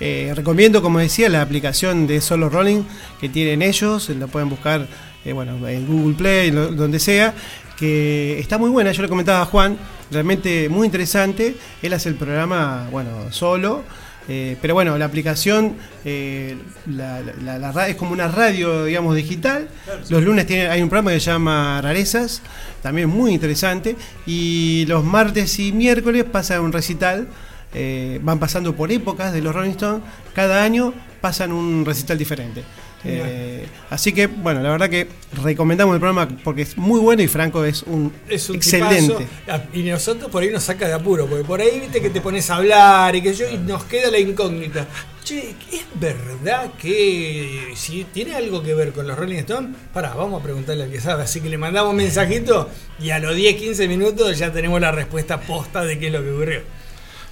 Eh, 0.00 0.32
recomiendo, 0.36 0.80
como 0.82 0.98
decía, 1.00 1.28
la 1.28 1.42
aplicación 1.42 2.06
de 2.06 2.20
Solo 2.20 2.48
Rolling 2.48 2.82
que 3.20 3.28
tienen 3.28 3.62
ellos, 3.62 4.08
la 4.10 4.26
pueden 4.28 4.48
buscar 4.48 4.86
eh, 5.24 5.32
bueno, 5.32 5.66
en 5.68 5.86
Google 5.86 6.14
Play, 6.14 6.50
lo- 6.52 6.68
donde 6.72 7.00
sea, 7.00 7.34
que 7.76 8.38
está 8.38 8.58
muy 8.58 8.70
buena, 8.70 8.92
yo 8.92 9.02
le 9.02 9.08
comentaba 9.08 9.42
a 9.42 9.44
Juan, 9.44 9.76
realmente 10.10 10.68
muy 10.68 10.86
interesante, 10.86 11.56
él 11.82 11.92
hace 11.92 12.08
el 12.08 12.14
programa, 12.14 12.88
bueno, 12.92 13.10
solo, 13.30 13.82
eh, 14.28 14.56
pero 14.60 14.74
bueno, 14.74 14.96
la 14.98 15.04
aplicación 15.06 15.74
eh, 16.04 16.56
la- 16.86 17.20
la- 17.42 17.58
la 17.58 17.72
ra- 17.72 17.88
es 17.88 17.96
como 17.96 18.12
una 18.12 18.28
radio, 18.28 18.84
digamos, 18.84 19.16
digital, 19.16 19.68
los 20.10 20.22
lunes 20.22 20.46
tiene, 20.46 20.68
hay 20.68 20.80
un 20.82 20.88
programa 20.88 21.10
que 21.12 21.20
se 21.20 21.26
llama 21.30 21.80
Rarezas, 21.82 22.42
también 22.82 23.08
muy 23.08 23.32
interesante, 23.32 23.96
y 24.26 24.84
los 24.86 25.02
martes 25.04 25.58
y 25.58 25.72
miércoles 25.72 26.24
pasa 26.24 26.60
un 26.60 26.72
recital 26.72 27.26
eh, 27.74 28.18
van 28.22 28.38
pasando 28.38 28.74
por 28.74 28.90
épocas 28.92 29.32
de 29.32 29.42
los 29.42 29.54
Rolling 29.54 29.70
Stones, 29.72 30.02
cada 30.34 30.62
año 30.62 30.94
pasan 31.20 31.52
un 31.52 31.84
recital 31.84 32.16
diferente. 32.18 32.62
Eh, 33.04 33.64
así 33.90 34.12
que, 34.12 34.26
bueno, 34.26 34.60
la 34.60 34.70
verdad 34.70 34.90
que 34.90 35.06
recomendamos 35.44 35.94
el 35.94 36.00
programa 36.00 36.28
porque 36.42 36.62
es 36.62 36.76
muy 36.76 36.98
bueno 36.98 37.22
y 37.22 37.28
Franco 37.28 37.64
es 37.64 37.84
un, 37.84 38.12
Es 38.28 38.50
un 38.50 38.56
excelente. 38.56 39.14
tipazo. 39.14 39.22
Ah, 39.46 39.62
Y 39.72 39.84
nosotros 39.84 40.28
por 40.30 40.42
ahí 40.42 40.50
nos 40.50 40.64
saca 40.64 40.88
de 40.88 40.94
apuro, 40.94 41.26
porque 41.26 41.44
por 41.44 41.60
ahí 41.60 41.78
viste 41.78 42.00
que 42.02 42.10
te 42.10 42.20
pones 42.20 42.50
a 42.50 42.56
hablar 42.56 43.14
y 43.14 43.22
que 43.22 43.32
yo 43.34 43.48
y 43.48 43.56
nos 43.58 43.84
queda 43.84 44.10
la 44.10 44.18
incógnita. 44.18 44.84
Che, 45.22 45.54
¿es 45.70 45.84
verdad 45.94 46.72
que 46.80 47.72
si 47.76 48.02
tiene 48.04 48.34
algo 48.34 48.62
que 48.64 48.74
ver 48.74 48.92
con 48.92 49.06
los 49.06 49.16
Rolling 49.16 49.36
Stones? 49.38 49.76
Pará, 49.92 50.14
vamos 50.14 50.40
a 50.40 50.42
preguntarle 50.42 50.84
al 50.84 50.90
que 50.90 51.00
sabe. 51.00 51.22
Así 51.22 51.40
que 51.40 51.48
le 51.50 51.58
mandamos 51.58 51.90
un 51.90 51.98
mensajito 51.98 52.68
y 52.98 53.10
a 53.10 53.20
los 53.20 53.36
10-15 53.36 53.86
minutos 53.88 54.36
ya 54.38 54.52
tenemos 54.52 54.80
la 54.80 54.90
respuesta 54.90 55.40
posta 55.40 55.84
de 55.84 55.98
qué 56.00 56.06
es 56.08 56.12
lo 56.12 56.22
que 56.22 56.30
ocurrió. 56.32 56.60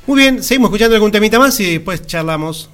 Muy 0.06 0.20
bien, 0.20 0.40
seguimos 0.40 0.68
escuchando 0.68 0.94
algún 0.94 1.10
temita 1.10 1.36
más 1.38 1.58
y 1.58 1.72
después 1.72 2.06
charlamos. 2.06 2.70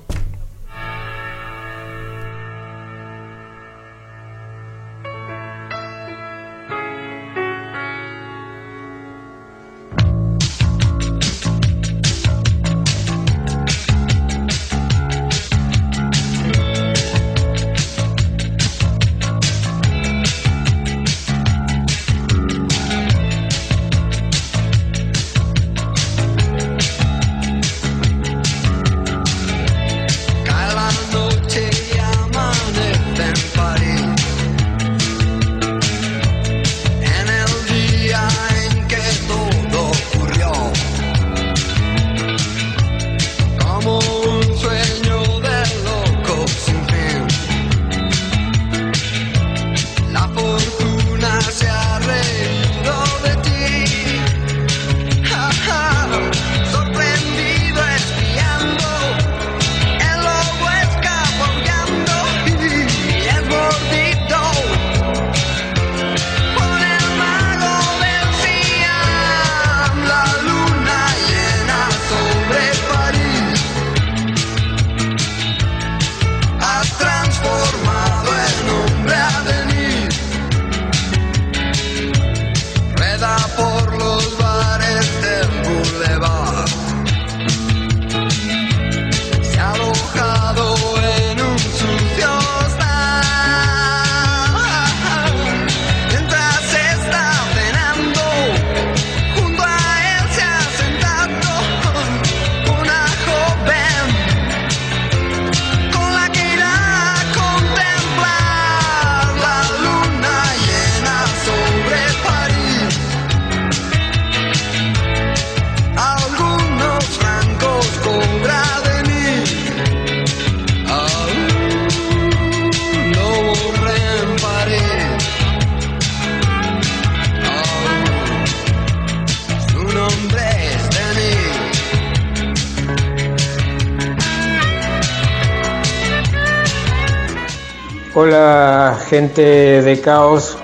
Gente 139.12 139.82
de 139.82 140.00
Caos, 140.00 140.56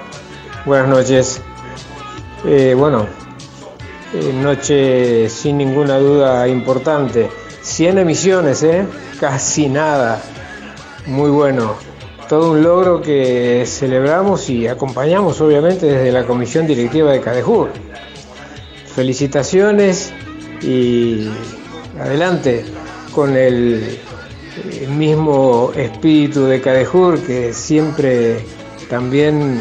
buenas 0.65 0.89
noches. 0.89 1.43
Eh, 2.47 2.75
bueno, 2.75 3.07
eh, 4.15 4.33
noche 4.33 5.29
sin 5.29 5.59
ninguna 5.59 5.99
duda 5.99 6.49
importante. 6.49 7.29
100 7.61 7.99
emisiones, 7.99 8.63
¿eh? 8.63 8.87
Casi 9.21 9.69
nada. 9.69 10.23
Muy 11.05 11.29
bueno. 11.29 11.75
Todo 12.27 12.53
un 12.53 12.63
logro 12.63 13.03
que 13.03 13.65
celebramos 13.67 14.49
y 14.49 14.67
acompañamos 14.67 15.39
obviamente 15.43 15.85
desde 15.85 16.11
la 16.11 16.25
comisión 16.25 16.67
directiva 16.67 17.13
de 17.13 17.21
Cadejur. 17.21 17.69
Felicitaciones 18.95 20.11
y 20.63 21.29
adelante 22.01 22.65
con 23.15 23.37
el 23.37 24.01
el 24.83 24.91
mismo 24.91 25.73
espíritu 25.77 26.45
de 26.45 26.61
Cadejur 26.61 27.21
que 27.21 27.53
siempre 27.53 28.45
también 28.89 29.61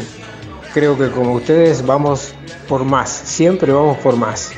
creo 0.74 0.96
que 0.98 1.10
como 1.10 1.34
ustedes 1.34 1.84
vamos 1.84 2.34
por 2.68 2.84
más, 2.84 3.08
siempre 3.10 3.72
vamos 3.72 3.98
por 3.98 4.16
más. 4.16 4.52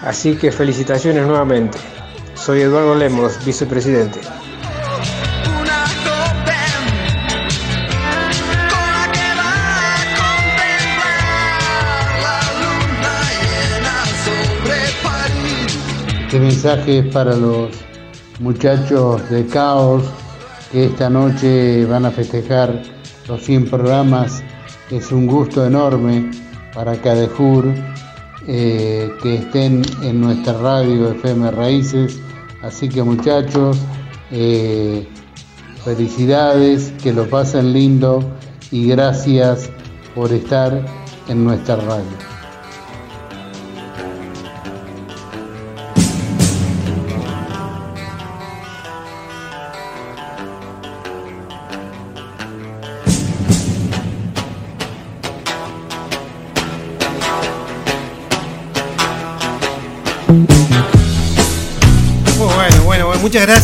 Así 0.00 0.36
que 0.36 0.52
felicitaciones 0.52 1.26
nuevamente. 1.26 1.78
Soy 2.34 2.60
Eduardo 2.62 2.94
Lemos, 2.94 3.44
vicepresidente. 3.44 4.20
Este 16.34 16.40
mensaje 16.40 16.98
es 16.98 17.06
para 17.12 17.36
los 17.36 17.70
muchachos 18.44 19.30
de 19.30 19.46
Caos 19.46 20.02
que 20.70 20.84
esta 20.84 21.08
noche 21.08 21.86
van 21.86 22.04
a 22.04 22.10
festejar 22.10 22.82
los 23.26 23.42
100 23.42 23.70
programas. 23.70 24.42
Es 24.90 25.10
un 25.12 25.26
gusto 25.26 25.64
enorme 25.64 26.30
para 26.74 27.00
Cadejur 27.00 27.72
eh, 28.46 29.10
que 29.22 29.36
estén 29.36 29.80
en 30.02 30.20
nuestra 30.20 30.52
radio 30.58 31.12
FM 31.12 31.52
Raíces. 31.52 32.20
Así 32.60 32.86
que 32.90 33.02
muchachos, 33.02 33.78
eh, 34.30 35.08
felicidades, 35.82 36.92
que 37.02 37.14
lo 37.14 37.26
pasen 37.30 37.72
lindo 37.72 38.22
y 38.70 38.88
gracias 38.88 39.70
por 40.14 40.30
estar 40.32 40.84
en 41.28 41.44
nuestra 41.44 41.76
radio. 41.76 42.33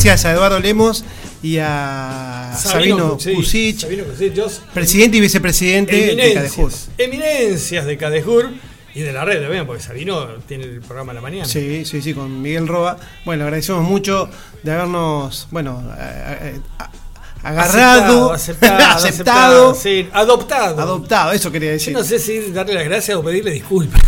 Gracias 0.05 0.25
a 0.25 0.33
Eduardo 0.33 0.59
Lemos 0.61 1.05
y 1.43 1.59
a 1.59 2.55
Sabino, 2.59 3.19
Kusic, 3.19 3.87
presidente 4.73 5.19
y 5.19 5.21
vicepresidente 5.21 6.15
de 6.17 6.35
Cadejur. 6.35 6.73
Eminencias, 6.97 7.85
de 7.85 7.97
Cadejur 7.99 8.51
y 8.95 9.01
de 9.01 9.13
la 9.13 9.25
red 9.27 9.43
también, 9.43 9.67
porque 9.67 9.83
Sabino 9.83 10.27
tiene 10.49 10.65
el 10.65 10.81
programa 10.81 11.13
a 11.13 11.17
la 11.17 11.21
mañana. 11.21 11.45
Sí, 11.45 11.85
sí, 11.85 12.01
sí, 12.01 12.15
con 12.15 12.41
Miguel 12.41 12.67
Roa. 12.67 12.97
Bueno, 13.27 13.45
agradecemos 13.45 13.83
mucho 13.87 14.29
de 14.63 14.73
habernos, 14.73 15.49
bueno, 15.51 15.83
a- 15.91 15.95
a- 15.95 16.85
a- 16.85 16.91
agarrado, 17.43 18.33
aceptado, 18.33 18.79
aceptado, 18.81 18.97
aceptado, 19.07 19.75
sí, 19.75 20.09
adoptado. 20.13 20.81
adoptado, 20.81 21.33
eso 21.33 21.53
quería 21.53 21.71
Yo 21.71 21.75
decir. 21.75 21.93
no 21.93 22.05
sé 22.05 22.19
si 22.19 22.51
darle 22.53 22.73
las 22.75 22.85
gracias 22.85 23.17
o 23.19 23.23
pedirle 23.23 23.51
disculpas. 23.53 24.01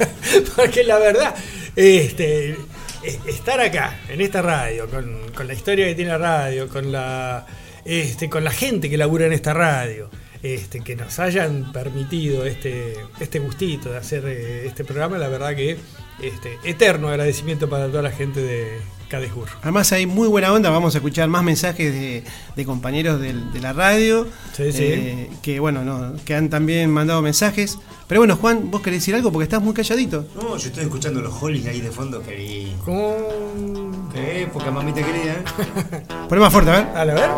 Porque 0.56 0.84
la 0.84 0.98
verdad, 0.98 1.34
este, 1.76 2.50
eh, 2.50 2.58
estar 3.04 3.60
acá, 3.60 4.00
en 4.08 4.20
esta 4.20 4.42
radio, 4.42 4.88
con, 4.88 5.30
con 5.34 5.46
la 5.46 5.54
historia 5.54 5.86
que 5.86 5.94
tiene 5.94 6.10
la 6.10 6.18
radio, 6.18 6.68
con 6.68 6.90
la, 6.90 7.46
este, 7.84 8.28
con 8.28 8.44
la 8.44 8.50
gente 8.50 8.88
que 8.88 8.96
labura 8.96 9.26
en 9.26 9.32
esta 9.32 9.52
radio, 9.54 10.10
este, 10.42 10.80
que 10.80 10.96
nos 10.96 11.18
hayan 11.18 11.72
permitido 11.72 12.44
este, 12.44 12.94
este 13.20 13.38
gustito 13.38 13.90
de 13.90 13.98
hacer 13.98 14.24
eh, 14.26 14.66
este 14.66 14.84
programa, 14.84 15.18
la 15.18 15.28
verdad 15.28 15.54
que 15.54 15.76
este, 16.22 16.58
eterno 16.64 17.08
agradecimiento 17.08 17.68
para 17.68 17.88
toda 17.88 18.02
la 18.02 18.10
gente 18.10 18.40
de 18.40 18.78
Cadejur. 19.14 19.48
Además 19.62 19.92
hay 19.92 20.06
muy 20.06 20.26
buena 20.28 20.52
onda, 20.52 20.70
vamos 20.70 20.94
a 20.94 20.98
escuchar 20.98 21.28
más 21.28 21.42
mensajes 21.44 21.92
de, 21.92 22.24
de 22.56 22.64
compañeros 22.64 23.20
del- 23.20 23.52
de 23.52 23.60
la 23.60 23.72
radio, 23.72 24.26
Sí, 24.56 24.72
sí. 24.72 24.78
eh, 24.82 25.30
que 25.40 25.60
bueno, 25.60 25.84
no, 25.84 26.14
que 26.24 26.34
han 26.34 26.48
también 26.50 26.90
mandado 26.90 27.22
mensajes. 27.22 27.78
Pero 28.08 28.20
bueno, 28.20 28.36
Juan, 28.36 28.70
vos 28.70 28.82
querés 28.82 29.00
decir 29.00 29.14
algo 29.14 29.30
porque 29.32 29.44
estás 29.44 29.62
muy 29.62 29.72
calladito. 29.72 30.26
No, 30.34 30.56
yo 30.56 30.66
estoy 30.68 30.84
escuchando 30.84 31.20
los 31.20 31.32
Hollies 31.42 31.66
ahí 31.66 31.80
de 31.80 31.90
fondo, 31.90 32.22
que 32.22 32.72
¿Cómo? 32.84 33.14
Qué 34.12 34.42
época, 34.42 34.70
mamita 34.70 35.00
querida. 35.02 35.32
¿eh? 35.32 35.44
Poné 36.28 36.40
más 36.40 36.52
fuerte, 36.52 36.70
a 36.70 36.74
ver. 36.74 36.92
Dale, 36.92 37.12
a 37.12 37.14
ver. 37.14 37.30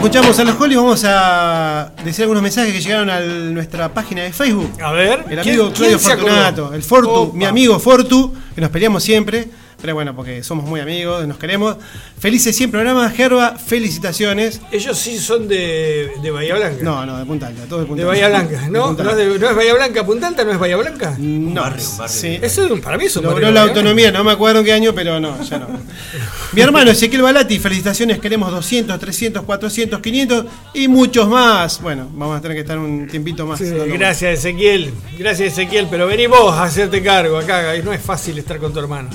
Escuchamos 0.00 0.38
a 0.38 0.44
los 0.44 0.58
Holly, 0.58 0.76
vamos 0.76 1.02
a 1.06 1.92
decir 2.02 2.22
algunos 2.22 2.42
mensajes 2.42 2.72
que 2.72 2.80
llegaron 2.80 3.10
a 3.10 3.20
nuestra 3.20 3.92
página 3.92 4.22
de 4.22 4.32
Facebook. 4.32 4.70
A 4.82 4.92
ver. 4.92 5.24
El 5.28 5.40
¿quién- 5.40 5.56
amigo 5.60 5.72
Claudio? 5.72 5.98
Fortunato, 5.98 6.72
el 6.74 6.82
Fortu, 6.82 7.10
Opa. 7.10 7.36
mi 7.36 7.44
amigo 7.44 7.78
Fortu, 7.78 8.32
que 8.54 8.60
nos 8.62 8.70
peleamos 8.70 9.02
siempre, 9.02 9.48
pero 9.80 9.94
bueno, 9.94 10.14
porque 10.14 10.42
somos 10.42 10.64
muy 10.68 10.80
amigos, 10.80 11.26
nos 11.26 11.38
queremos. 11.38 11.76
Felices 12.18 12.54
100 12.56 12.70
programas, 12.70 13.12
Gerba, 13.14 13.56
felicitaciones. 13.56 14.60
Ellos 14.72 14.98
sí 14.98 15.18
son 15.18 15.48
de, 15.48 16.12
de 16.22 16.30
Bahía 16.30 16.54
Blanca. 16.56 16.82
No, 16.82 17.04
no, 17.06 17.18
de 17.18 17.24
Punta 17.24 17.46
Alta, 17.48 17.62
todo 17.68 17.80
de 17.80 17.86
Punta 17.86 18.02
De. 18.02 18.08
Bahía 18.08 18.28
Blanca, 18.28 18.68
¿no? 18.70 18.92
¿No 18.92 18.92
es, 18.92 19.00
Alta. 19.00 19.16
de- 19.16 19.38
no 19.38 19.50
es 19.50 19.56
Bahía 19.56 19.74
Blanca? 19.74 20.04
¿Punta 20.06 20.28
Alta 20.28 20.44
no 20.44 20.52
es 20.52 20.58
Bahía 20.58 20.76
Blanca? 20.76 21.16
No, 21.18 21.60
barrio, 21.62 21.86
un 21.88 21.98
barrio. 21.98 22.08
sí. 22.08 22.38
Eso 22.42 22.64
es 22.64 22.70
un- 22.70 22.80
para 22.80 22.98
mí 22.98 23.04
es 23.06 23.16
un 23.16 23.22
Logró 23.24 23.36
barrio 23.36 23.50
la 23.52 23.62
autonomía, 23.62 24.10
no 24.12 24.22
me 24.24 24.32
acuerdo 24.32 24.60
en 24.60 24.66
qué 24.66 24.72
año, 24.72 24.94
pero 24.94 25.18
no, 25.20 25.42
ya 25.42 25.58
no. 25.58 25.68
Mi 26.52 26.60
hermano 26.60 26.90
Ezequiel 26.90 27.22
Balati, 27.22 27.58
felicitaciones, 27.58 28.18
queremos 28.18 28.50
200, 28.50 28.98
300, 28.98 29.42
400, 29.44 30.00
500 30.00 30.46
y 30.74 30.88
muchos 30.88 31.28
más. 31.28 31.80
Bueno, 31.80 32.08
vamos 32.12 32.38
a 32.38 32.40
tener 32.40 32.56
que 32.56 32.62
estar 32.62 32.78
un 32.78 33.06
tiempito 33.06 33.46
más. 33.46 33.58
Sí, 33.58 33.66
gracias 33.86 34.40
Ezequiel, 34.40 34.92
gracias 35.18 35.52
Ezequiel, 35.52 35.86
pero 35.90 36.06
vení 36.06 36.26
vos 36.26 36.52
a 36.52 36.64
hacerte 36.64 37.02
cargo 37.02 37.38
acá, 37.38 37.72
no 37.84 37.92
es 37.92 38.00
fácil 38.02 38.38
estar 38.38 38.58
con 38.58 38.72
tu 38.72 38.80
hermano. 38.80 39.08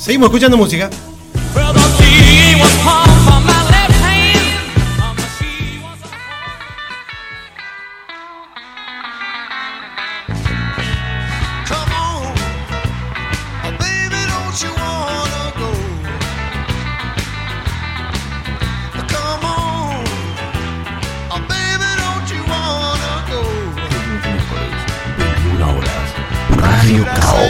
Seguimos 0.00 0.28
escuchando 0.28 0.56
música. 0.56 0.88
Come 1.52 1.78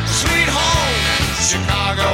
Sweet 0.07 0.47
home, 0.47 0.95
Chicago. 1.43 2.11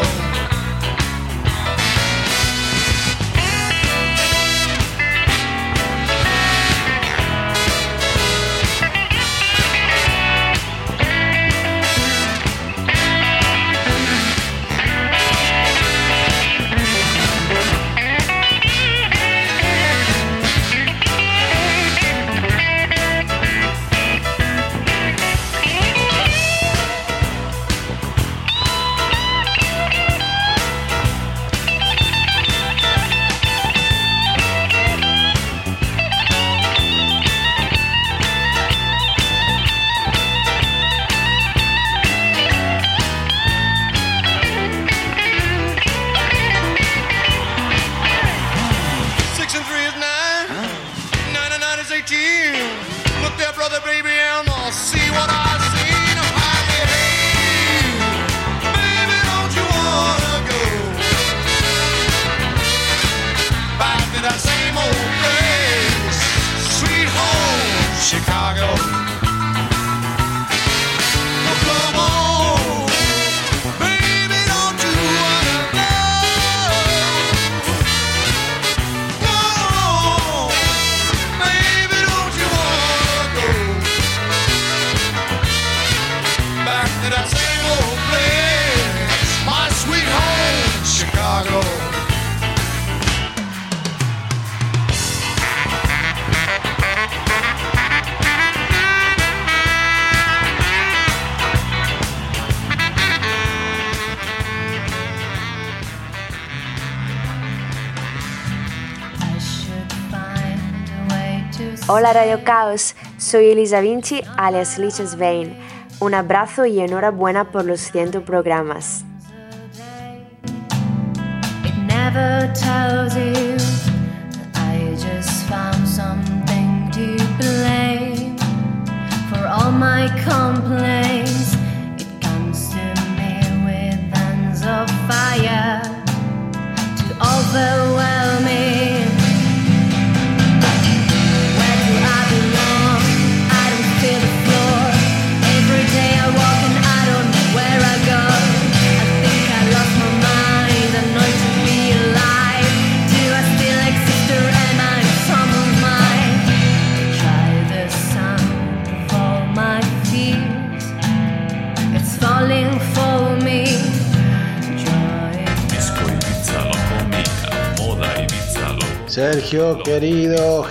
Hola 111.98 112.13
Radio 112.13 112.43
Caos, 112.43 112.95
soy 113.17 113.50
Elisa 113.50 113.81
Vinci 113.81 114.21
alias 114.37 114.77
Lichas 114.77 115.17
Vane. 115.17 115.58
Un 116.00 116.13
abrazo 116.13 116.67
y 116.67 116.79
enhorabuena 116.79 117.52
por 117.52 117.65
los 117.65 117.81
100 117.91 118.21
programas. 118.21 119.07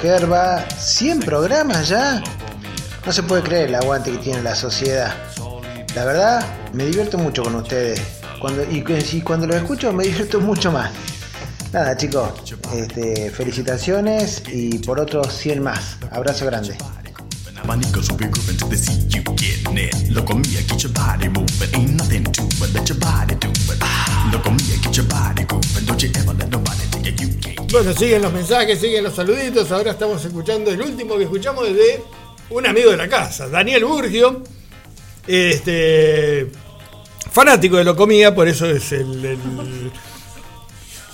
Gerba, 0.00 0.66
¿100 0.68 1.24
programas 1.24 1.88
ya? 1.88 2.22
No 3.04 3.12
se 3.12 3.22
puede 3.22 3.42
creer 3.42 3.68
el 3.68 3.74
aguante 3.76 4.12
que 4.12 4.18
tiene 4.18 4.42
la 4.42 4.54
sociedad. 4.54 5.14
La 5.94 6.04
verdad, 6.04 6.44
me 6.74 6.84
divierto 6.84 7.16
mucho 7.16 7.42
con 7.42 7.54
ustedes. 7.54 8.00
Cuando, 8.38 8.62
y, 8.64 8.84
y 9.12 9.20
cuando 9.22 9.46
los 9.46 9.56
escucho 9.56 9.92
me 9.92 10.04
divierto 10.08 10.40
mucho 10.40 10.70
más. 10.70 10.90
Nada, 11.72 11.96
chicos, 11.96 12.30
este, 12.74 13.30
felicitaciones 13.30 14.42
y 14.52 14.78
por 14.78 15.00
otros 15.00 15.32
100 15.32 15.62
más. 15.62 15.96
Abrazo 16.10 16.46
grande. 16.46 16.76
Bueno, 27.70 27.92
siguen 27.92 28.22
los 28.22 28.32
mensajes, 28.32 28.80
siguen 28.80 29.04
los 29.04 29.14
saluditos. 29.14 29.70
Ahora 29.72 29.92
estamos 29.92 30.24
escuchando 30.24 30.70
el 30.70 30.80
último 30.80 31.16
que 31.16 31.24
escuchamos 31.24 31.68
es 31.68 31.74
de 31.74 32.02
un 32.50 32.66
amigo 32.66 32.90
de 32.90 32.96
la 32.96 33.08
casa, 33.08 33.48
Daniel 33.48 33.84
Burgio. 33.84 34.42
Este. 35.26 36.46
Fanático 37.30 37.76
de 37.76 37.84
Locomía, 37.84 38.34
por 38.34 38.48
eso 38.48 38.66
es 38.66 38.92
el. 38.92 39.38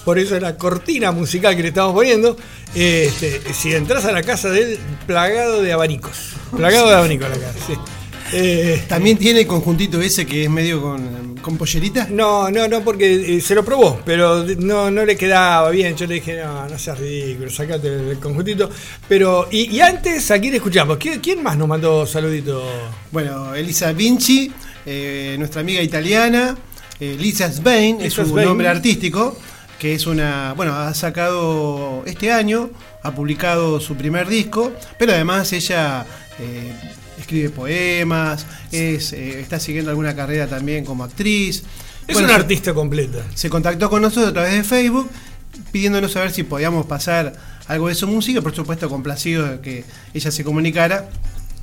por 0.04 0.18
eso 0.18 0.36
es 0.36 0.42
la 0.42 0.56
cortina 0.56 1.10
musical 1.10 1.56
que 1.56 1.62
le 1.62 1.68
estamos 1.68 1.94
poniendo. 1.94 2.36
Este, 2.74 3.40
si 3.52 3.74
entras 3.74 4.04
a 4.04 4.12
la 4.12 4.22
casa 4.22 4.50
de 4.50 4.62
él, 4.62 4.78
plagado 5.06 5.62
de 5.62 5.72
abanicos. 5.72 6.34
Plagado 6.54 6.88
de 6.88 6.94
abanicos 6.94 7.28
la 7.28 7.38
casa. 7.38 8.01
Eh, 8.32 8.84
¿También 8.88 9.18
tiene 9.18 9.40
el 9.40 9.46
conjuntito 9.46 10.00
ese 10.00 10.24
que 10.24 10.44
es 10.44 10.50
medio 10.50 10.80
con, 10.80 11.36
con 11.36 11.58
pollerita? 11.58 12.08
No, 12.10 12.50
no, 12.50 12.66
no, 12.66 12.82
porque 12.82 13.36
eh, 13.36 13.40
se 13.40 13.54
lo 13.54 13.64
probó, 13.64 14.00
pero 14.04 14.44
no, 14.58 14.90
no 14.90 15.04
le 15.04 15.16
quedaba 15.16 15.70
bien. 15.70 15.96
Yo 15.96 16.06
le 16.06 16.14
dije, 16.14 16.40
no, 16.42 16.68
no 16.68 16.78
seas 16.78 16.98
ridículo, 16.98 17.50
sacate 17.50 17.88
el, 18.10 18.18
conjuntito. 18.18 18.70
Pero, 19.08 19.48
y, 19.50 19.76
y 19.76 19.80
antes, 19.80 20.30
¿a 20.30 20.40
quién 20.40 20.54
escuchamos? 20.54 20.96
¿Quién, 20.96 21.20
quién 21.20 21.42
más 21.42 21.56
nos 21.56 21.68
mandó 21.68 22.06
saluditos? 22.06 22.62
Bueno, 23.10 23.54
Elisa 23.54 23.92
Vinci, 23.92 24.50
eh, 24.86 25.36
nuestra 25.38 25.60
amiga 25.60 25.82
italiana, 25.82 26.56
eh, 27.00 27.16
Lisa 27.18 27.50
Sbain, 27.50 28.00
es 28.00 28.12
su 28.14 28.24
Sbain. 28.24 28.48
nombre 28.48 28.68
artístico, 28.68 29.36
que 29.78 29.94
es 29.94 30.06
una, 30.06 30.54
bueno, 30.56 30.74
ha 30.74 30.94
sacado 30.94 32.02
este 32.06 32.32
año, 32.32 32.70
ha 33.02 33.12
publicado 33.12 33.80
su 33.80 33.96
primer 33.96 34.28
disco, 34.28 34.72
pero 34.98 35.12
además 35.12 35.52
ella 35.52 36.06
eh, 36.38 36.72
escribe 37.22 37.50
poemas, 37.50 38.46
es, 38.70 39.12
eh, 39.12 39.40
está 39.40 39.58
siguiendo 39.58 39.90
alguna 39.90 40.14
carrera 40.14 40.46
también 40.46 40.84
como 40.84 41.04
actriz. 41.04 41.62
Es 42.06 42.14
Bueno, 42.14 42.28
una 42.28 42.36
artista 42.36 42.74
completa. 42.74 43.24
se 43.34 43.48
contactó 43.48 43.88
con 43.88 44.02
nosotros 44.02 44.28
a 44.30 44.32
través 44.32 44.52
de 44.52 44.64
Facebook 44.64 45.08
pidiéndonos 45.70 46.12
saber 46.12 46.30
si 46.32 46.42
podíamos 46.42 46.86
pasar 46.86 47.32
algo 47.68 47.88
de 47.88 47.94
su 47.94 48.06
música, 48.06 48.40
por 48.42 48.54
supuesto 48.54 48.88
complacido 48.88 49.46
de 49.46 49.60
que 49.60 49.84
ella 50.12 50.30
se 50.30 50.44
comunicara. 50.44 51.08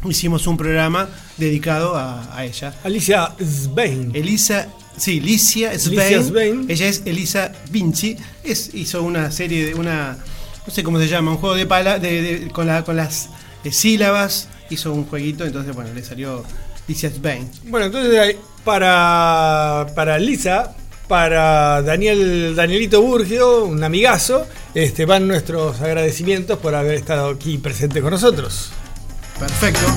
Hicimos 0.08 0.48
un 0.48 0.56
programa 0.58 1.10
dedicado 1.38 1.96
a, 1.98 2.36
a 2.36 2.46
ella. 2.46 2.74
Alicia 2.86 3.34
Sbain. 3.42 4.12
Elisa, 4.16 4.68
sí, 4.96 5.20
Licia 5.20 5.78
Sbain. 5.78 6.66
Ella 6.70 6.88
es 6.88 7.02
Elisa 7.06 7.52
Vinci. 7.70 8.16
Es, 8.44 8.74
hizo 8.74 9.04
una 9.04 9.30
serie 9.32 9.66
de 9.66 9.76
una, 9.76 10.18
no 10.66 10.74
sé 10.74 10.84
cómo 10.84 11.00
se 11.00 11.08
llama, 11.10 11.32
un 11.32 11.38
juego 11.38 11.56
de 11.56 11.66
pala, 11.66 12.00
de, 12.00 12.22
de- 12.22 12.48
con, 12.52 12.66
la, 12.68 12.84
con 12.86 12.96
las 12.96 13.30
eh, 13.66 13.72
sílabas. 13.74 14.48
Hizo 14.70 14.94
un 14.94 15.06
jueguito, 15.06 15.46
entonces 15.46 15.74
bueno, 15.76 15.92
le 15.94 16.04
salió 16.04 16.44
Licia 16.88 17.10
Sbain. 17.10 17.50
Bueno, 17.66 17.88
entonces 17.88 18.20
hay- 18.20 18.38
para, 18.64 19.88
para 19.96 20.20
Lisa, 20.20 20.76
para 21.08 21.82
Daniel 21.82 22.56
Danielito 22.56 23.02
Burgio, 23.02 23.66
un 23.66 23.84
amigazo, 23.84 24.46
este, 24.76 25.06
van 25.06 25.28
nuestros 25.28 25.82
agradecimientos 25.82 26.60
por 26.60 26.76
haber 26.76 26.94
estado 26.96 27.30
aquí 27.30 27.58
presente 27.58 28.02
con 28.02 28.12
nosotros. 28.12 28.70
Perfecto. 29.40 29.88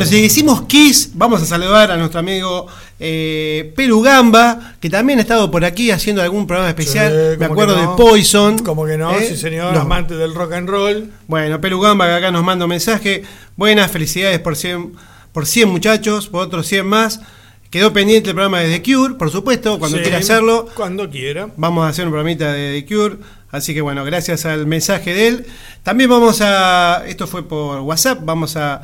Bueno, 0.00 0.12
si 0.16 0.22
decimos 0.22 0.62
Kiss, 0.62 1.10
vamos 1.12 1.42
a 1.42 1.44
saludar 1.44 1.90
a 1.90 1.96
nuestro 1.98 2.20
amigo 2.20 2.66
eh, 2.98 3.70
Pelu 3.76 4.00
Gamba, 4.00 4.72
que 4.80 4.88
también 4.88 5.18
ha 5.18 5.22
estado 5.22 5.50
por 5.50 5.62
aquí 5.62 5.90
haciendo 5.90 6.22
algún 6.22 6.46
programa 6.46 6.70
especial. 6.70 7.12
Sí, 7.12 7.38
Me 7.38 7.46
¿cómo 7.48 7.60
acuerdo 7.60 7.76
no? 7.76 7.90
de 7.90 7.96
Poison. 7.98 8.58
Como 8.60 8.86
que 8.86 8.96
no, 8.96 9.10
¿eh? 9.10 9.26
sí 9.28 9.36
señor, 9.36 9.76
amante 9.76 10.16
del 10.16 10.34
rock 10.34 10.54
and 10.54 10.70
roll. 10.70 11.10
Bueno, 11.28 11.60
Pelu 11.60 11.78
Gamba 11.78 12.06
que 12.06 12.12
acá 12.14 12.30
nos 12.30 12.42
manda 12.42 12.64
un 12.64 12.70
mensaje. 12.70 13.24
Buenas, 13.56 13.90
felicidades 13.90 14.38
por 14.38 14.56
100, 14.56 14.94
por 15.32 15.44
100 15.44 15.68
muchachos, 15.68 16.28
por 16.28 16.44
otros 16.44 16.66
100 16.66 16.86
más. 16.86 17.20
Quedó 17.68 17.92
pendiente 17.92 18.30
el 18.30 18.34
programa 18.34 18.60
de 18.60 18.78
The 18.78 18.82
Cure, 18.82 19.14
por 19.16 19.30
supuesto, 19.30 19.78
cuando 19.78 19.98
Sí, 19.98 20.02
quiera 20.02 20.16
hacerlo. 20.16 20.66
Cuando 20.74 21.10
quiera. 21.10 21.50
Vamos 21.58 21.84
a 21.84 21.88
hacer 21.88 22.06
un 22.06 22.10
programita 22.12 22.54
de 22.54 22.80
The 22.80 22.86
Cure. 22.94 23.16
Así 23.50 23.74
que 23.74 23.82
bueno, 23.82 24.02
gracias 24.04 24.46
al 24.46 24.66
mensaje 24.66 25.12
de 25.12 25.28
él. 25.28 25.46
También 25.82 26.08
vamos 26.08 26.40
a. 26.40 27.02
Esto 27.06 27.26
fue 27.26 27.46
por 27.46 27.80
WhatsApp. 27.80 28.20
Vamos 28.22 28.56
a, 28.56 28.80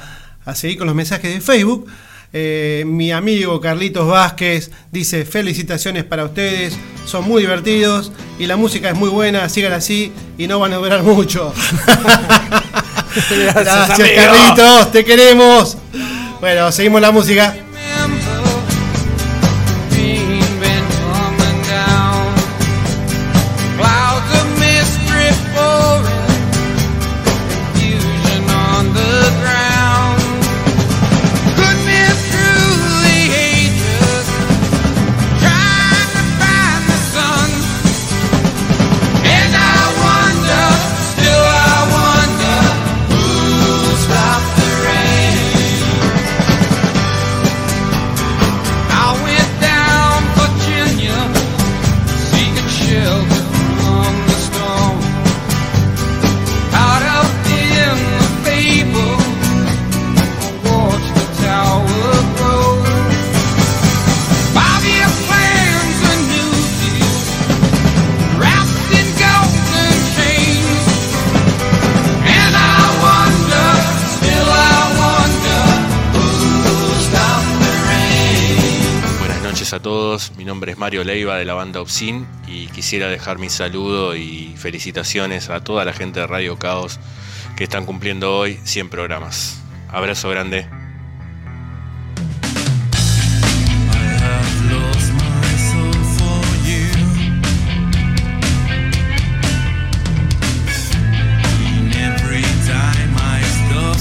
a 0.46 0.54
seguir 0.54 0.78
con 0.78 0.86
los 0.86 0.96
mensajes 0.96 1.34
de 1.34 1.42
Facebook. 1.42 1.86
Eh, 2.32 2.84
mi 2.86 3.12
amigo 3.12 3.60
Carlitos 3.60 4.08
Vázquez 4.08 4.70
dice: 4.90 5.26
Felicitaciones 5.26 6.04
para 6.04 6.24
ustedes. 6.24 6.76
Son 7.04 7.24
muy 7.24 7.42
divertidos 7.42 8.10
y 8.38 8.46
la 8.46 8.56
música 8.56 8.88
es 8.88 8.96
muy 8.96 9.10
buena. 9.10 9.48
Sigan 9.48 9.74
así 9.74 10.12
y 10.38 10.46
no 10.46 10.58
van 10.58 10.72
a 10.72 10.76
durar 10.76 11.02
mucho. 11.02 11.52
Gracias. 13.30 13.98
Carlitos. 13.98 14.92
Te 14.92 15.04
queremos. 15.04 15.76
Bueno, 16.40 16.70
seguimos 16.72 17.00
la 17.00 17.10
música. 17.10 17.56
Nombre 80.56 80.72
es 80.72 80.78
Mario 80.78 81.04
Leiva 81.04 81.36
de 81.36 81.44
la 81.44 81.52
banda 81.52 81.82
Obsin 81.82 82.26
y 82.46 82.68
quisiera 82.68 83.08
dejar 83.08 83.38
mi 83.38 83.50
saludo 83.50 84.16
y 84.16 84.54
felicitaciones 84.56 85.50
a 85.50 85.62
toda 85.62 85.84
la 85.84 85.92
gente 85.92 86.20
de 86.20 86.26
Radio 86.26 86.58
Caos 86.58 86.98
que 87.58 87.64
están 87.64 87.84
cumpliendo 87.84 88.34
hoy 88.34 88.58
100 88.64 88.88
programas. 88.88 89.60
Abrazo 89.90 90.30
grande. 90.30 90.66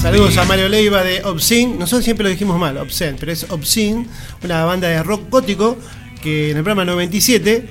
Saludos 0.02 0.38
a 0.38 0.46
Mario 0.46 0.70
Leiva 0.70 1.04
de 1.04 1.22
Obscene. 1.26 1.76
Nosotros 1.78 2.06
siempre 2.06 2.24
lo 2.24 2.30
dijimos 2.30 2.58
mal, 2.58 2.78
Obscene, 2.78 3.18
pero 3.20 3.34
es 3.34 3.46
Obscene, 3.50 4.08
una 4.42 4.64
banda 4.64 4.88
de 4.88 5.04
rock 5.04 5.30
gótico 5.30 5.78
que 6.26 6.50
en 6.50 6.58
el 6.58 6.64
programa 6.64 6.86
97, 6.86 7.66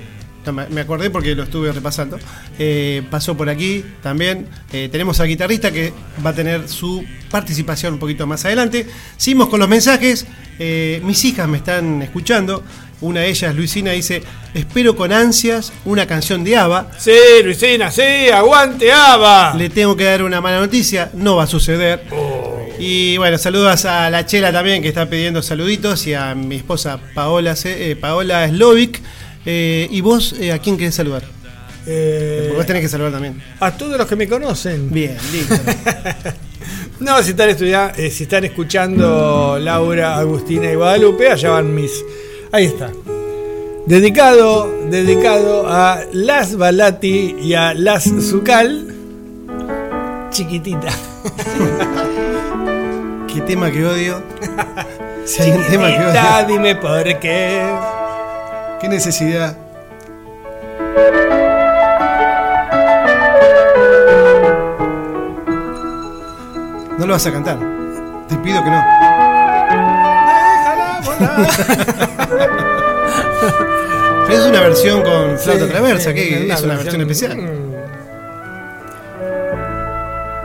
no, 0.47 0.53
me 0.53 0.69
me 0.69 0.81
acordé 0.83 1.11
porque 1.11 1.35
lo 1.35 1.43
estuve 1.43 1.73
repasando, 1.73 2.21
eh, 2.57 3.03
pasó 3.11 3.37
por 3.37 3.49
aquí 3.49 3.85
también. 4.01 4.47
Eh, 4.73 4.89
tenemos 4.93 5.19
al 5.19 5.27
guitarrista 5.27 5.73
que 5.73 5.93
va 6.25 6.31
a 6.31 6.35
tener 6.35 6.69
su 6.69 7.05
participación 7.33 7.95
un 7.95 7.99
poquito 7.99 8.29
más 8.29 8.45
adelante. 8.45 8.87
Seguimos 9.17 9.49
con 9.49 9.59
los 9.59 9.69
mensajes. 9.69 10.25
Eh, 10.61 11.01
mis 11.05 11.25
hijas 11.25 11.49
me 11.49 11.57
están 11.59 12.01
escuchando. 12.03 12.63
Una 13.01 13.21
de 13.21 13.29
ellas, 13.29 13.55
Luisina, 13.55 13.93
dice: 13.93 14.23
Espero 14.55 14.97
con 14.97 15.13
ansias 15.13 15.73
una 15.85 16.07
canción 16.07 16.43
de 16.45 16.57
Ava. 16.57 16.91
Sí, 16.99 17.13
Luisina, 17.45 17.91
sí, 17.91 18.03
aguante, 18.33 18.91
Ava. 18.93 19.55
Le 19.57 19.69
tengo 19.71 19.97
que 19.97 20.05
dar 20.05 20.23
una 20.23 20.41
mala 20.41 20.61
noticia, 20.61 21.11
no 21.15 21.37
va 21.37 21.43
a 21.45 21.47
suceder. 21.47 22.03
Y 22.79 23.17
bueno, 23.19 23.39
saludos 23.39 23.85
a 23.85 24.11
la 24.11 24.27
Chela 24.27 24.53
también 24.53 24.83
que 24.83 24.89
está 24.89 25.09
pidiendo 25.09 25.43
saluditos 25.43 26.07
y 26.07 26.15
a 26.15 26.35
mi 26.35 26.57
esposa 26.57 26.99
Paola, 27.15 27.55
eh, 27.65 27.97
Paola 28.01 28.49
Slovic. 28.49 29.01
Eh, 29.47 29.87
¿Y 29.91 30.01
vos 30.01 30.35
eh, 30.41 30.53
a 30.53 30.59
quién 30.59 30.77
querés 30.79 30.95
saludar? 30.95 31.23
Eh, 31.87 32.39
Porque 32.47 32.57
vos 32.57 32.67
tenés 32.67 32.83
que 32.83 32.89
saludar 32.89 33.13
también. 33.13 33.43
A 33.61 33.71
todos 33.77 33.99
los 33.99 34.07
que 34.09 34.17
me 34.17 34.27
conocen. 34.27 34.91
Bien, 34.91 35.17
listo. 35.33 35.55
No, 37.01 37.21
si 37.23 37.31
están, 37.31 37.51
estudia- 37.51 37.93
eh, 37.97 38.09
si 38.11 38.23
están 38.23 38.45
escuchando 38.45 39.59
Laura, 39.61 40.17
Agustina 40.17 40.71
y 40.71 40.77
Guadalupe, 40.77 41.29
allá 41.29 41.51
van 41.51 41.75
mis. 41.75 41.91
Ahí 42.55 42.67
está. 42.67 42.89
Dedicado, 43.85 44.71
dedicado 44.89 45.67
a 45.67 45.99
Las 46.13 46.57
Balati 46.57 47.35
y 47.41 47.55
a 47.55 47.75
Las 47.75 48.05
Zucal. 48.05 48.95
Chiquitita. 50.31 50.87
¿Qué 53.27 53.41
tema 53.41 53.73
que 53.73 53.85
odio? 53.85 54.23
Si 55.27 55.43
hay 55.43 55.51
un 55.53 55.65
tema 55.65 55.87
que 55.89 55.95
Chiquitita, 55.97 56.37
odio. 56.37 56.47
dime 56.47 56.77
por 56.77 57.19
qué. 57.19 57.61
¿Qué 58.81 58.89
necesidad? 58.89 59.57
No 66.99 67.07
lo 67.07 67.13
vas 67.15 67.27
a 67.27 67.33
cantar. 67.33 67.59
Te 68.29 68.37
pido 68.37 68.63
que 68.63 68.71
no. 68.71 68.85
Pero 74.27 74.29
es 74.43 74.47
una 74.47 74.61
versión 74.61 75.03
con 75.03 75.39
flauta 75.39 75.65
Sí, 75.67 75.71
traversa, 75.71 76.11
sí, 76.11 76.15
que 76.15 76.53
es 76.53 76.63
una 76.63 76.75
versión 76.77 77.01
versión- 77.01 77.01
especial. 77.03 77.61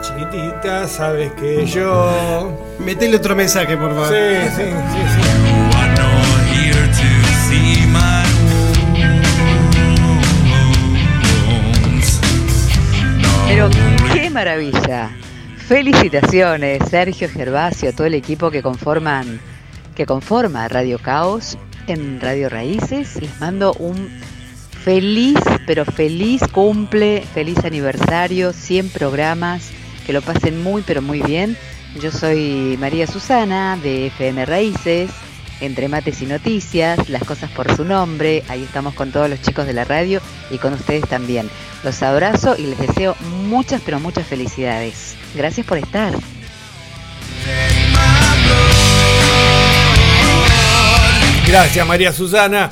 Chiquitita, 0.02 0.88
sabes 0.88 1.32
que 1.34 1.66
yo. 1.66 2.58
Metele 2.80 3.18
otro 3.18 3.36
mensaje, 3.36 3.76
por 3.78 3.90
favor. 3.94 4.08
Sí, 4.08 4.50
sí, 4.56 4.64
sí, 4.64 5.02
sí. 5.16 5.30
Pero 13.48 13.70
qué 14.14 14.30
maravilla. 14.30 15.10
Felicitaciones, 15.68 16.82
Sergio 16.90 17.30
Gervasio, 17.30 17.94
todo 17.94 18.08
el 18.08 18.16
equipo 18.16 18.50
que 18.50 18.62
conforman, 18.64 19.40
que 19.96 20.06
conforma 20.06 20.68
Radio 20.68 20.98
Caos 21.00 21.58
en 21.90 22.22
Radio 22.22 22.50
Raíces. 22.50 23.16
Les 23.22 23.40
mando 23.40 23.74
un 23.74 24.10
feliz, 24.84 25.40
pero 25.66 25.86
feliz 25.86 26.42
cumple, 26.52 27.24
feliz 27.34 27.58
aniversario, 27.66 28.54
100 28.54 28.90
programas, 28.90 29.70
que 30.06 30.14
lo 30.14 30.22
pasen 30.22 30.62
muy, 30.64 30.84
pero 30.84 31.02
muy 31.02 31.22
bien. 31.22 31.58
Yo 32.02 32.12
soy 32.12 32.78
María 32.80 33.08
Susana 33.08 33.78
de 33.82 34.08
FM 34.08 34.46
Raíces, 34.46 35.10
entre 35.62 35.88
mates 35.88 36.22
y 36.22 36.26
noticias, 36.26 37.10
las 37.10 37.24
cosas 37.24 37.50
por 37.52 37.76
su 37.76 37.84
nombre. 37.84 38.44
Ahí 38.48 38.64
estamos 38.64 38.94
con 38.94 39.12
todos 39.12 39.30
los 39.30 39.42
chicos 39.42 39.66
de 39.66 39.74
la 39.74 39.84
radio 39.84 40.22
y 40.52 40.58
con 40.58 40.74
ustedes 40.74 41.08
también. 41.08 41.50
Los 41.84 42.02
abrazo 42.04 42.56
y 42.58 42.64
les 42.64 42.80
deseo 42.80 43.16
muchas, 43.48 43.82
pero 43.84 44.00
muchas 44.00 44.28
felicidades. 44.28 45.16
Gracias 45.36 45.66
por 45.66 45.78
estar. 45.78 46.14
Gracias, 51.50 51.88
María 51.88 52.14
Susana. 52.14 52.72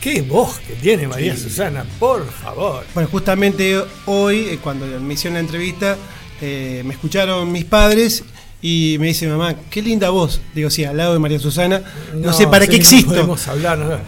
Qué 0.00 0.22
voz 0.22 0.58
que 0.60 0.72
tiene 0.72 1.06
María 1.06 1.36
Susana, 1.36 1.84
por 1.98 2.26
favor. 2.26 2.82
Bueno, 2.94 3.10
justamente 3.10 3.78
hoy, 4.06 4.38
eh, 4.52 4.58
cuando 4.62 4.86
me 4.86 5.12
hicieron 5.12 5.34
la 5.34 5.40
entrevista, 5.40 5.98
eh, 6.40 6.82
me 6.86 6.94
escucharon 6.94 7.52
mis 7.52 7.66
padres 7.66 8.24
y 8.62 8.96
me 9.00 9.08
dice 9.08 9.28
mamá, 9.28 9.54
qué 9.68 9.82
linda 9.82 10.08
voz. 10.08 10.40
Digo, 10.54 10.70
sí, 10.70 10.82
al 10.84 10.96
lado 10.96 11.12
de 11.12 11.18
María 11.18 11.38
Susana. 11.38 11.82
No, 12.14 12.32
sé 12.32 12.46
para 12.46 12.64
sí, 12.64 12.70
qué 12.70 12.78
no 12.78 12.82
existo. 12.82 13.10
Podemos 13.10 13.48
hablar. 13.48 13.78
no, 13.78 13.90
no. 13.90 13.98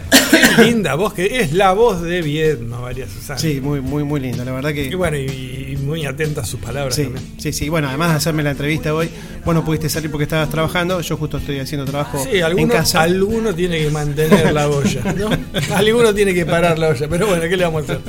Qué 0.55 0.63
linda 0.63 0.95
voz 0.95 1.13
que 1.13 1.41
es 1.41 1.53
la 1.53 1.73
voz 1.73 2.01
de 2.01 2.23
Viedma, 2.23 2.81
María 2.81 3.07
Susana. 3.07 3.39
Sí, 3.39 3.61
muy, 3.61 3.79
muy, 3.79 4.03
muy 4.03 4.19
lindo, 4.19 4.43
la 4.43 4.53
verdad 4.53 4.73
que. 4.73 4.85
Y 4.85 4.95
bueno, 4.95 5.17
y 5.17 5.68
muy 5.79 6.05
atenta 6.05 6.41
a 6.41 6.45
sus 6.45 6.59
palabras 6.59 6.95
Sí, 6.95 7.03
también. 7.03 7.25
sí, 7.37 7.51
sí. 7.53 7.69
Bueno, 7.69 7.87
además 7.89 8.09
de 8.11 8.15
hacerme 8.17 8.43
la 8.43 8.51
entrevista 8.51 8.93
hoy, 8.93 9.09
vos 9.45 9.53
no 9.55 9.63
pudiste 9.65 9.89
salir 9.89 10.09
porque 10.11 10.23
estabas 10.23 10.49
trabajando. 10.49 11.01
Yo 11.01 11.17
justo 11.17 11.37
estoy 11.37 11.59
haciendo 11.59 11.85
trabajo 11.85 12.23
Sí, 12.23 12.37
en 12.37 12.43
alguno, 12.43 12.73
casa. 12.73 13.01
alguno 13.01 13.53
tiene 13.55 13.79
que 13.79 13.89
mantener 13.89 14.53
la 14.53 14.67
olla, 14.69 15.13
¿no? 15.13 15.29
Alguno 15.75 16.13
tiene 16.13 16.33
que 16.33 16.45
parar 16.45 16.77
la 16.79 16.89
olla, 16.89 17.07
pero 17.09 17.27
bueno, 17.27 17.43
¿qué 17.49 17.57
le 17.57 17.63
vamos 17.63 17.81
a 17.89 17.93
hacer? 17.93 17.99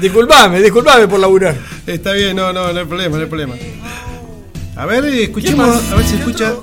Disculpame, 0.00 0.60
disculpame 0.62 1.06
por 1.08 1.20
laburar. 1.20 1.56
Está 1.86 2.12
bien, 2.12 2.34
no, 2.36 2.52
no, 2.52 2.72
no 2.72 2.78
hay 2.80 2.86
problema, 2.86 3.16
no 3.16 3.22
hay 3.22 3.28
problema. 3.28 3.54
A 4.76 4.86
ver, 4.86 5.04
eh, 5.04 5.10
¿Qué 5.10 5.22
escuchemos, 5.24 5.90
a 5.92 5.94
ver 5.96 6.04
si 6.06 6.16
escucha. 6.16 6.54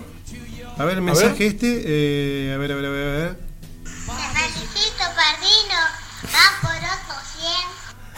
A 0.78 0.86
ver 0.86 0.94
el 0.94 1.00
A 1.00 1.02
mensaje 1.02 1.44
ver. 1.44 1.48
este. 1.54 1.84
eh, 1.86 2.54
a 2.54 2.58
ver, 2.58 2.72
a 2.72 2.76
ver, 2.76 2.86
a 2.86 2.90
ver, 2.90 3.08
a 3.08 3.12
ver. 3.18 3.47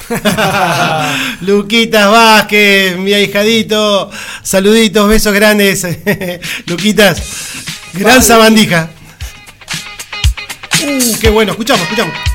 Luquitas 1.41 2.09
Vázquez, 2.09 2.97
mi 2.97 3.13
ahijadito. 3.13 4.09
Saluditos, 4.41 5.07
besos 5.07 5.33
grandes. 5.33 5.87
Luquitas, 6.67 7.21
gran 7.93 8.23
sabandija. 8.23 8.89
Uh, 10.83 11.19
qué 11.19 11.29
bueno, 11.29 11.51
escuchamos, 11.51 11.83
escuchamos. 11.83 12.28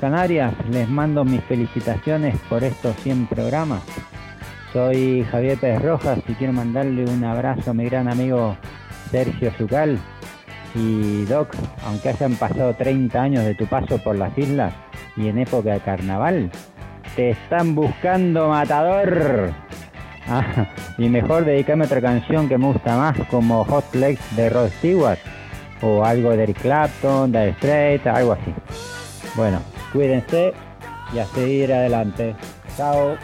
Canarias, 0.00 0.54
les 0.70 0.88
mando 0.88 1.26
mis 1.26 1.44
felicitaciones 1.44 2.34
por 2.48 2.64
estos 2.64 2.96
100 3.02 3.26
programas. 3.26 3.82
Soy 4.72 5.26
Javier 5.30 5.58
Pérez 5.58 5.82
Rojas 5.82 6.20
y 6.26 6.32
quiero 6.32 6.54
mandarle 6.54 7.04
un 7.04 7.22
abrazo 7.22 7.72
a 7.72 7.74
mi 7.74 7.84
gran 7.84 8.08
amigo 8.08 8.56
Sergio 9.10 9.52
Zucal. 9.58 9.98
Y 10.74 11.26
Doc, 11.26 11.54
aunque 11.84 12.08
hayan 12.08 12.34
pasado 12.36 12.72
30 12.72 13.20
años 13.20 13.44
de 13.44 13.54
tu 13.54 13.66
paso 13.66 13.98
por 13.98 14.16
las 14.16 14.36
islas 14.38 14.72
y 15.18 15.28
en 15.28 15.36
época 15.36 15.74
de 15.74 15.80
carnaval, 15.80 16.50
te 17.14 17.30
están 17.30 17.74
buscando 17.74 18.48
matador. 18.48 19.52
Ah, 20.26 20.66
y 20.96 21.10
mejor 21.10 21.44
dedicarme 21.44 21.84
a 21.84 21.86
otra 21.86 22.00
canción 22.00 22.48
que 22.48 22.56
me 22.56 22.68
gusta 22.68 22.96
más, 22.96 23.18
como 23.30 23.64
Hot 23.64 23.94
Legs 23.94 24.34
de 24.34 24.48
Rod 24.48 24.70
Stewart, 24.78 25.18
o 25.82 26.02
algo 26.04 26.30
de 26.30 26.44
Eric 26.44 26.62
Clapton, 26.62 27.32
de 27.32 27.50
Straight, 27.50 28.06
algo 28.06 28.32
así. 28.32 28.54
Bueno, 29.36 29.60
cuídense 29.92 30.52
y 31.14 31.18
a 31.18 31.26
seguir 31.26 31.72
adelante. 31.72 32.34
Chao. 32.76 33.16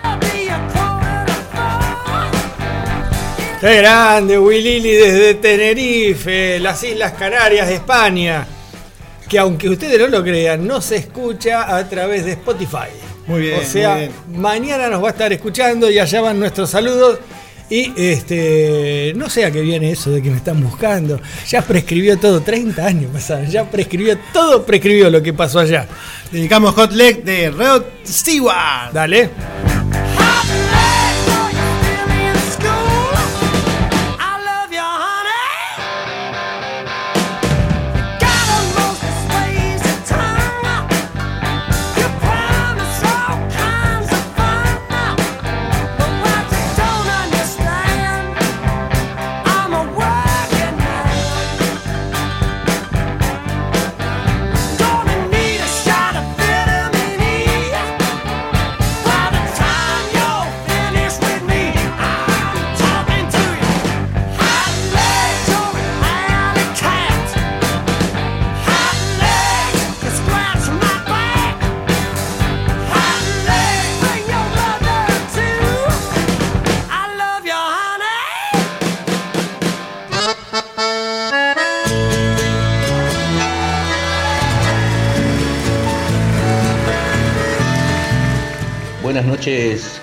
Qué 3.61 3.77
grande, 3.79 4.39
Willy 4.39 4.81
desde 4.93 5.35
Tenerife, 5.35 6.59
las 6.61 6.83
Islas 6.85 7.13
Canarias 7.13 7.69
de 7.69 7.75
España. 7.75 8.47
Que 9.29 9.39
aunque 9.39 9.69
ustedes 9.69 9.99
no 9.99 10.07
lo 10.09 10.23
crean, 10.23 10.67
no 10.67 10.81
se 10.81 10.97
escucha 10.97 11.75
a 11.77 11.89
través 11.89 12.25
de 12.27 12.33
Spotify. 12.33 12.89
Muy 13.27 13.41
bien, 13.41 13.59
O 13.61 13.65
sea, 13.65 13.97
bien. 13.97 14.13
mañana 14.29 14.89
nos 14.89 15.03
va 15.03 15.09
a 15.09 15.11
estar 15.11 15.33
escuchando 15.33 15.91
y 15.91 15.99
allá 15.99 16.21
van 16.21 16.39
nuestros 16.39 16.71
saludos. 16.71 17.19
Y 17.69 17.93
este, 17.97 19.13
no 19.17 19.29
sé 19.29 19.45
a 19.45 19.51
qué 19.51 19.61
viene 19.61 19.91
eso 19.91 20.11
de 20.11 20.23
que 20.23 20.31
me 20.31 20.37
están 20.37 20.63
buscando. 20.63 21.21
Ya 21.49 21.63
prescribió 21.63 22.17
todo, 22.19 22.41
30 22.41 22.87
años 22.87 23.11
pasaron. 23.13 23.47
Ya 23.51 23.69
prescribió 23.69 24.17
todo, 24.33 24.65
prescribió 24.65 25.11
lo 25.11 25.23
que 25.23 25.33
pasó 25.33 25.59
allá. 25.59 25.87
Dedicamos 26.31 26.75
Hot 26.75 26.93
Leg 26.93 27.25
de 27.25 27.51
Rod 27.51 27.83
Stewart. 28.05 28.93
Dale. 28.93 29.76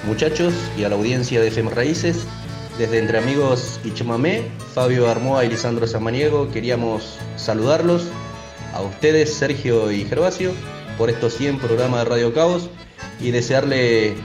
Muchachos 0.06 0.54
y 0.78 0.86
a 0.86 0.90
la 0.90 0.96
audiencia 0.96 1.42
de 1.42 1.50
FM 1.50 1.70
Raíces. 1.72 2.26
Desde 2.78 3.00
Entre 3.00 3.18
Amigos 3.18 3.78
y 3.84 3.94
Chamamé, 3.94 4.50
Fabio 4.74 5.10
Armoa 5.10 5.44
y 5.44 5.50
Lisandro 5.50 5.86
Samaniego 5.86 6.50
queríamos 6.50 7.18
saludarlos 7.36 8.08
a 8.74 8.82
ustedes, 8.82 9.34
Sergio 9.34 9.92
y 9.92 10.06
Gervasio, 10.06 10.54
por 10.98 11.10
estos 11.10 11.34
100 11.34 11.60
programas 11.60 12.06
de 12.06 12.10
Radio 12.10 12.34
Caos 12.34 12.70
y 13.20 13.32
desearle 13.32 14.16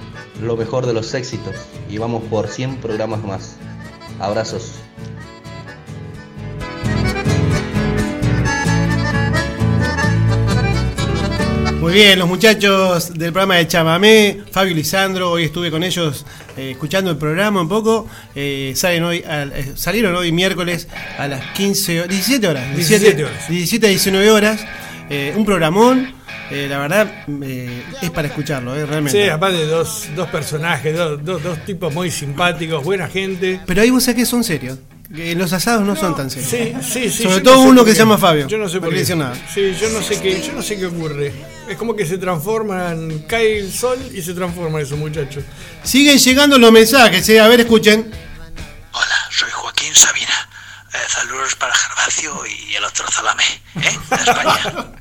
lo 0.40 0.56
mejor 0.56 0.86
de 0.86 0.92
los 0.92 1.12
éxitos. 1.14 1.56
Y 1.90 1.98
vamos 1.98 2.22
por 2.30 2.46
100 2.46 2.76
programas 2.76 3.24
más. 3.24 3.56
Abrazos. 4.20 4.87
Muy 11.88 11.94
bien, 11.96 12.18
los 12.18 12.28
muchachos 12.28 13.14
del 13.14 13.32
programa 13.32 13.54
de 13.56 13.66
Chamamé, 13.66 14.40
Fabio 14.52 14.72
y 14.72 14.74
Lisandro, 14.74 15.30
hoy 15.30 15.44
estuve 15.44 15.70
con 15.70 15.82
ellos 15.82 16.26
eh, 16.58 16.72
escuchando 16.72 17.10
el 17.10 17.16
programa 17.16 17.62
un 17.62 17.68
poco. 17.68 18.06
eh, 18.34 18.74
salen 18.76 19.04
hoy, 19.04 19.24
al- 19.26 19.52
eh, 19.54 19.72
salieron 19.74 20.14
hoy 20.14 20.30
miércoles 20.30 20.86
a 21.18 21.26
las 21.26 21.42
15, 21.52 22.02
ho- 22.02 22.06
17 22.06 22.46
horas. 22.46 22.76
17 22.76 23.24
horas. 23.24 23.48
17 23.48 23.86
a 23.86 23.88
19 23.88 24.30
horas. 24.30 24.60
un 25.34 25.46
programón, 25.46 26.12
eh, 26.50 26.66
la 26.68 26.78
verdad, 26.78 27.24
eh, 27.42 27.82
es 28.02 28.10
para 28.10 28.28
escucharlo, 28.28 28.76
eh, 28.76 28.84
realmente. 28.84 29.22
Sí, 29.24 29.30
aparte 29.30 29.64
dos, 29.64 30.08
dos 30.14 30.28
personajes, 30.28 30.94
dos, 30.94 31.24
dos, 31.24 31.42
dos 31.42 31.64
tipos 31.64 31.94
muy 31.94 32.10
simpáticos, 32.10 32.84
buena 32.84 33.08
gente. 33.08 33.60
Pero 33.64 33.80
ahí 33.80 33.88
vos 33.88 34.04
sabés 34.04 34.16
que 34.20 34.26
son 34.26 34.44
serios. 34.44 34.76
Que 35.14 35.34
los 35.34 35.52
asados 35.54 35.86
no, 35.86 35.96
son 35.96 36.14
tan 36.14 36.30
serios. 36.30 36.50
Sí, 36.50 36.74
sí, 36.82 37.10
sí. 37.10 37.22
Sobre 37.22 37.40
todo 37.40 37.54
no 37.56 37.62
sé 37.62 37.68
uno 37.68 37.84
que 37.84 37.92
se 37.92 37.98
llama 37.98 38.18
Fabio. 38.18 38.46
Yo 38.46 38.58
no 38.58 38.68
sé 38.68 38.78
por 38.78 38.92
qué. 38.94 39.16
nada. 39.16 39.34
Sí, 39.54 39.74
yo 39.80 39.88
no 39.88 40.02
sé 40.02 40.20
qué, 40.20 40.42
yo 40.42 40.52
no 40.52 40.62
sé 40.62 40.76
qué 40.78 40.84
ocurre. 40.86 41.32
Es 41.68 41.76
como 41.78 41.96
que 41.96 42.04
se 42.04 42.18
transforman, 42.18 43.20
cae 43.26 43.58
el 43.60 43.72
sol 43.72 43.98
y 44.12 44.20
se 44.20 44.34
transforman 44.34 44.82
esos 44.82 44.98
muchachos. 44.98 45.44
Siguen 45.82 46.18
llegando 46.18 46.58
los 46.58 46.70
mensajes, 46.70 47.26
eh, 47.30 47.40
a 47.40 47.48
ver, 47.48 47.60
escuchen. 47.60 48.10
Soy 49.30 49.48
Joaquín 49.50 49.94
Sabina. 49.94 50.48
Eh, 50.92 50.96
saludos 51.08 51.54
para 51.54 51.72
Gervasio 51.74 52.42
y 52.46 52.74
el 52.74 52.84
otro 52.84 53.06
Zalame, 53.10 53.44
¿eh? 53.76 53.98
De 54.10 54.16
España. 54.16 54.92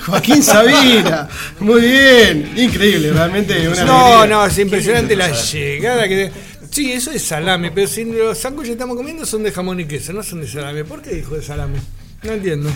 Joaquín 0.06 0.42
Sabina. 0.42 1.28
Muy 1.60 1.80
bien. 1.80 2.52
Increíble, 2.56 3.12
realmente. 3.12 3.68
Una 3.68 3.84
No, 3.84 4.06
alegría. 4.18 4.36
no, 4.36 4.46
es 4.46 4.58
impresionante 4.58 5.16
la 5.16 5.30
llegada 5.30 6.06
que. 6.08 6.30
Sí, 6.76 6.92
eso 6.92 7.10
es 7.10 7.22
salame, 7.22 7.70
pero 7.70 7.86
si 7.86 8.04
los 8.04 8.36
sándwiches 8.36 8.68
que 8.68 8.72
estamos 8.72 8.98
comiendo 8.98 9.24
son 9.24 9.42
de 9.42 9.50
jamón 9.50 9.80
y 9.80 9.86
queso, 9.86 10.12
no 10.12 10.22
son 10.22 10.42
de 10.42 10.46
salame. 10.46 10.84
¿Por 10.84 11.00
qué 11.00 11.14
dijo 11.14 11.34
de 11.34 11.40
salame? 11.40 11.78
No 12.22 12.32
entiendo. 12.32 12.70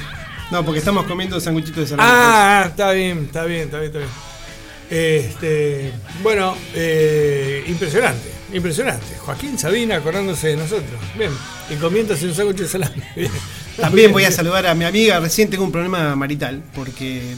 No, 0.50 0.64
porque 0.64 0.78
estamos 0.78 1.04
comiendo 1.04 1.38
sanguchitos 1.38 1.76
de 1.76 1.86
salame. 1.86 2.10
Ah, 2.10 2.64
está 2.66 2.92
bien, 2.92 3.24
está 3.26 3.44
bien, 3.44 3.64
está 3.64 3.78
bien, 3.78 3.88
está 3.88 3.98
bien. 3.98 4.10
Este, 4.88 5.92
bueno, 6.22 6.56
eh, 6.74 7.62
impresionante, 7.68 8.30
impresionante. 8.54 9.04
Joaquín 9.18 9.58
Sabina 9.58 9.96
acordándose 9.96 10.48
de 10.48 10.56
nosotros. 10.56 10.98
Bien, 11.18 11.32
y 11.68 11.74
comiéndose 11.74 12.24
un 12.24 12.34
sándwich 12.34 12.56
de 12.56 12.68
salame. 12.68 13.04
También 13.76 14.12
voy 14.12 14.24
a 14.24 14.30
saludar 14.30 14.66
a 14.66 14.74
mi 14.74 14.86
amiga. 14.86 15.20
Recién 15.20 15.50
tengo 15.50 15.64
un 15.64 15.72
problema 15.72 16.16
marital. 16.16 16.62
Porque 16.74 17.34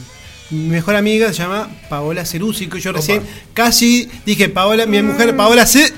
mi 0.49 0.69
mejor 0.69 0.95
amiga 0.95 1.27
se 1.33 1.39
llama 1.39 1.69
Paola 1.89 2.25
Ceruzzi. 2.25 2.67
Que 2.67 2.79
yo 2.79 2.93
recién 2.93 3.21
casi 3.53 4.09
dije 4.25 4.47
Paola, 4.47 4.85
mi 4.85 5.01
mujer 5.01 5.35
Paola 5.35 5.65
C. 5.65 5.91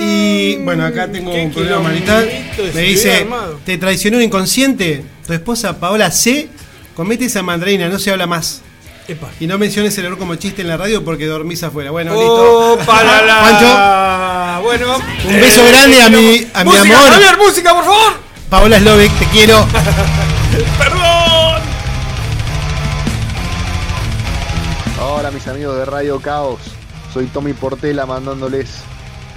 Y 0.00 0.56
bueno, 0.56 0.84
acá 0.84 1.10
tengo 1.10 1.32
un 1.34 1.52
problema 1.52 1.80
marital. 1.80 2.28
Me 2.74 2.80
dice. 2.82 3.26
Te 3.64 3.78
traicionó 3.78 4.16
un 4.18 4.22
inconsciente. 4.24 5.04
Tu 5.26 5.32
esposa 5.32 5.78
Paola 5.78 6.10
C. 6.10 6.48
Comete 6.94 7.24
esa 7.26 7.42
mandarina, 7.42 7.88
no 7.88 7.98
se 7.98 8.10
habla 8.10 8.26
más. 8.26 8.60
Epa. 9.08 9.28
Y 9.40 9.46
no 9.46 9.58
menciones 9.58 9.96
el 9.98 10.04
error 10.06 10.18
como 10.18 10.34
chiste 10.36 10.62
en 10.62 10.68
la 10.68 10.76
radio 10.76 11.04
porque 11.04 11.26
dormís 11.26 11.62
afuera. 11.62 11.90
Bueno, 11.90 12.12
Oh, 12.14 12.76
listo. 12.76 12.86
para 12.92 13.22
la- 13.22 13.40
Pancho, 13.40 14.62
Bueno, 14.62 14.96
un 15.28 15.40
beso 15.40 15.64
grande 15.66 16.02
a 16.02 16.08
mi, 16.08 16.46
a 16.54 16.64
mi 16.64 16.70
música, 16.70 16.96
amor. 16.98 17.10
Javier, 17.12 17.36
música, 17.38 17.74
por 17.74 17.84
favor. 17.84 18.12
Paola 18.50 18.78
Slovek, 18.78 19.10
te 19.18 19.24
quiero. 19.26 19.66
Perdón. 20.78 21.62
Hola 25.00 25.30
mis 25.32 25.46
amigos 25.48 25.76
de 25.78 25.84
Radio 25.84 26.20
Caos, 26.20 26.60
soy 27.12 27.26
Tommy 27.26 27.54
Portela 27.54 28.06
mandándoles 28.06 28.68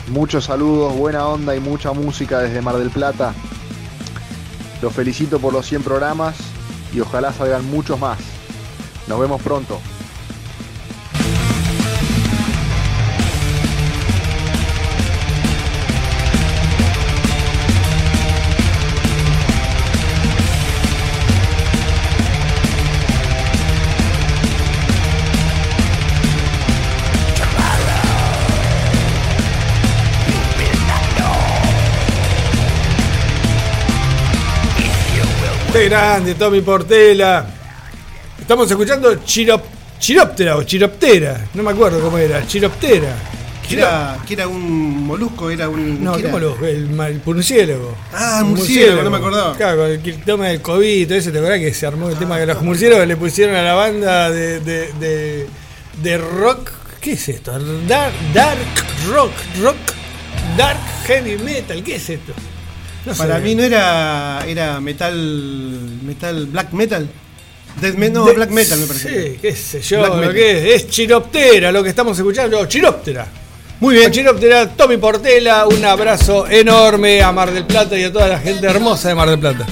muchos 0.10 0.46
saludos, 0.46 0.96
buena 0.96 1.28
onda 1.28 1.56
y 1.56 1.60
mucha 1.60 1.92
música 1.92 2.40
desde 2.40 2.62
Mar 2.62 2.78
del 2.78 2.90
Plata. 2.90 3.34
Los 4.82 4.94
felicito 4.94 5.40
por 5.40 5.54
los 5.54 5.66
100 5.66 5.84
programas 5.84 6.36
y 6.94 7.00
ojalá 7.00 7.34
salgan 7.34 7.66
muchos 7.70 8.00
más. 8.00 8.20
Nos 9.08 9.20
vemos 9.20 9.42
pronto. 9.42 9.80
Qué 35.76 35.90
grande, 35.90 36.36
Tommy 36.36 36.62
Portela. 36.62 37.46
Estamos 38.40 38.72
escuchando 38.72 39.14
Chirop, 39.26 39.62
Chiroptera 40.00 40.56
o 40.56 40.64
Chiroptera. 40.64 41.50
No 41.54 41.64
me 41.64 41.72
acuerdo 41.72 42.00
cómo 42.00 42.18
era. 42.18 42.48
Chiroptera. 42.48 43.14
Que 43.68 43.76
era, 43.76 44.18
que 44.26 44.36
era 44.36 44.48
un 44.48 45.06
molusco, 45.06 45.50
era 45.50 45.68
un. 45.68 46.02
No, 46.02 46.14
¿qué 46.14 46.22
¿qué 46.22 46.28
era? 46.28 46.32
molusco? 46.32 46.66
El, 46.66 46.98
el 46.98 47.22
murciélago. 47.26 47.94
Ah, 48.14 48.38
el 48.40 48.46
murciélago, 48.46 49.04
no 49.04 49.10
me 49.10 49.18
acordaba. 49.18 49.58
Claro, 49.58 49.82
con 49.82 49.92
el 49.92 50.24
tema 50.24 50.48
del 50.48 50.62
COVID 50.62 50.88
y 51.02 51.06
todo 51.08 51.18
eso, 51.18 51.32
¿te 51.34 51.40
acordás 51.40 51.60
que 51.60 51.74
se 51.74 51.86
armó 51.86 52.08
el 52.10 52.16
tema 52.16 52.40
que 52.40 52.46
los 52.46 52.62
murciélagos 52.62 53.06
le 53.06 53.18
pusieron 53.18 53.54
a 53.54 53.62
la 53.62 53.74
banda 53.74 54.32
de, 54.32 54.62
de, 54.62 54.94
de, 54.94 55.48
de 56.02 56.18
rock? 56.18 56.72
¿Qué 57.02 57.12
es 57.12 57.28
esto? 57.28 57.52
Dark, 57.86 58.14
dark 58.34 58.60
rock, 59.10 59.34
rock, 59.62 59.76
dark 60.56 60.80
heavy 61.06 61.38
metal, 61.38 61.84
¿qué 61.84 61.98
es 61.98 62.10
esto? 62.12 62.32
Para 63.18 63.40
mí 63.40 63.56
no 63.56 63.64
era. 63.64 64.44
Era 64.48 64.80
metal. 64.80 65.16
Metal. 66.04 66.46
Black 66.48 66.72
metal. 66.74 67.08
Death 67.82 67.96
no, 67.96 68.26
De- 68.26 68.34
black 68.34 68.52
metal 68.52 68.80
me 68.80 68.86
parece. 68.88 69.32
Sí, 69.34 69.38
qué 69.42 69.54
sé 69.56 69.82
yo, 69.82 70.00
Black 70.00 70.10
lo 70.12 70.18
metal. 70.18 70.34
que 70.34 70.76
es, 70.76 70.84
es 70.84 70.90
Chiroptera 70.90 71.72
lo 71.74 71.84
que 71.84 71.90
estamos 71.90 72.18
escuchando, 72.18 72.66
Chiroptera. 72.66 73.28
Muy 73.82 73.96
bien. 73.96 74.12
Chiroptera, 74.12 74.70
Tommy 74.70 74.96
Portela, 74.96 75.68
un 75.68 75.84
abrazo 75.84 76.48
enorme 76.48 77.22
a 77.22 77.34
Mar 77.34 77.52
del 77.52 77.66
Plata 77.66 77.98
y 77.98 78.06
a 78.06 78.14
toda 78.14 78.30
la 78.30 78.40
gente 78.40 78.66
hermosa 78.66 79.10
de 79.10 79.16
Mar 79.16 79.30
del 79.30 79.40
Plata. 79.40 79.66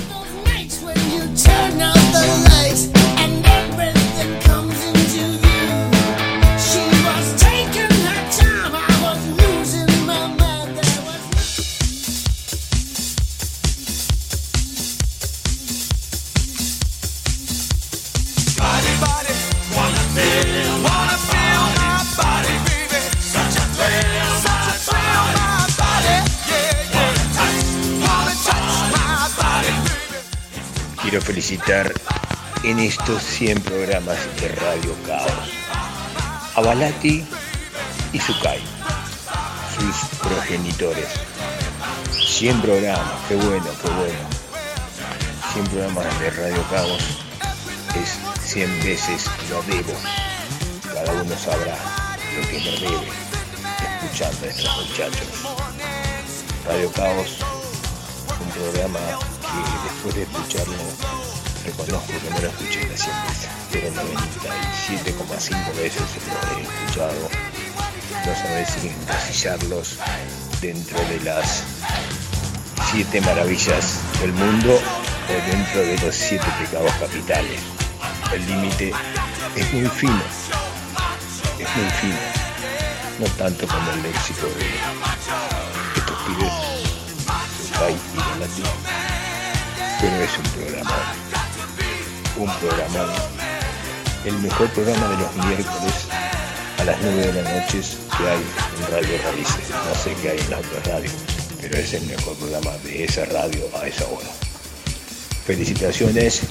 Felicitar 31.21 31.93
en 32.63 32.79
estos 32.79 33.21
100 33.21 33.61
programas 33.61 34.17
de 34.41 34.47
Radio 34.47 34.95
Caos 35.05 35.31
a 36.55 36.61
Balati 36.61 37.23
y 38.11 38.19
Sukai, 38.19 38.59
sus 39.77 40.19
progenitores. 40.19 41.07
100 42.11 42.61
programas, 42.61 42.99
qué 43.27 43.35
bueno, 43.35 43.65
qué 43.81 43.89
bueno. 43.91 44.29
100 45.53 45.65
programas 45.67 46.19
de 46.19 46.29
Radio 46.31 46.63
Caos 46.71 47.03
es 48.01 48.49
100 48.49 48.83
veces 48.83 49.25
lo 49.51 49.61
debo. 49.63 49.93
Cada 50.93 51.11
uno 51.21 51.37
sabrá 51.37 51.77
lo 52.35 52.47
que 52.47 52.57
me 52.57 52.79
debe 52.79 53.07
escuchando 54.01 54.45
a 54.45 54.49
estos 54.49 54.87
muchachos. 54.87 55.27
Radio 56.67 56.91
Caos, 56.91 57.37
un 58.41 58.49
programa 58.49 58.99
que 59.61 59.89
después 59.89 60.15
de 60.15 60.23
escucharlo 60.23 60.73
reconozco 61.65 62.07
que 62.07 62.29
no 62.29 62.39
lo 62.39 62.47
escuché 62.49 62.87
las 62.89 63.01
100 63.01 63.15
veces, 63.27 63.49
pero 63.71 63.89
97,5 63.91 65.75
veces 65.77 66.01
lo 66.27 66.57
he 66.57 66.63
escuchado. 66.63 67.29
No 68.25 68.35
sabés 68.35 68.69
si 68.69 68.87
encasillarlos 68.87 69.97
dentro 70.61 70.97
de 71.05 71.19
las 71.21 71.63
siete 72.91 73.21
maravillas 73.21 73.99
del 74.21 74.33
mundo 74.33 74.79
o 74.79 75.51
dentro 75.51 75.81
de 75.81 75.97
los 75.99 76.15
siete 76.15 76.45
pecados 76.59 76.91
capitales. 76.99 77.59
El 78.31 78.45
límite 78.45 78.93
es 79.55 79.73
muy 79.73 79.87
fino, 79.89 80.21
es 81.59 81.75
muy 81.75 81.89
fino. 82.01 82.17
no 83.19 83.25
tanto 83.37 83.67
como 83.67 83.91
el 83.91 84.03
léxico 84.03 84.47
de 84.47 85.99
estos 85.99 86.17
pibes, 86.23 86.53
Sukai 87.67 87.93
y 87.93 88.17
Galati, 88.17 89.02
pero 90.03 90.21
es 90.21 90.37
un 90.37 90.43
programa, 90.51 90.97
un 92.35 92.51
programa, 92.59 93.13
el 94.25 94.37
mejor 94.39 94.67
programa 94.71 95.07
de 95.07 95.17
los 95.17 95.35
miércoles 95.45 95.93
a 96.77 96.83
las 96.83 96.97
9 97.01 97.31
de 97.31 97.41
la 97.41 97.61
noche 97.61 97.79
que 98.17 98.29
hay 98.29 98.43
en 98.79 98.91
Radio 98.91 99.17
Raíces. 99.23 99.69
No 99.69 99.95
sé 99.95 100.13
qué 100.21 100.31
hay 100.31 100.39
en 100.39 100.49
la 100.49 100.57
otra 100.57 100.93
radio, 100.93 101.09
pero 101.61 101.77
es 101.77 101.93
el 101.93 102.05
mejor 102.05 102.35
programa 102.35 102.71
de 102.83 103.05
esa 103.05 103.23
radio 103.25 103.63
a 103.81 103.87
esa 103.87 104.03
hora. 104.07 104.27
Felicitaciones 105.45 106.41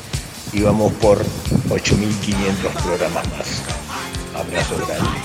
y 0.55 0.63
vamos 0.63 0.91
por 0.95 1.19
8.500 1.69 2.83
programas 2.83 3.29
más. 3.29 3.63
Abrazo 4.35 4.77
grande. 4.87 5.21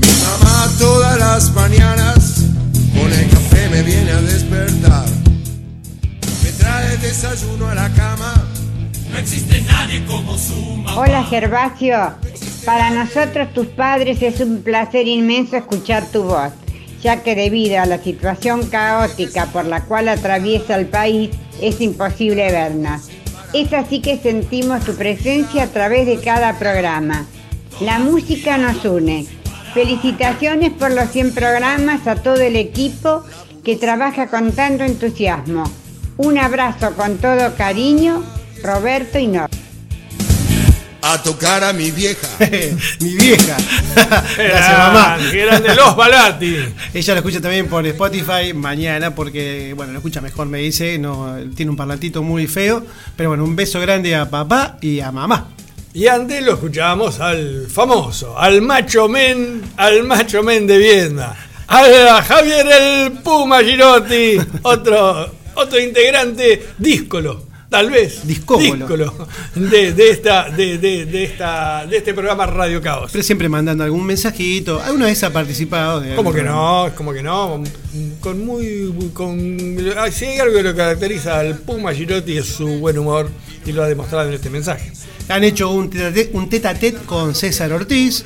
Mi 0.00 0.08
mamá 0.22 0.68
todas 0.78 1.18
las 1.18 1.52
mañanas 1.52 2.44
con 2.94 3.12
el 3.12 3.28
café 3.28 3.68
me 3.70 3.82
viene 3.82 4.10
a 4.12 4.20
despertar. 4.20 5.06
Me 6.44 6.50
trae 6.52 6.96
desayuno 6.98 7.68
a 7.68 7.74
la 7.74 7.92
cama. 7.92 8.34
No 9.10 9.18
existe 9.18 9.62
nadie 9.62 10.04
como 10.06 10.38
su 10.38 10.54
mamá. 10.54 11.00
Hola 11.00 11.24
Gervasio, 11.24 12.14
para 12.64 12.90
nosotros 12.90 13.52
tus 13.52 13.66
padres 13.66 14.22
es 14.22 14.40
un 14.40 14.62
placer 14.62 15.08
inmenso 15.08 15.56
escuchar 15.56 16.06
tu 16.06 16.22
voz, 16.22 16.52
ya 17.02 17.22
que 17.22 17.34
debido 17.34 17.80
a 17.80 17.86
la 17.86 17.98
situación 17.98 18.66
caótica 18.66 19.46
por 19.46 19.64
la 19.64 19.82
cual 19.84 20.08
atraviesa 20.08 20.76
el 20.76 20.86
país 20.86 21.30
es 21.60 21.80
imposible 21.80 22.52
vernos. 22.52 23.08
Es 23.52 23.72
así 23.72 24.00
que 24.00 24.18
sentimos 24.18 24.84
tu 24.84 24.94
presencia 24.94 25.64
a 25.64 25.66
través 25.68 26.06
de 26.06 26.20
cada 26.20 26.58
programa. 26.58 27.26
La 27.80 27.98
música 27.98 28.58
nos 28.58 28.84
une. 28.84 29.26
Felicitaciones 29.74 30.72
por 30.72 30.90
los 30.90 31.10
100 31.10 31.34
programas 31.34 32.06
a 32.06 32.16
todo 32.16 32.40
el 32.40 32.56
equipo 32.56 33.22
que 33.62 33.76
trabaja 33.76 34.28
con 34.28 34.52
tanto 34.52 34.84
entusiasmo. 34.84 35.64
Un 36.16 36.38
abrazo 36.38 36.94
con 36.94 37.18
todo 37.18 37.54
cariño, 37.56 38.22
Roberto 38.62 39.18
y 39.18 39.26
Nor. 39.26 39.45
A 41.08 41.22
tocar 41.22 41.62
a 41.62 41.72
mi 41.72 41.92
vieja. 41.92 42.26
Mi 43.00 43.14
vieja. 43.14 43.56
Gracias, 44.36 44.78
mamá. 44.78 45.16
grande 45.32 45.74
los 45.76 45.94
Balati. 45.94 46.56
Ella 46.92 47.14
lo 47.14 47.20
escucha 47.20 47.40
también 47.40 47.68
por 47.68 47.86
Spotify 47.86 48.52
mañana 48.52 49.14
porque, 49.14 49.72
bueno, 49.76 49.92
lo 49.92 49.98
escucha 49.98 50.20
mejor, 50.20 50.48
me 50.48 50.58
dice. 50.58 50.98
No, 50.98 51.36
tiene 51.54 51.70
un 51.70 51.76
parlantito 51.76 52.24
muy 52.24 52.48
feo. 52.48 52.84
Pero 53.16 53.30
bueno, 53.30 53.44
un 53.44 53.54
beso 53.54 53.78
grande 53.80 54.16
a 54.16 54.28
papá 54.28 54.78
y 54.80 54.98
a 54.98 55.12
mamá. 55.12 55.50
Y 55.94 56.08
antes 56.08 56.42
lo 56.42 56.54
escuchábamos 56.54 57.20
al 57.20 57.68
famoso, 57.68 58.36
al 58.36 58.60
macho 58.60 59.08
men, 59.08 59.62
al 59.76 60.02
macho 60.02 60.42
men 60.42 60.66
de 60.66 60.76
Viedma, 60.76 61.34
a 61.68 62.22
Javier 62.22 62.66
el 62.66 63.12
Puma 63.12 63.62
Girotti, 63.62 64.36
otro, 64.60 65.32
otro 65.54 65.80
integrante 65.80 66.66
díscolo, 66.76 67.45
tal 67.68 67.90
vez 67.90 68.26
Discóbolo. 68.26 68.74
díscolo 68.86 69.28
de, 69.54 69.92
de 69.92 70.10
esta, 70.10 70.50
de, 70.50 70.78
de- 70.78 71.06
de 71.06 71.24
esta, 71.24 71.86
de 71.86 71.96
este 71.98 72.14
programa 72.14 72.46
Radio 72.46 72.80
Caos. 72.80 73.10
Pero 73.12 73.24
siempre 73.24 73.48
mandando 73.48 73.84
algún 73.84 74.04
mensajito. 74.06 74.80
¿Alguna 74.82 75.06
vez 75.06 75.22
ha 75.24 75.32
participado? 75.32 76.00
De 76.00 76.14
¿Cómo 76.14 76.30
algún 76.30 76.42
que 76.42 76.48
no? 76.48 76.90
¿Cómo 76.94 77.12
que 77.12 77.22
no? 77.22 77.62
Con 78.20 78.44
muy. 78.44 79.10
Con, 79.12 79.76
si 80.12 80.24
hay 80.26 80.38
algo 80.38 80.54
que 80.56 80.62
lo 80.62 80.74
caracteriza 80.76 81.38
al 81.40 81.58
Puma 81.58 81.92
Girotti 81.92 82.38
es 82.38 82.46
su 82.46 82.66
buen 82.78 82.98
humor 82.98 83.28
y 83.64 83.72
lo 83.72 83.82
ha 83.82 83.88
demostrado 83.88 84.28
en 84.28 84.34
este 84.34 84.50
mensaje. 84.50 84.92
Han 85.28 85.42
hecho 85.44 85.70
un 85.70 85.90
tete- 85.90 86.30
un 86.32 86.48
tete 86.48 86.68
a 86.68 86.74
tete 86.74 86.98
con 87.06 87.34
César 87.34 87.72
Ortiz. 87.72 88.24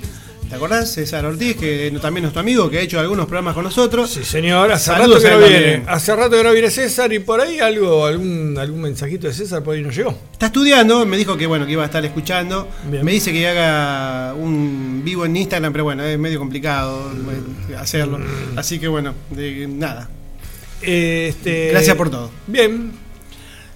¿Te 0.50 0.56
acordás? 0.56 0.90
César 0.92 1.24
Ortiz, 1.24 1.56
que 1.56 1.90
también 2.02 2.18
es 2.18 2.22
nuestro 2.24 2.40
amigo, 2.40 2.68
que 2.68 2.78
ha 2.78 2.80
hecho 2.80 2.98
algunos 2.98 3.26
programas 3.26 3.54
con 3.54 3.62
nosotros. 3.62 4.10
Sí, 4.10 4.24
señor, 4.24 4.72
hace 4.72 4.86
Saludos 4.86 5.22
rato 5.22 5.24
que 5.24 5.30
no 5.30 5.38
viene. 5.48 5.60
también. 5.76 5.84
Hace 5.88 6.16
rato 6.16 6.36
que 6.36 6.42
no 6.42 6.52
viene 6.52 6.70
César 6.70 7.12
y 7.12 7.20
por 7.20 7.40
ahí 7.40 7.60
algo, 7.60 8.04
algún, 8.04 8.58
algún 8.58 8.80
mensajito 8.82 9.28
de 9.28 9.32
César 9.32 9.62
por 9.62 9.76
ahí 9.76 9.82
nos 9.82 9.94
llegó. 9.94 10.18
Está 10.32 10.46
estudiando, 10.46 11.06
me 11.06 11.16
dijo 11.16 11.36
que 11.36 11.46
bueno, 11.46 11.66
que 11.66 11.72
iba 11.72 11.84
a 11.84 11.86
estar 11.86 12.04
escuchando. 12.04 12.68
Bien. 12.90 13.04
Me 13.04 13.12
dice 13.12 13.32
que 13.32 13.46
haga 13.46 14.34
un 14.34 15.02
vivo 15.04 15.24
en 15.24 15.36
Instagram, 15.36 15.70
pero 15.72 15.84
bueno, 15.84 16.02
es 16.02 16.18
medio 16.18 16.40
complicado 16.40 17.12
eh, 17.70 17.76
hacerlo. 17.76 18.18
Mm. 18.18 18.58
Así 18.58 18.80
que 18.80 18.88
bueno, 18.88 19.14
de- 19.30 19.68
nada. 19.68 20.08
Este, 20.82 21.68
Gracias 21.70 21.94
por 21.96 22.10
todo. 22.10 22.28
Bien. 22.48 22.90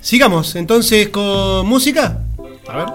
Sigamos 0.01 0.57
entonces 0.57 1.09
con 1.11 1.67
música. 1.69 2.21
A 2.67 2.77
ver. 2.79 2.87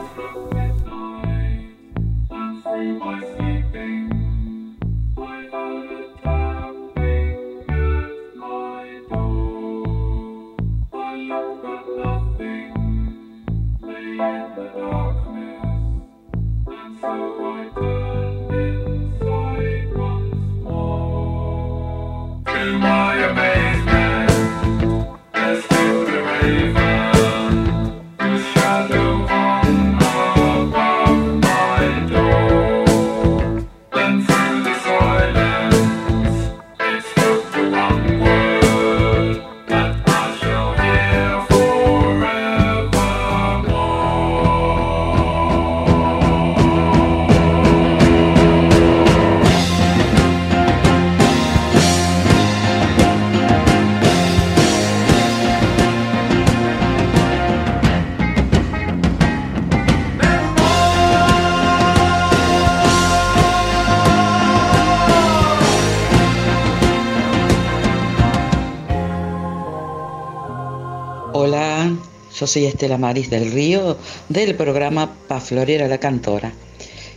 Soy 72.50 72.66
Estela 72.66 72.98
Maris 72.98 73.30
del 73.30 73.52
Río 73.52 73.96
del 74.28 74.56
programa 74.56 75.14
Pa 75.28 75.40
Florera 75.40 75.88
la 75.88 76.00
Cantora. 76.00 76.52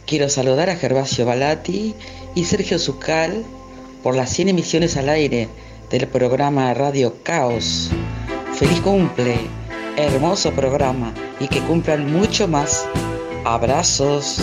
Quiero 0.05 0.29
saludar 0.29 0.69
a 0.69 0.77
Gervasio 0.77 1.25
Balati 1.25 1.95
y 2.35 2.45
Sergio 2.45 2.79
Zucal 2.79 3.43
por 4.03 4.15
las 4.15 4.29
100 4.29 4.51
emisiones 4.51 4.99
al 4.99 5.09
aire 5.09 5.49
del 5.91 6.07
programa 6.07 6.75
Radio 6.75 7.15
Caos. 7.23 7.89
Feliz 8.55 8.81
cumple, 8.81 9.39
hermoso 9.97 10.53
programa 10.53 11.15
y 11.41 11.49
que 11.49 11.61
cumplan 11.61 12.13
mucho 12.13 12.47
más. 12.47 12.87
Abrazos. 13.47 14.37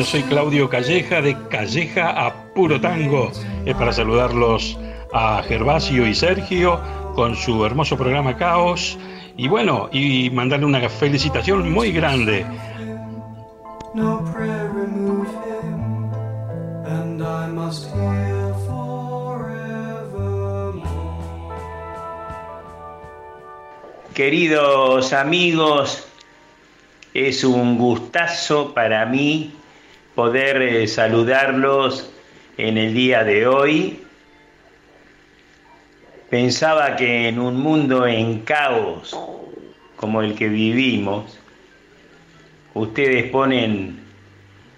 Yo 0.00 0.06
soy 0.06 0.22
Claudio 0.22 0.70
Calleja 0.70 1.20
de 1.20 1.36
Calleja 1.50 2.08
a 2.08 2.32
Puro 2.54 2.80
Tango. 2.80 3.30
Es 3.66 3.74
para 3.74 3.92
saludarlos 3.92 4.78
a 5.12 5.42
Gervasio 5.42 6.06
y 6.06 6.14
Sergio 6.14 6.80
con 7.14 7.36
su 7.36 7.66
hermoso 7.66 7.98
programa 7.98 8.38
Caos. 8.38 8.98
Y 9.36 9.46
bueno, 9.46 9.90
y 9.92 10.30
mandarle 10.30 10.64
una 10.64 10.88
felicitación 10.88 11.70
muy 11.70 11.92
grande. 11.92 12.46
No 13.94 14.24
prayer 14.32 14.70
remove 14.72 15.28
him, 15.28 16.10
and 16.86 17.22
I 17.22 17.48
must 17.52 17.94
hear 17.94 18.54
forevermore. 18.66 20.82
Queridos 24.14 25.12
amigos 25.12 26.06
Es 27.12 27.42
un 27.42 27.76
gustazo 27.76 28.72
para 28.72 29.04
mí 29.04 29.52
poder 30.20 30.60
eh, 30.60 30.86
saludarlos 30.86 32.12
en 32.58 32.76
el 32.76 32.92
día 32.92 33.24
de 33.24 33.46
hoy. 33.46 34.02
Pensaba 36.28 36.94
que 36.96 37.26
en 37.28 37.38
un 37.38 37.58
mundo 37.58 38.06
en 38.06 38.40
caos 38.40 39.18
como 39.96 40.20
el 40.20 40.34
que 40.34 40.48
vivimos, 40.48 41.38
ustedes 42.74 43.30
ponen 43.30 43.98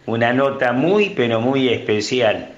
una 0.06 0.32
nota 0.32 0.72
muy 0.72 1.10
pero 1.10 1.40
muy 1.40 1.70
especial. 1.70 2.52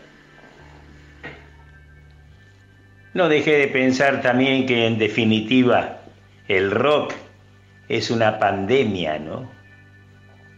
No 3.14 3.30
dejé 3.30 3.52
de 3.52 3.68
pensar 3.68 4.20
también 4.20 4.66
que 4.66 4.86
en 4.86 4.98
definitiva 4.98 6.02
el 6.48 6.70
rock 6.70 7.14
es 7.88 8.10
una 8.10 8.38
pandemia, 8.38 9.18
¿no? 9.20 9.48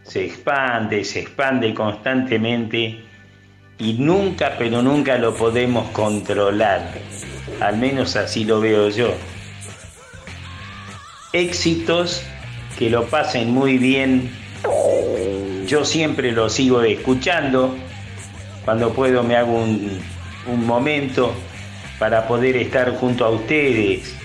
Se 0.07 0.23
expande, 0.23 1.03
se 1.03 1.19
expande 1.19 1.73
constantemente 1.73 3.01
y 3.77 3.93
nunca, 3.93 4.55
pero 4.57 4.81
nunca 4.81 5.17
lo 5.17 5.35
podemos 5.35 5.89
controlar. 5.89 6.93
Al 7.59 7.77
menos 7.77 8.15
así 8.15 8.45
lo 8.45 8.61
veo 8.61 8.89
yo. 8.89 9.13
Éxitos 11.33 12.23
que 12.79 12.89
lo 12.89 13.05
pasen 13.07 13.51
muy 13.51 13.77
bien. 13.77 14.31
Yo 15.67 15.83
siempre 15.83 16.31
lo 16.31 16.49
sigo 16.49 16.81
escuchando. 16.83 17.75
Cuando 18.63 18.93
puedo 18.93 19.23
me 19.23 19.35
hago 19.35 19.61
un, 19.61 19.99
un 20.47 20.65
momento 20.65 21.33
para 21.99 22.27
poder 22.27 22.55
estar 22.55 22.95
junto 22.95 23.25
a 23.25 23.29
ustedes, 23.29 24.15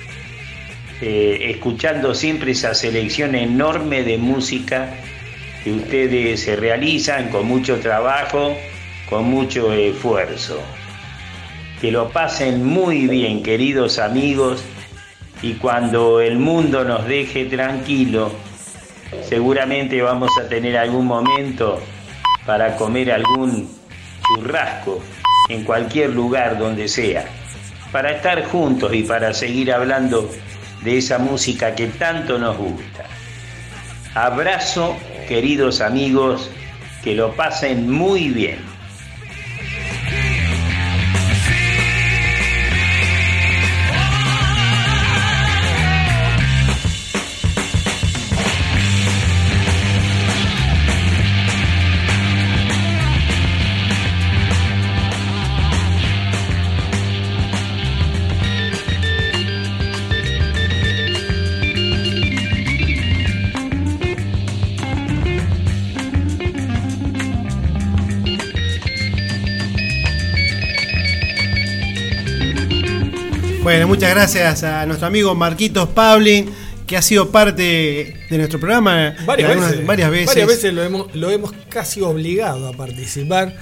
eh, 1.00 1.50
escuchando 1.50 2.14
siempre 2.14 2.52
esa 2.52 2.72
selección 2.74 3.34
enorme 3.34 4.04
de 4.04 4.18
música 4.18 4.94
que 5.62 5.72
ustedes 5.72 6.42
se 6.42 6.56
realizan 6.56 7.28
con 7.28 7.46
mucho 7.46 7.78
trabajo, 7.80 8.56
con 9.08 9.24
mucho 9.24 9.72
esfuerzo. 9.72 10.60
Que 11.80 11.90
lo 11.90 12.10
pasen 12.10 12.64
muy 12.64 13.06
bien, 13.06 13.42
queridos 13.42 13.98
amigos, 13.98 14.64
y 15.42 15.54
cuando 15.54 16.20
el 16.20 16.38
mundo 16.38 16.84
nos 16.84 17.06
deje 17.06 17.46
tranquilo, 17.46 18.32
seguramente 19.28 20.00
vamos 20.00 20.30
a 20.40 20.48
tener 20.48 20.76
algún 20.76 21.06
momento 21.06 21.80
para 22.46 22.76
comer 22.76 23.12
algún 23.12 23.68
churrasco 24.26 25.02
en 25.48 25.64
cualquier 25.64 26.10
lugar 26.10 26.58
donde 26.58 26.88
sea, 26.88 27.24
para 27.90 28.12
estar 28.12 28.44
juntos 28.44 28.94
y 28.94 29.02
para 29.02 29.34
seguir 29.34 29.72
hablando 29.72 30.30
de 30.82 30.98
esa 30.98 31.18
música 31.18 31.74
que 31.74 31.88
tanto 31.88 32.38
nos 32.38 32.56
gusta. 32.56 33.04
Abrazo, 34.14 34.96
queridos 35.32 35.80
amigos, 35.80 36.50
que 37.02 37.14
lo 37.14 37.34
pasen 37.34 37.90
muy 37.90 38.28
bien. 38.28 38.71
Bueno, 73.72 73.88
muchas 73.88 74.10
gracias 74.10 74.64
a 74.64 74.84
nuestro 74.84 75.06
amigo 75.06 75.34
Marquitos 75.34 75.88
Pablin, 75.88 76.50
que 76.86 76.94
ha 76.94 77.00
sido 77.00 77.30
parte 77.30 77.62
de 78.28 78.36
nuestro 78.36 78.60
programa 78.60 79.14
Varias 79.24 79.48
algunas- 79.48 79.70
veces, 79.70 79.86
varias 79.86 80.10
veces. 80.10 80.26
varias 80.26 80.46
veces 80.46 80.74
lo 80.74 80.82
hemos, 80.82 81.14
lo 81.16 81.30
hemos 81.30 81.52
casi 81.70 82.02
obligado 82.02 82.68
a 82.68 82.74
participar. 82.74 83.56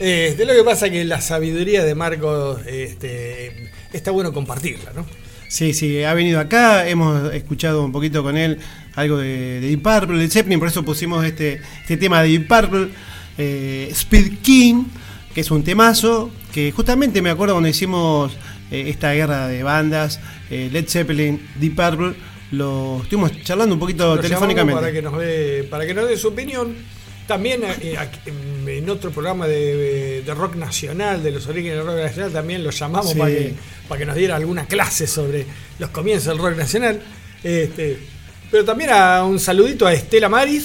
Eh, 0.00 0.34
de 0.36 0.44
lo 0.46 0.52
que 0.52 0.64
pasa 0.64 0.90
que 0.90 1.04
la 1.04 1.20
sabiduría 1.20 1.84
de 1.84 1.94
Marcos 1.94 2.58
este, 2.66 3.70
está 3.92 4.10
bueno 4.10 4.32
compartirla, 4.32 4.94
¿no? 4.96 5.06
Sí, 5.46 5.74
sí, 5.74 6.02
ha 6.02 6.12
venido 6.12 6.40
acá, 6.40 6.88
hemos 6.88 7.32
escuchado 7.32 7.84
un 7.84 7.92
poquito 7.92 8.24
con 8.24 8.36
él 8.36 8.58
algo 8.96 9.16
de, 9.18 9.60
de 9.60 9.68
Deep 9.68 9.80
Purple, 9.82 10.18
de 10.18 10.28
Zeppelin, 10.28 10.58
por 10.58 10.66
eso 10.66 10.82
pusimos 10.84 11.24
este, 11.24 11.60
este 11.82 11.96
tema 11.96 12.20
de 12.20 12.30
Deep 12.30 12.48
Purple, 12.48 12.88
eh, 13.38 13.86
Speed 13.92 14.38
King, 14.42 14.86
que 15.32 15.40
es 15.42 15.50
un 15.52 15.62
temazo, 15.62 16.32
que 16.52 16.72
justamente 16.72 17.22
me 17.22 17.30
acuerdo 17.30 17.54
cuando 17.54 17.68
hicimos 17.68 18.32
eh, 18.72 18.88
esta 18.88 19.12
guerra 19.12 19.46
de 19.46 19.62
bandas, 19.62 20.18
eh, 20.50 20.68
Led 20.72 20.88
Zeppelin, 20.88 21.48
Deep 21.56 21.76
Purple, 21.76 22.14
lo 22.52 23.00
estuvimos 23.02 23.30
charlando 23.42 23.74
un 23.74 23.78
poquito 23.80 24.16
Lo 24.16 24.20
telefónicamente. 24.22 24.80
Para 24.80 24.92
que 24.92 25.02
nos 25.02 25.18
dé, 25.18 25.64
para 25.70 25.86
que 25.86 25.94
nos 25.94 26.08
dé 26.08 26.16
su 26.16 26.28
opinión. 26.28 26.74
También 27.26 27.62
eh, 27.64 27.96
en- 28.66 28.90
otro 28.90 29.10
programa 29.12 29.46
de, 29.46 30.22
de 30.22 30.34
rock 30.34 30.56
nacional, 30.56 31.22
de 31.22 31.30
los 31.30 31.46
orígenes 31.46 31.78
del 31.78 31.86
rock 31.86 31.96
nacional, 31.96 32.32
también 32.32 32.64
lo 32.64 32.70
llamamos 32.70 33.12
Sí. 33.12 33.18
para, 33.18 33.30
que, 33.30 33.54
para 33.88 33.98
que 34.00 34.04
nos 34.06 34.16
diera 34.16 34.34
alguna 34.36 34.66
clase 34.66 35.06
sobre 35.06 35.46
los 35.78 35.90
comienzos 35.90 36.26
del 36.28 36.38
rock 36.38 36.56
nacional. 36.56 37.00
Este, 37.44 37.98
pero 38.50 38.64
también 38.64 38.90
a 38.90 39.24
un 39.24 39.38
saludito 39.38 39.86
a 39.86 39.92
Estela 39.94 40.28
Maris. 40.28 40.64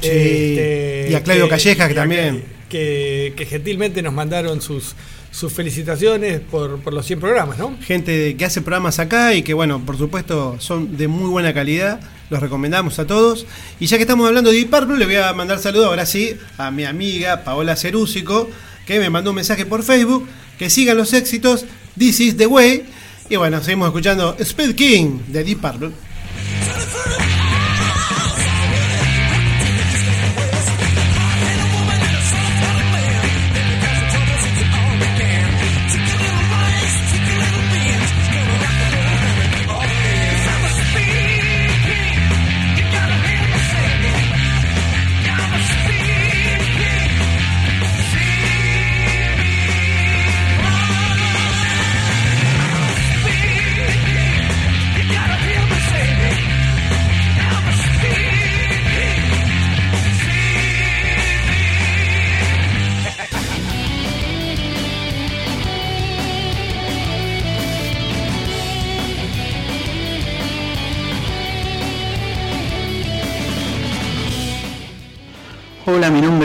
Sí, 0.00 0.08
este, 0.08 1.08
y 1.10 1.14
a 1.14 1.22
Claudio 1.22 1.48
Calleja, 1.48 1.86
que 1.88 1.94
y 1.94 1.96
a- 1.96 2.00
también. 2.00 2.44
Que, 2.68 3.34
que 3.36 3.44
gentilmente 3.46 4.00
nos 4.02 4.12
mandaron 4.14 4.60
sus, 4.62 4.94
sus 5.30 5.52
felicitaciones 5.52 6.40
por, 6.40 6.80
por 6.80 6.92
los 6.92 7.06
100 7.06 7.20
programas, 7.20 7.58
¿no? 7.58 7.76
gente 7.80 8.36
que 8.36 8.44
hace 8.44 8.60
programas 8.60 8.98
acá 8.98 9.34
y 9.34 9.42
que, 9.42 9.54
bueno, 9.54 9.84
por 9.84 9.96
supuesto, 9.96 10.56
son 10.58 10.96
de 10.96 11.08
muy 11.08 11.30
buena 11.30 11.54
calidad. 11.54 12.00
Los 12.30 12.40
recomendamos 12.40 12.98
a 12.98 13.06
todos. 13.06 13.46
Y 13.80 13.86
ya 13.86 13.96
que 13.96 14.02
estamos 14.02 14.26
hablando 14.26 14.50
de 14.50 14.56
Deep 14.56 14.70
Purple, 14.70 14.98
le 14.98 15.06
voy 15.06 15.16
a 15.16 15.32
mandar 15.32 15.58
saludos 15.58 15.86
ahora 15.86 16.06
sí 16.06 16.36
a 16.58 16.70
mi 16.70 16.84
amiga 16.84 17.42
Paola 17.42 17.74
Cerúsico, 17.74 18.48
que 18.86 19.00
me 19.00 19.10
mandó 19.10 19.30
un 19.30 19.36
mensaje 19.36 19.66
por 19.66 19.82
Facebook. 19.82 20.28
Que 20.58 20.70
sigan 20.70 20.96
los 20.96 21.12
éxitos. 21.12 21.64
This 21.98 22.20
is 22.20 22.36
the 22.36 22.46
way. 22.46 22.84
Y 23.28 23.36
bueno, 23.36 23.62
seguimos 23.62 23.88
escuchando 23.88 24.36
Speed 24.38 24.74
King 24.74 25.18
de 25.28 25.42
Deep 25.42 25.60
Purple. 25.60 25.90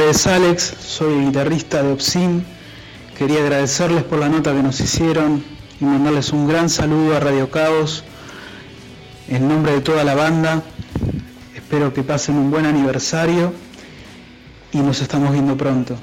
Es 0.10 0.28
Alex, 0.28 0.76
soy 0.80 1.26
guitarrista 1.26 1.82
de 1.82 1.92
Obscene. 1.92 2.44
Quería 3.18 3.40
agradecerles 3.40 4.04
por 4.04 4.20
la 4.20 4.30
nota 4.30 4.54
que 4.54 4.62
nos 4.62 4.80
hicieron 4.80 5.44
y 5.80 5.86
mandarles 5.86 6.32
un 6.32 6.48
gran 6.48 6.70
saludo 6.70 7.16
a 7.16 7.20
Radio 7.20 7.50
Caos 7.50 8.04
en 9.28 9.48
nombre 9.48 9.72
de 9.72 9.82
toda 9.82 10.04
la 10.04 10.14
banda. 10.14 10.62
Espero 11.56 11.94
que 11.94 12.04
pasen 12.04 12.36
un 12.36 12.52
buen 12.52 12.66
aniversario 12.66 13.54
y 14.72 14.80
nos 14.80 15.02
estamos 15.02 15.32
viendo 15.32 15.58
pronto. 15.58 15.98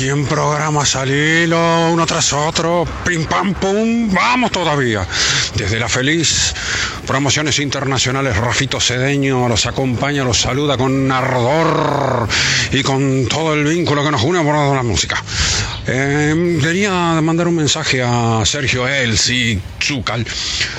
100 0.00 0.24
programas 0.28 0.96
al 0.96 1.10
hilo, 1.10 1.90
uno 1.90 2.06
tras 2.06 2.32
otro. 2.32 2.86
Pim 3.04 3.26
pam 3.26 3.52
pum. 3.52 4.10
Vamos 4.10 4.50
todavía. 4.50 5.06
Desde 5.54 5.78
la 5.78 5.90
feliz 5.90 6.54
Promociones 7.06 7.58
Internacionales, 7.58 8.34
Rafito 8.34 8.80
Cedeño 8.80 9.46
los 9.46 9.66
acompaña, 9.66 10.24
los 10.24 10.40
saluda 10.40 10.78
con 10.78 11.12
ardor 11.12 12.26
y 12.72 12.82
con 12.82 13.26
todo 13.26 13.52
el 13.52 13.64
vínculo 13.64 14.02
que 14.02 14.10
nos 14.10 14.22
une 14.22 14.40
por 14.42 14.54
la 14.54 14.82
música. 14.82 15.22
Eh, 15.92 16.58
quería 16.62 17.20
mandar 17.20 17.48
un 17.48 17.56
mensaje 17.56 18.00
a 18.00 18.42
Sergio 18.44 18.86
Elsi 18.86 19.60
Zucal, 19.82 20.24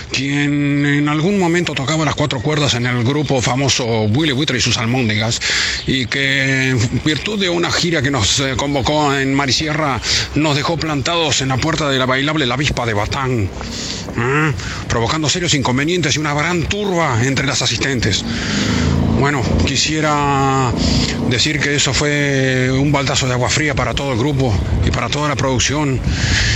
quien 0.10 0.86
en 0.86 1.10
algún 1.10 1.38
momento 1.38 1.74
tocaba 1.74 2.06
las 2.06 2.16
cuatro 2.16 2.42
cuerdas 2.42 2.76
en 2.76 2.86
el 2.86 3.04
grupo 3.04 3.42
famoso 3.42 4.04
Willy 4.04 4.32
Buitre 4.32 4.58
y 4.58 4.62
sus 4.62 4.78
almóndigas, 4.78 5.42
y 5.86 6.06
que 6.06 6.70
en 6.70 7.04
virtud 7.04 7.38
de 7.38 7.50
una 7.50 7.74
gira 7.74 8.02
que 8.02 8.10
nos 8.10 8.40
eh, 8.40 8.54
convocó 8.56 9.14
en 9.14 9.34
Marisierra, 9.34 10.00
nos 10.36 10.56
dejó 10.56 10.78
plantados 10.78 11.42
en 11.42 11.50
la 11.50 11.58
puerta 11.58 11.90
de 11.90 12.00
la 12.00 12.06
bailable 12.06 12.46
La 12.46 12.56
Vispa 12.56 12.86
de 12.86 12.94
Batán, 12.94 13.50
¿eh? 14.18 14.54
provocando 14.88 15.28
serios 15.28 15.54
inconvenientes 15.56 16.16
y 16.16 16.20
una 16.20 16.34
gran 16.34 16.64
turba 16.70 17.20
entre 17.22 17.46
las 17.46 17.62
asistentes. 17.62 18.24
Bueno, 19.22 19.44
quisiera 19.68 20.74
decir 21.30 21.60
que 21.60 21.76
eso 21.76 21.94
fue 21.94 22.72
un 22.72 22.92
baldazo 22.92 23.28
de 23.28 23.34
agua 23.34 23.52
fría 23.52 23.76
para 23.76 23.94
todo 23.94 24.14
el 24.14 24.18
grupo 24.18 24.52
y 24.84 24.90
para 24.90 25.10
toda 25.10 25.30
la 25.30 25.36
producción. 25.36 26.00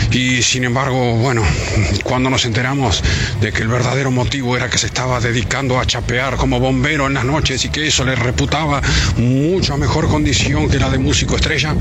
Y 0.09 0.41
sin 0.41 0.63
embargo, 0.63 1.15
bueno, 1.17 1.43
cuando 2.03 2.31
nos 2.31 2.43
enteramos 2.43 3.03
de 3.39 3.51
que 3.51 3.61
el 3.61 3.67
verdadero 3.67 4.09
motivo 4.09 4.57
era 4.57 4.67
que 4.67 4.79
se 4.79 4.87
estaba 4.87 5.19
dedicando 5.19 5.79
a 5.79 5.85
chapear 5.85 6.37
como 6.37 6.59
bombero 6.59 7.05
en 7.05 7.13
las 7.13 7.23
noches 7.23 7.63
y 7.65 7.69
que 7.69 7.85
eso 7.85 8.03
le 8.03 8.15
reputaba 8.15 8.81
mucha 9.17 9.77
mejor 9.77 10.07
condición 10.07 10.67
que 10.67 10.79
la 10.79 10.89
de 10.89 10.97
músico 10.97 11.35
estrella, 11.35 11.75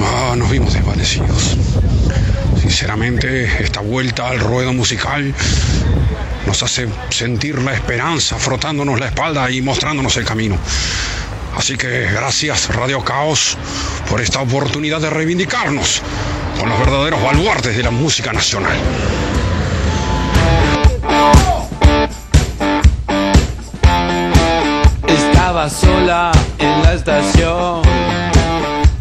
ah, 0.00 0.36
nos 0.36 0.52
vimos 0.52 0.72
desvanecidos. 0.72 1.56
Sinceramente, 2.62 3.50
esta 3.58 3.80
vuelta 3.80 4.28
al 4.28 4.38
ruedo 4.38 4.72
musical 4.72 5.34
nos 6.46 6.62
hace 6.62 6.88
sentir 7.10 7.60
la 7.62 7.74
esperanza 7.74 8.36
frotándonos 8.38 8.98
la 9.00 9.06
espalda 9.06 9.50
y 9.50 9.62
mostrándonos 9.62 10.16
el 10.16 10.24
camino. 10.24 10.58
Así 11.56 11.76
que 11.76 12.10
gracias 12.12 12.74
Radio 12.74 13.02
Caos 13.04 13.56
por 14.10 14.20
esta 14.20 14.40
oportunidad 14.40 15.00
de 15.00 15.10
reivindicarnos 15.10 16.02
con 16.58 16.68
los 16.68 16.78
verdaderos 16.78 17.22
baluartes 17.22 17.76
de 17.76 17.82
la 17.82 17.90
música 17.90 18.32
nacional. 18.32 18.76
Estaba 25.06 25.70
sola 25.70 26.32
en 26.58 26.82
la 26.82 26.94
estación, 26.94 27.82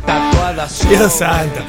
tatuada 0.06 0.68
Dios 0.90 1.14
santo. 1.14 1.62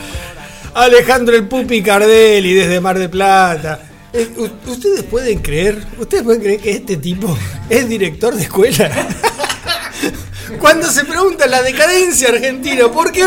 Alejandro 0.74 1.36
el 1.36 1.48
Pupi 1.48 1.82
Cardelli 1.82 2.52
desde 2.52 2.80
Mar 2.80 2.98
de 2.98 3.08
Plata. 3.08 3.93
Eh, 4.16 4.28
¿Ustedes 4.66 5.02
pueden 5.02 5.40
creer? 5.40 5.84
¿Ustedes 5.98 6.22
pueden 6.22 6.40
creer 6.40 6.60
que 6.60 6.70
este 6.70 6.96
tipo 6.98 7.36
es 7.68 7.88
director 7.88 8.34
de 8.34 8.42
escuela? 8.44 8.90
Cuando 10.60 10.88
se 10.90 11.04
pregunta 11.04 11.46
la 11.48 11.62
decadencia 11.62 12.28
argentina, 12.28 12.88
¿por 12.92 13.10
qué, 13.10 13.24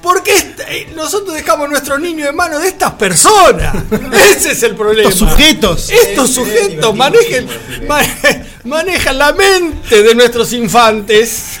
por 0.00 0.22
qué 0.22 0.36
esta- 0.36 0.62
eh, 0.72 0.86
nosotros 0.94 1.34
dejamos 1.34 1.68
nuestros 1.68 1.98
niños 2.00 2.28
en 2.28 2.36
manos 2.36 2.62
de 2.62 2.68
estas 2.68 2.92
personas? 2.92 3.74
Ese 4.36 4.52
es 4.52 4.62
el 4.62 4.76
problema. 4.76 5.08
Estos 5.10 5.28
sujetos. 5.28 5.90
Estos 5.90 6.30
sujetos 6.30 6.94
manejan, 6.94 7.46
ma- 7.88 8.00
manejan 8.64 9.18
la 9.18 9.32
mente 9.32 10.02
de 10.04 10.14
nuestros 10.14 10.52
infantes. 10.52 11.58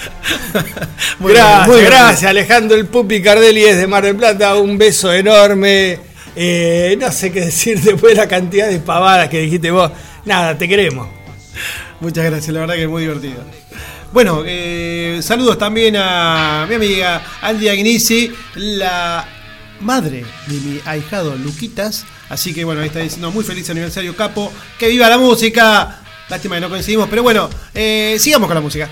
Muy 1.18 1.32
bien, 1.32 1.44
gracias, 1.44 1.68
bien. 1.74 1.84
gracias 1.86 2.30
Alejandro 2.30 2.76
el 2.76 2.86
Pupi 2.86 3.20
Cardelli 3.22 3.62
desde 3.62 3.88
Mar 3.88 4.04
del 4.04 4.14
Plata. 4.14 4.54
Un 4.56 4.78
beso 4.78 5.12
enorme. 5.12 5.98
Eh, 6.40 6.96
no 7.00 7.10
sé 7.10 7.32
qué 7.32 7.40
decir 7.40 7.80
después 7.82 8.14
de 8.14 8.20
la 8.20 8.28
cantidad 8.28 8.68
de 8.68 8.78
pavadas 8.78 9.28
que 9.28 9.40
dijiste 9.40 9.72
vos. 9.72 9.90
Nada, 10.24 10.56
te 10.56 10.68
queremos. 10.68 11.08
Muchas 11.98 12.24
gracias, 12.26 12.54
la 12.54 12.60
verdad 12.60 12.76
que 12.76 12.84
es 12.84 12.88
muy 12.88 13.02
divertido. 13.02 13.42
Bueno, 14.12 14.44
eh, 14.46 15.18
saludos 15.20 15.58
también 15.58 15.96
a 15.98 16.64
mi 16.68 16.76
amiga 16.76 17.24
Andy 17.42 17.68
Agnisi, 17.68 18.32
la 18.54 19.26
madre 19.80 20.24
de 20.46 20.60
mi 20.60 20.80
ahijado 20.84 21.34
Luquitas. 21.34 22.06
Así 22.28 22.54
que 22.54 22.64
bueno, 22.64 22.82
ahí 22.82 22.86
está 22.86 23.00
diciendo 23.00 23.32
muy 23.32 23.42
feliz 23.42 23.68
aniversario 23.70 24.14
Capo. 24.14 24.52
¡Que 24.78 24.86
viva 24.86 25.08
la 25.08 25.18
música! 25.18 26.02
Lástima 26.28 26.54
que 26.54 26.60
no 26.60 26.70
coincidimos, 26.70 27.08
pero 27.10 27.24
bueno, 27.24 27.50
eh, 27.74 28.16
sigamos 28.20 28.46
con 28.46 28.54
la 28.54 28.60
música. 28.60 28.88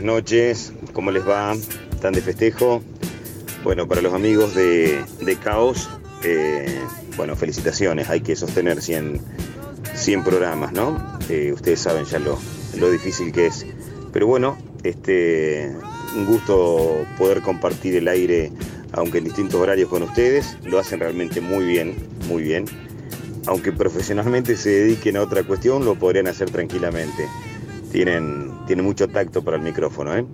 Buenas 0.00 0.16
noches. 0.16 0.72
¿Cómo 0.94 1.10
les 1.10 1.28
va? 1.28 1.54
¿Están 1.92 2.14
de 2.14 2.22
festejo? 2.22 2.82
Bueno, 3.62 3.86
para 3.86 4.00
los 4.00 4.14
amigos 4.14 4.54
de, 4.54 5.04
Caos, 5.44 5.90
eh, 6.24 6.80
bueno, 7.18 7.36
felicitaciones. 7.36 8.08
Hay 8.08 8.22
que 8.22 8.34
sostener 8.34 8.80
100, 8.80 9.20
100 9.94 10.24
programas, 10.24 10.72
¿no? 10.72 11.18
Eh, 11.28 11.52
ustedes 11.52 11.80
saben 11.80 12.06
ya 12.06 12.18
lo, 12.18 12.38
lo 12.78 12.90
difícil 12.90 13.30
que 13.30 13.46
es. 13.46 13.66
Pero 14.10 14.26
bueno, 14.26 14.56
este, 14.84 15.70
un 16.16 16.24
gusto 16.24 17.04
poder 17.18 17.42
compartir 17.42 17.94
el 17.96 18.08
aire, 18.08 18.52
aunque 18.92 19.18
en 19.18 19.24
distintos 19.24 19.60
horarios 19.60 19.90
con 19.90 20.02
ustedes. 20.02 20.56
Lo 20.64 20.78
hacen 20.78 21.00
realmente 21.00 21.42
muy 21.42 21.66
bien, 21.66 21.94
muy 22.26 22.42
bien. 22.42 22.64
Aunque 23.46 23.70
profesionalmente 23.70 24.56
se 24.56 24.70
dediquen 24.70 25.18
a 25.18 25.22
otra 25.22 25.42
cuestión, 25.42 25.84
lo 25.84 25.94
podrían 25.96 26.26
hacer 26.26 26.50
tranquilamente. 26.50 27.28
Tienen, 27.92 28.59
tienen 28.70 28.84
mucho 28.84 29.08
tacto 29.08 29.42
para 29.42 29.56
el 29.56 29.64
micrófono, 29.64 30.16
¿eh? 30.16 30.24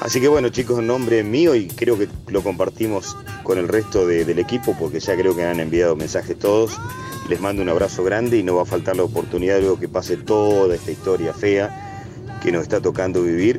Así 0.00 0.22
que 0.22 0.28
bueno 0.28 0.48
chicos, 0.48 0.78
en 0.78 0.86
nombre 0.86 1.22
mío 1.22 1.54
y 1.54 1.68
creo 1.68 1.98
que 1.98 2.08
lo 2.28 2.42
compartimos 2.42 3.14
con 3.42 3.58
el 3.58 3.68
resto 3.68 4.06
de- 4.06 4.24
del 4.24 4.38
equipo 4.38 4.74
porque 4.78 5.00
ya 5.00 5.14
creo 5.16 5.36
que 5.36 5.44
han 5.44 5.60
enviado 5.60 5.94
mensajes 5.94 6.38
todos. 6.38 6.80
Les 7.28 7.42
mando 7.42 7.60
un 7.60 7.68
abrazo 7.68 8.02
grande 8.04 8.38
y 8.38 8.42
no 8.42 8.56
va 8.56 8.62
a 8.62 8.64
faltar 8.64 8.96
la 8.96 9.02
oportunidad 9.02 9.60
luego 9.60 9.78
que 9.78 9.86
pase 9.88 10.16
toda 10.16 10.74
esta 10.74 10.90
historia 10.90 11.34
fea 11.34 12.38
que 12.42 12.50
nos 12.52 12.62
está 12.62 12.80
tocando 12.80 13.22
vivir. 13.22 13.58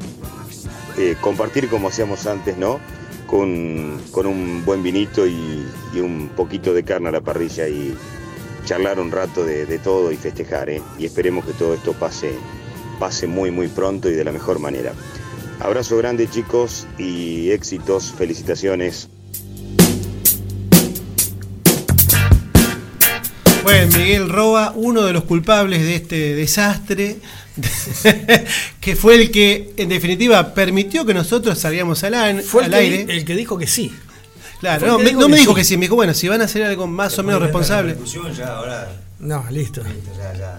Eh, 0.98 1.16
compartir 1.22 1.70
como 1.70 1.90
hacíamos 1.90 2.26
antes, 2.26 2.58
¿no? 2.58 2.80
Con, 3.28 4.02
con 4.12 4.26
un 4.26 4.64
buen 4.66 4.82
vinito 4.82 5.28
y, 5.28 5.68
y 5.94 6.00
un 6.00 6.30
poquito 6.36 6.74
de 6.74 6.82
carne 6.84 7.10
a 7.10 7.12
la 7.12 7.22
parrilla 7.22 7.68
y 7.68 7.94
charlar 8.66 9.00
un 9.00 9.12
rato 9.12 9.46
de, 9.46 9.68
de 9.68 9.78
todo 9.78 10.12
y 10.12 10.16
festejar, 10.18 10.70
¿eh? 10.72 10.82
Y 10.98 11.06
esperemos 11.06 11.46
que 11.46 11.54
todo 11.54 11.76
esto 11.76 11.94
pase, 11.94 12.32
pase 13.00 13.28
muy 13.28 13.52
muy 13.52 13.68
pronto 13.68 14.10
y 14.10 14.14
de 14.14 14.24
la 14.24 14.32
mejor 14.32 14.60
manera. 14.60 14.94
Abrazo 15.60 15.98
grande 15.98 16.30
chicos 16.30 16.88
y 16.98 17.52
éxitos, 17.52 18.14
felicitaciones. 18.18 19.10
Bueno, 23.64 23.98
Miguel 23.98 24.30
Roba, 24.30 24.72
uno 24.76 25.04
de 25.04 25.14
los 25.14 25.26
culpables 25.26 25.82
de 25.82 25.96
este 25.96 26.34
desastre, 26.36 27.18
que 28.80 28.96
fue 28.96 29.16
el 29.16 29.32
que, 29.32 29.74
en 29.78 29.90
definitiva, 29.90 30.54
permitió 30.54 31.06
que 31.06 31.14
nosotros 31.14 31.60
salíamos 31.60 32.04
al, 32.06 32.14
an- 32.16 32.42
Fue 32.42 32.64
el 32.66 32.74
al 32.74 32.80
que, 32.80 32.86
aire. 32.86 33.14
el 33.18 33.26
que 33.26 33.36
dijo 33.36 33.58
que 33.58 33.68
sí. 33.68 33.94
Claro, 34.62 34.88
no, 34.88 34.98
que 34.98 35.04
me, 35.04 35.10
dijo 35.10 35.22
no 35.22 35.28
me 35.30 35.36
que 35.36 35.40
dijo 35.42 35.52
sí. 35.52 35.56
que 35.58 35.64
sí, 35.66 35.78
me 35.78 35.82
dijo, 35.84 35.96
bueno, 35.96 36.14
si 36.14 36.28
van 36.30 36.42
a 36.42 36.46
hacer 36.46 36.64
algo 36.64 36.88
más 36.88 37.18
o 37.20 37.24
menos 37.24 37.42
responsable. 37.42 37.96
Ya, 38.36 38.48
ahora, 38.56 38.92
No, 39.20 39.46
listo. 39.52 39.84
ya, 40.18 40.34
ya. 40.34 40.58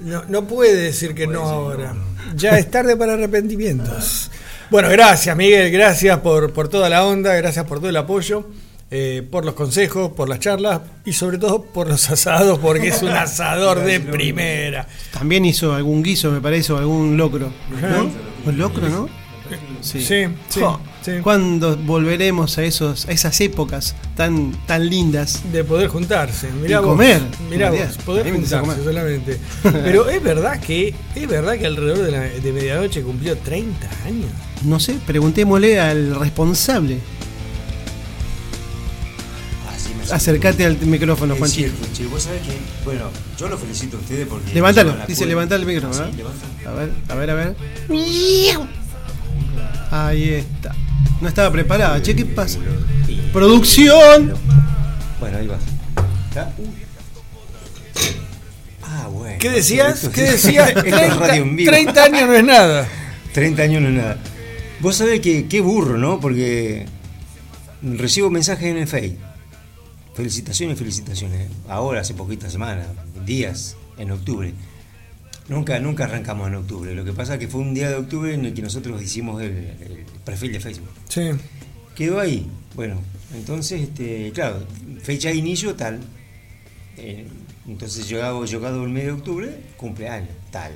No, 0.00 0.24
no 0.28 0.44
puede 0.46 0.74
decir 0.76 1.14
que 1.14 1.26
no 1.26 1.42
ahora. 1.42 1.94
Ya 2.34 2.58
es 2.58 2.70
tarde 2.70 2.96
para 2.96 3.14
arrepentimientos. 3.14 4.30
Bueno, 4.70 4.88
gracias 4.88 5.36
Miguel, 5.36 5.70
gracias 5.72 6.18
por, 6.20 6.52
por 6.52 6.68
toda 6.68 6.88
la 6.88 7.04
onda, 7.04 7.34
gracias 7.34 7.64
por 7.66 7.78
todo 7.78 7.88
el 7.88 7.96
apoyo, 7.96 8.46
eh, 8.90 9.26
por 9.28 9.44
los 9.44 9.54
consejos, 9.54 10.12
por 10.12 10.28
las 10.28 10.38
charlas 10.38 10.80
y 11.04 11.12
sobre 11.12 11.38
todo 11.38 11.62
por 11.62 11.88
los 11.88 12.08
asados, 12.08 12.58
porque 12.60 12.88
es 12.88 13.02
un 13.02 13.08
asador 13.10 13.80
de 13.84 13.98
primera. 13.98 14.86
También 15.12 15.44
hizo 15.44 15.74
algún 15.74 16.02
guiso, 16.04 16.30
me 16.30 16.40
parece, 16.40 16.72
o 16.72 16.78
algún 16.78 17.16
locro. 17.16 17.52
¿no? 17.82 18.10
¿Un 18.46 18.58
locro, 18.58 18.88
no? 18.88 19.08
Sí, 19.80 20.00
sí, 20.02 20.24
Jo, 20.60 20.80
¿Cuándo 21.22 21.76
volveremos 21.76 22.58
a 22.58 22.64
esos, 22.64 23.06
a 23.06 23.12
esas 23.12 23.40
épocas 23.40 23.94
tan, 24.16 24.52
tan 24.66 24.88
lindas? 24.88 25.42
De 25.52 25.64
poder 25.64 25.88
juntarse, 25.88 26.50
mirá 26.50 26.78
y 26.78 26.80
vos, 26.80 26.90
comer. 26.90 27.22
mirá 27.48 27.70
vos, 27.70 27.96
poder 28.04 28.30
juntarse 28.30 28.60
comer. 28.60 28.84
solamente. 28.84 29.40
Pero 29.62 30.08
es 30.08 30.22
verdad 30.22 30.60
que 30.60 30.94
es 31.14 31.28
verdad 31.28 31.58
que 31.58 31.66
alrededor 31.66 31.98
de, 31.98 32.10
la, 32.10 32.20
de 32.20 32.52
medianoche 32.52 33.02
cumplió 33.02 33.36
30 33.38 33.88
años. 34.04 34.30
No 34.64 34.78
sé, 34.78 34.96
preguntémosle 35.06 35.80
al 35.80 36.18
responsable. 36.18 36.98
Me 39.96 40.14
Acércate 40.14 40.66
al 40.66 40.78
micrófono, 40.78 41.34
che, 41.46 41.70
vos 42.06 42.22
sabés 42.22 42.42
que, 42.42 42.56
bueno, 42.84 43.10
yo 43.38 43.48
lo 43.48 43.56
felicito 43.56 43.96
a 43.96 44.00
ustedes 44.00 44.26
porque. 44.26 44.52
Levántalo, 44.54 44.96
dice 45.06 45.26
levantar 45.26 45.60
el 45.60 45.66
micrófono. 45.66 46.04
Ah, 46.04 46.10
sí. 46.14 46.66
A 46.66 46.72
ver, 46.72 46.90
a 47.08 47.14
ver, 47.14 47.30
a 47.30 47.34
ver. 47.34 47.56
Ahí 49.90 50.30
está. 50.34 50.74
No 51.20 51.28
estaba 51.28 51.50
preparada. 51.50 52.00
Che, 52.00 52.14
¿qué 52.14 52.24
pasa? 52.24 52.58
¡Producción! 53.32 54.34
Bueno, 55.18 55.38
ahí 55.38 55.46
vas. 55.46 55.60
Ah, 58.82 59.08
bueno. 59.08 59.36
¿Qué 59.38 59.50
decías? 59.50 60.08
¿Qué 60.08 60.22
decías? 60.22 60.68
esto 60.68 60.80
es 60.80 60.94
30, 60.94 61.14
radio 61.18 61.42
en 61.42 61.56
vivo. 61.56 61.70
30 61.70 62.04
años 62.04 62.28
no 62.28 62.34
es 62.34 62.44
nada. 62.44 62.88
30 63.32 63.62
años 63.62 63.82
no 63.82 63.88
es 63.88 63.94
nada. 63.94 64.18
Vos 64.80 64.96
sabés 64.96 65.20
que 65.20 65.46
qué 65.46 65.60
burro, 65.60 65.98
¿no? 65.98 66.20
Porque 66.20 66.86
recibo 67.82 68.30
mensajes 68.30 68.68
en 68.68 68.78
el 68.78 68.88
Face. 68.88 69.16
Felicitaciones, 70.14 70.78
felicitaciones. 70.78 71.48
Ahora, 71.68 72.00
hace 72.00 72.14
poquitas 72.14 72.52
semanas, 72.52 72.86
días, 73.24 73.76
en 73.98 74.10
octubre. 74.10 74.54
Nunca, 75.48 75.80
nunca 75.80 76.04
arrancamos 76.04 76.48
en 76.48 76.54
octubre. 76.54 76.94
Lo 76.94 77.04
que 77.04 77.12
pasa 77.12 77.34
es 77.34 77.40
que 77.40 77.48
fue 77.48 77.60
un 77.60 77.74
día 77.74 77.88
de 77.88 77.96
octubre 77.96 78.32
en 78.32 78.44
el 78.44 78.54
que 78.54 78.62
nosotros 78.62 79.02
hicimos 79.02 79.42
el, 79.42 79.50
el 79.50 80.04
perfil 80.24 80.52
de 80.52 80.60
Facebook. 80.60 80.88
Sí. 81.08 81.30
Quedó 81.96 82.20
ahí. 82.20 82.48
Bueno, 82.74 83.00
entonces, 83.34 83.80
este, 83.82 84.30
claro, 84.32 84.64
fecha 85.02 85.28
de 85.28 85.36
inicio 85.36 85.74
tal. 85.74 86.00
Eh, 86.96 87.26
entonces 87.66 88.08
llegado, 88.08 88.44
llegado 88.44 88.84
el 88.84 88.90
mes 88.90 89.04
de 89.04 89.12
octubre, 89.12 89.50
cumpleaños, 89.76 90.30
tal. 90.50 90.72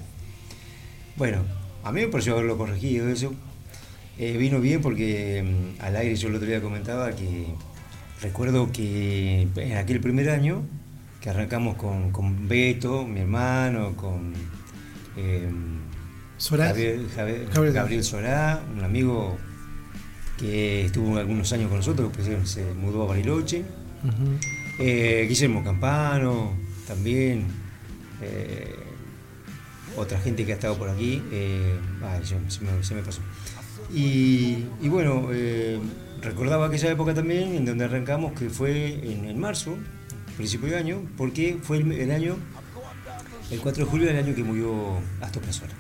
Bueno, 1.17 1.45
a 1.83 1.93
mí 1.93 2.01
me 2.01 2.09
pareció 2.09 2.35
haberlo 2.35 2.57
corregido 2.57 3.09
eso. 3.09 3.35
Eh, 4.19 4.37
vino 4.37 4.61
bien 4.61 4.81
porque 4.81 5.43
mm, 5.43 5.83
al 5.83 5.97
aire 5.97 6.15
yo 6.15 6.29
el 6.29 6.37
otro 6.37 6.47
día 6.47 6.63
comentaba 6.63 7.11
que 7.13 7.47
recuerdo 8.23 8.71
que 8.71 9.49
en 9.57 9.77
aquel 9.77 10.01
primer 10.01 10.31
año 10.31 10.63
que 11.25 11.31
arrancamos 11.31 11.77
con, 11.77 12.11
con 12.13 12.47
Beto, 12.47 13.07
mi 13.07 13.21
hermano, 13.21 13.97
con 13.97 14.35
eh, 15.17 15.49
Solá. 16.37 16.67
Javier, 16.67 17.01
Javier- 17.17 17.47
Gabriel. 17.51 17.73
Gabriel 17.75 18.05
Solá, 18.05 18.61
un 18.77 18.85
amigo 18.85 19.39
que 20.37 20.85
estuvo 20.85 21.17
algunos 21.17 21.51
años 21.55 21.69
con 21.69 21.79
nosotros, 21.79 22.11
pues 22.15 22.29
eh, 22.29 22.37
se 22.45 22.75
mudó 22.75 23.05
a 23.05 23.07
Bariloche. 23.07 23.65
Eh, 24.79 25.25
Guillermo 25.27 25.65
Campano, 25.65 26.53
también. 26.87 27.47
eh, 28.21 28.75
otra 29.97 30.19
gente 30.21 30.45
que 30.45 30.53
ha 30.53 30.57
estado 30.57 30.77
por 30.77 30.91
aquí. 30.91 31.23
eh, 31.33 31.75
ay, 32.03 32.21
yo- 32.25 32.37
se, 32.51 32.63
me, 32.65 32.85
se 32.85 32.95
me 32.95 33.01
pasó. 33.01 33.23
Y, 33.95 34.67
y 34.83 34.89
bueno, 34.91 35.31
recordaba 36.21 36.67
aquella 36.67 36.91
época 36.91 37.15
también 37.15 37.55
en 37.55 37.65
donde 37.65 37.85
arrancamos, 37.87 38.33
que 38.39 38.51
fue 38.51 38.95
en, 39.11 39.25
en 39.25 39.39
marzo, 39.41 39.79
principio 40.37 40.69
de 40.69 40.77
año, 40.77 41.03
porque 41.17 41.59
fue 41.63 41.79
el, 41.79 41.93
el 41.93 42.11
año, 42.11 42.37
el 43.51 43.61
4 43.61 43.85
de 43.85 43.91
julio 43.91 44.07
del 44.07 44.17
año 44.17 44.35
que 44.35 44.43
murió 44.45 44.99
Astor 45.21 45.43
Piazzolla. 45.43 45.75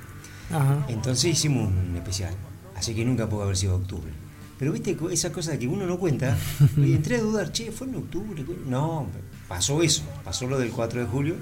Ajá. 0.50 0.86
Entonces 0.88 1.24
hicimos 1.32 1.68
un 1.68 1.96
especial, 1.96 2.34
así 2.76 2.94
que 2.94 3.04
nunca 3.04 3.28
pudo 3.28 3.42
haber 3.42 3.56
sido 3.56 3.76
octubre. 3.76 4.12
Pero 4.58 4.72
viste, 4.72 4.96
co- 4.96 5.10
esa 5.10 5.32
cosa 5.32 5.58
que 5.58 5.66
uno 5.66 5.84
no 5.86 5.98
cuenta, 5.98 6.36
y 6.76 6.92
entré 6.94 7.16
a 7.16 7.20
dudar, 7.20 7.50
che, 7.52 7.72
¿fue 7.72 7.86
en 7.88 7.96
octubre? 7.96 8.44
No, 8.66 9.06
pasó 9.48 9.82
eso, 9.82 10.02
pasó 10.24 10.46
lo 10.46 10.58
del 10.58 10.70
4 10.70 11.00
de 11.00 11.06
julio. 11.06 11.34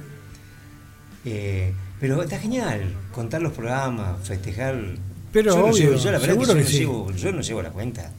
Eh, 1.24 1.72
pero 2.00 2.20
está 2.22 2.38
genial 2.38 2.92
contar 3.12 3.42
los 3.42 3.52
programas, 3.52 4.16
festejar. 4.26 4.76
Pero 5.32 5.52
yo, 5.52 5.58
no 5.58 5.64
obvio, 5.66 5.90
llevo- 5.90 5.96
yo 6.02 6.12
la 6.12 6.18
verdad 6.18 6.38
que 6.38 6.46
yo, 6.46 6.54
no 6.54 6.62
sí. 6.64 6.78
llevo, 6.78 7.12
yo 7.12 7.32
no 7.32 7.40
llevo 7.42 7.62
la 7.62 7.70
cuenta. 7.70 8.12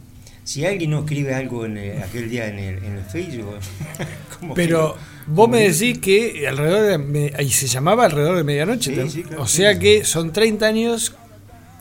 Si 0.43 0.65
alguien 0.65 0.89
no 0.91 0.99
escribe 0.99 1.33
algo 1.33 1.65
en 1.65 1.77
el- 1.77 2.03
aquel 2.03 2.29
día 2.29 2.47
en 2.47 2.59
el, 2.59 2.83
en 2.83 2.97
el 2.97 3.03
Facebook, 3.05 3.55
Pero 4.55 4.95
que- 4.95 4.99
vos 5.31 5.49
me 5.49 5.69
decís 5.69 5.99
que 5.99 6.47
alrededor 6.47 6.97
de. 7.11 7.43
y 7.43 7.49
se 7.49 7.67
llamaba 7.67 8.05
alrededor 8.05 8.35
de 8.37 8.43
medianoche. 8.43 8.93
Sí, 9.05 9.09
sí, 9.09 9.23
claro, 9.23 9.43
o 9.43 9.47
sí. 9.47 9.57
sea 9.57 9.79
que 9.79 10.03
son 10.03 10.33
30 10.33 10.65
años 10.65 11.15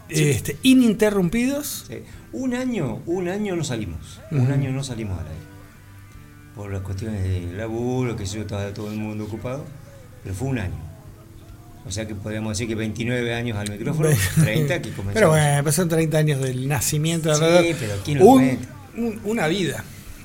este, 0.09 0.57
ininterrumpidos. 0.63 1.87
Un 2.33 2.55
año, 2.55 3.03
un 3.07 3.29
año 3.29 3.57
no 3.57 3.65
salimos. 3.65 4.21
Un 4.31 4.51
año 4.53 4.71
no 4.71 4.83
salimos 4.85 5.19
al 5.19 5.27
aire. 5.27 5.39
Por 6.55 6.71
las 6.73 6.83
cuestiones 6.83 7.23
de 7.25 7.53
laburo, 7.57 8.15
que 8.17 8.25
yo 8.27 8.43
estaba 8.43 8.73
todo 8.73 8.91
el 8.91 8.97
mundo 8.99 9.25
ocupado. 9.25 9.65
Pero 10.23 10.35
fue 10.35 10.49
un 10.49 10.59
año. 10.59 10.92
O 11.87 11.91
sea 11.91 12.07
que 12.07 12.15
podríamos 12.15 12.53
decir 12.57 12.69
que 12.69 12.75
29 12.77 13.35
años 13.35 13.59
al 13.59 13.69
micrófono, 13.71 14.09
30 14.41 14.81
que 14.83 14.91
comenzamos. 14.91 15.15
Pero 15.15 15.29
bueno, 15.31 15.63
pues 15.63 15.75
son 15.75 15.89
30 15.89 16.19
años 16.19 16.41
del 16.41 16.69
nacimiento 16.69 17.29
de 17.29 17.35
Sí, 17.37 17.43
alrededor. 17.45 17.77
pero 17.81 17.93
¿quién 18.05 18.19
lo 18.19 18.25
Un- 18.27 18.59
un- 18.97 19.21
una 19.25 19.47
vida. 19.49 19.85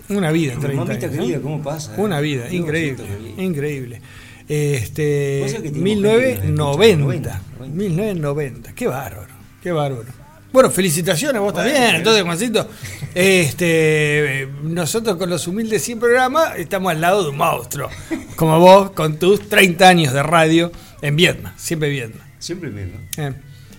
Una 0.09 0.31
vida, 0.31 0.53
en 0.53 0.59
30 0.61 0.85
Mamita 0.85 1.05
años, 1.07 1.17
¿no? 1.17 1.23
querida, 1.23 1.41
¿cómo 1.41 1.61
pasa? 1.63 1.93
Una 1.97 2.19
vida, 2.21 2.51
increíble. 2.53 3.03
Increíble. 3.37 4.01
Este, 4.47 5.39
Vos 5.41 5.51
sabés 5.51 5.63
que 5.71 5.77
tenemos 5.77 6.03
gente 6.03 6.41
que 6.41 6.47
nos 6.53 6.69
escucha, 6.69 6.77
1990. 6.77 7.41
1990. 7.73 8.73
Qué 8.73 8.87
bárbaro. 8.87 9.27
Qué 9.61 9.71
bárbaro. 9.71 10.05
Bueno, 10.53 10.69
felicitaciones 10.71 11.41
vos 11.41 11.51
Bueno, 11.53 11.69
también, 11.69 11.95
entonces, 11.97 12.23
Juancito. 12.23 12.69
Este, 13.13 14.47
nosotros 14.63 15.17
con 15.17 15.29
los 15.29 15.45
humildes 15.47 15.83
100 15.83 15.99
programas 15.99 16.57
estamos 16.57 16.91
al 16.91 17.01
lado 17.01 17.23
de 17.23 17.29
un 17.31 17.37
monstruo. 17.37 17.89
Como 18.37 18.59
vos, 18.59 18.91
con 18.91 19.17
tus 19.19 19.49
30 19.49 19.89
años 19.89 20.13
de 20.13 20.23
radio 20.23 20.71
en 21.01 21.15
Vietnam, 21.15 21.53
siempre 21.57 21.89
Vietnam. 21.89 22.25
Siempre 22.39 22.69
mismo. 22.69 22.99
Eh, 23.17 23.33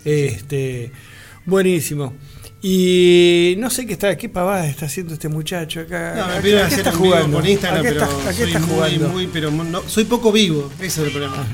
Este, 0.04 0.90
Buenísimo. 1.44 2.14
Y 2.60 3.54
no 3.58 3.70
sé 3.70 3.86
qué 3.86 3.92
está, 3.92 4.16
qué 4.16 4.28
pavada 4.28 4.66
está 4.66 4.86
haciendo 4.86 5.14
este 5.14 5.28
muchacho 5.28 5.80
acá. 5.80 6.14
No, 6.16 6.26
me 6.26 6.32
¿A 6.34 6.40
pidieron 6.40 6.68
qué 6.68 6.74
hacer 6.74 6.78
está 6.86 6.92
jugando? 6.92 7.36
por 7.38 7.48
Instagram, 7.48 7.78
¿A 7.80 7.82
qué 7.82 7.88
pero 7.92 8.04
está, 8.04 8.28
a 8.28 8.32
qué 8.32 8.36
soy 8.38 8.46
está 8.48 8.58
muy, 8.58 8.68
jugando? 8.74 9.08
muy, 9.08 9.26
pero 9.28 9.50
no, 9.50 9.82
soy 9.88 10.04
poco 10.04 10.32
vivo, 10.32 10.70
ese 10.80 10.86
es 10.86 10.98
el 10.98 11.10
problema. 11.12 11.46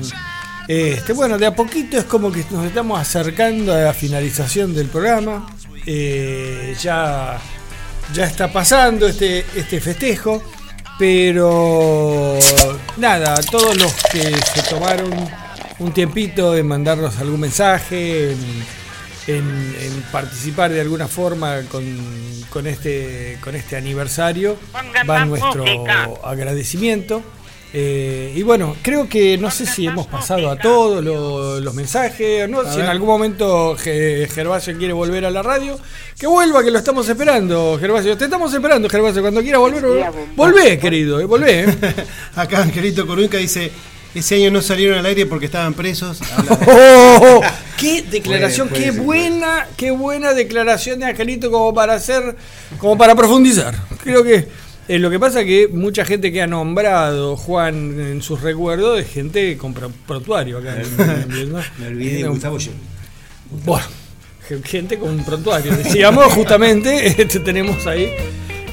Este, 0.67 1.13
bueno, 1.13 1.37
de 1.37 1.45
a 1.45 1.55
poquito 1.55 1.97
es 1.97 2.05
como 2.05 2.31
que 2.31 2.43
nos 2.49 2.65
estamos 2.65 2.99
acercando 2.99 3.71
a 3.73 3.77
la 3.81 3.93
finalización 3.93 4.73
del 4.73 4.87
programa. 4.87 5.47
Eh, 5.85 6.75
ya, 6.81 7.39
ya 8.13 8.25
está 8.25 8.51
pasando 8.51 9.07
este, 9.07 9.45
este 9.55 9.79
festejo. 9.79 10.41
Pero 10.97 12.39
nada, 12.97 13.33
a 13.35 13.41
todos 13.43 13.77
los 13.77 13.93
que 14.11 14.21
se 14.21 14.61
tomaron 14.69 15.11
un 15.79 15.91
tiempito 15.93 16.51
de 16.53 16.63
mandarnos 16.63 17.17
algún 17.17 17.39
mensaje, 17.41 18.31
en, 18.31 18.37
en- 19.27 19.75
en 19.81 20.01
participar 20.11 20.71
de 20.71 20.81
alguna 20.81 21.07
forma 21.07 21.61
con, 21.71 21.83
con 22.49 22.67
este, 22.67 23.37
con 23.43 23.55
este 23.55 23.75
aniversario, 23.75 24.55
va 25.09 25.25
nuestro 25.25 25.63
agradecimiento. 26.23 27.21
Eh, 27.77 28.31
y 28.33 28.41
bueno, 28.43 28.73
creo 28.81 29.09
que 29.09 29.37
no 29.37 29.51
sé 29.51 29.65
si 29.65 29.85
hemos 29.85 30.07
pasado 30.07 30.49
a 30.49 30.57
todos 30.57 31.03
lo- 31.03 31.59
los 31.59 31.73
mensajes, 31.73 32.47
¿no? 32.47 32.61
A 32.61 32.71
si 32.71 32.79
en 32.79 32.85
algún 32.85 33.07
momento 33.09 33.75
Ge- 33.75 34.29
Gervasio 34.33 34.77
quiere 34.77 34.93
volver 34.93 35.25
a 35.25 35.31
la 35.31 35.43
radio, 35.43 35.77
que 36.17 36.25
vuelva, 36.25 36.63
que 36.63 36.71
lo 36.71 36.77
estamos 36.79 37.09
esperando, 37.09 37.77
Gervasio. 37.77 38.15
Te 38.17 38.25
estamos 38.25 38.53
esperando, 38.53 38.87
Gervasio. 38.87 39.21
Cuando 39.21 39.41
quiera 39.41 39.57
volver, 39.57 39.83
volvé, 40.37 40.79
querido, 40.79 41.19
eh, 41.19 41.25
volvé. 41.25 41.63
eh. 41.65 41.75
Acá 42.37 42.61
Angelito 42.61 43.05
Coruñca 43.05 43.37
dice, 43.39 43.69
ese 44.15 44.35
año 44.35 44.51
no 44.51 44.61
salieron 44.61 44.97
al 44.97 45.05
aire 45.05 45.25
porque 45.25 45.45
estaban 45.45 45.73
presos. 45.73 46.19
Oh, 46.67 47.41
qué 47.77 48.01
declaración, 48.03 48.69
Puede- 48.69 48.83
qué 48.85 48.91
puede 48.93 48.95
ser. 48.97 49.05
buena, 49.05 49.67
qué 49.77 49.91
buena 49.91 50.33
declaración 50.33 50.99
de 50.99 51.05
Angelito 51.07 51.51
como 51.51 51.73
para 51.73 51.93
hacer, 51.95 52.35
como 52.77 52.97
para 52.97 53.15
profundizar. 53.15 53.75
Creo 54.03 54.23
que 54.23 54.47
eh, 54.87 54.99
lo 54.99 55.09
que 55.09 55.19
pasa 55.19 55.41
es 55.41 55.45
que 55.45 55.67
mucha 55.67 56.05
gente 56.05 56.31
que 56.31 56.41
ha 56.41 56.47
nombrado 56.47 57.35
Juan 57.37 57.99
en 57.99 58.21
sus 58.21 58.41
recuerdos 58.41 58.99
es 58.99 59.07
gente 59.09 59.57
con 59.57 59.73
pro- 59.73 59.91
prontuario 60.07 60.59
acá. 60.59 60.75
en- 60.81 61.31
en- 61.37 61.51
¿no? 61.51 61.59
Me 61.79 61.87
olvidé 61.87 62.17
de 62.17 62.23
No. 62.23 62.29
Gustavo 62.31 62.57
Yo. 62.59 62.71
Bueno, 63.65 63.85
ge- 64.47 64.61
gente 64.63 64.97
con 64.99 65.23
prontuario. 65.23 65.75
Decíamos 65.75 66.25
justamente, 66.33 67.07
este, 67.21 67.39
tenemos 67.39 67.85
ahí. 67.87 68.09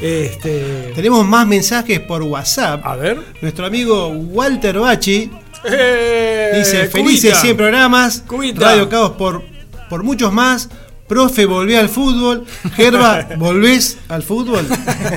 Este, 0.02 0.92
Tenemos 0.94 1.24
más 1.26 1.46
mensajes 1.46 2.00
por 2.00 2.22
WhatsApp. 2.22 2.84
A 2.84 2.96
ver. 2.96 3.18
Nuestro 3.40 3.66
amigo 3.66 4.08
Walter 4.08 4.78
Bachi 4.78 5.30
Eh, 5.64 6.50
dice: 6.56 6.88
Felices 6.88 7.30
Cubita. 7.30 7.40
100 7.40 7.56
programas. 7.56 8.22
Cubita. 8.26 8.60
Radio 8.66 8.88
Caos 8.88 9.12
por, 9.12 9.42
por 9.88 10.02
muchos 10.02 10.32
más. 10.32 10.68
Profe, 11.06 11.44
volví 11.46 11.74
al 11.76 11.88
fútbol. 11.88 12.44
Gerba, 12.74 13.26
¿volvés 13.36 13.98
al 14.08 14.22
fútbol? 14.22 14.66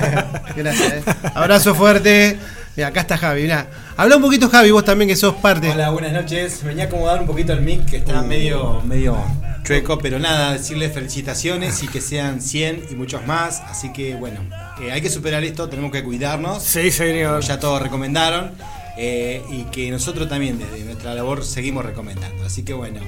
Gracias. 0.56 0.92
eh. 0.92 1.02
Abrazo 1.34 1.74
fuerte. 1.74 2.38
Mira, 2.76 2.88
acá 2.88 3.00
está 3.00 3.16
Javi. 3.16 3.42
Mirá. 3.42 3.66
Habla 3.96 4.16
un 4.16 4.22
poquito, 4.22 4.48
Javi, 4.50 4.70
vos 4.70 4.84
también 4.84 5.08
que 5.08 5.16
sos 5.16 5.34
parte. 5.36 5.70
Hola, 5.70 5.90
buenas 5.90 6.12
noches. 6.12 6.62
Venía 6.62 6.84
a 6.84 6.86
acomodar 6.88 7.20
un 7.20 7.26
poquito 7.26 7.52
el 7.54 7.62
mic 7.62 7.86
que 7.86 7.96
está 7.96 8.20
medio, 8.22 8.82
medio 8.82 9.16
chueco, 9.64 9.98
pero 9.98 10.18
nada, 10.18 10.52
decirles 10.52 10.92
felicitaciones 10.92 11.82
y 11.82 11.88
que 11.88 12.00
sean 12.02 12.42
100 12.42 12.88
y 12.90 12.94
muchos 12.94 13.26
más. 13.26 13.60
Así 13.62 13.92
que 13.92 14.14
bueno, 14.16 14.40
eh, 14.82 14.92
hay 14.92 15.00
que 15.00 15.08
superar 15.08 15.42
esto, 15.42 15.68
tenemos 15.70 15.90
que 15.90 16.04
cuidarnos. 16.04 16.62
Sí, 16.62 16.90
señor. 16.90 17.42
Ya 17.42 17.58
todos 17.58 17.80
recomendaron. 17.82 18.52
eh, 18.98 19.42
y 19.50 19.64
que 19.64 19.90
nosotros 19.90 20.26
también 20.28 20.58
desde 20.58 20.82
nuestra 20.84 21.14
labor 21.14 21.44
seguimos 21.44 21.84
recomendando. 21.84 22.44
Así 22.46 22.62
que 22.62 22.72
bueno, 22.72 23.00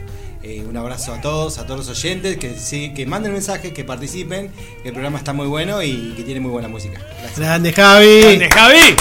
eh, 0.42 0.64
un 0.68 0.76
abrazo 0.76 1.14
a 1.14 1.20
todos, 1.22 1.56
a 1.58 1.66
todos 1.66 1.86
los 1.86 1.88
oyentes, 1.88 2.36
que, 2.36 2.54
sí, 2.58 2.92
que 2.94 3.06
manden 3.06 3.32
mensajes, 3.32 3.72
que 3.72 3.84
participen, 3.84 4.50
que 4.82 4.88
el 4.88 4.92
programa 4.94 5.16
está 5.18 5.32
muy 5.32 5.46
bueno 5.46 5.82
y 5.82 6.12
que 6.16 6.22
tiene 6.24 6.40
muy 6.40 6.50
buena 6.50 6.68
música. 6.68 7.00
Gracias. 7.20 7.38
Grande 7.38 7.72
Javi. 7.72 8.20
Grande 8.20 8.50
Javi. 8.50 8.96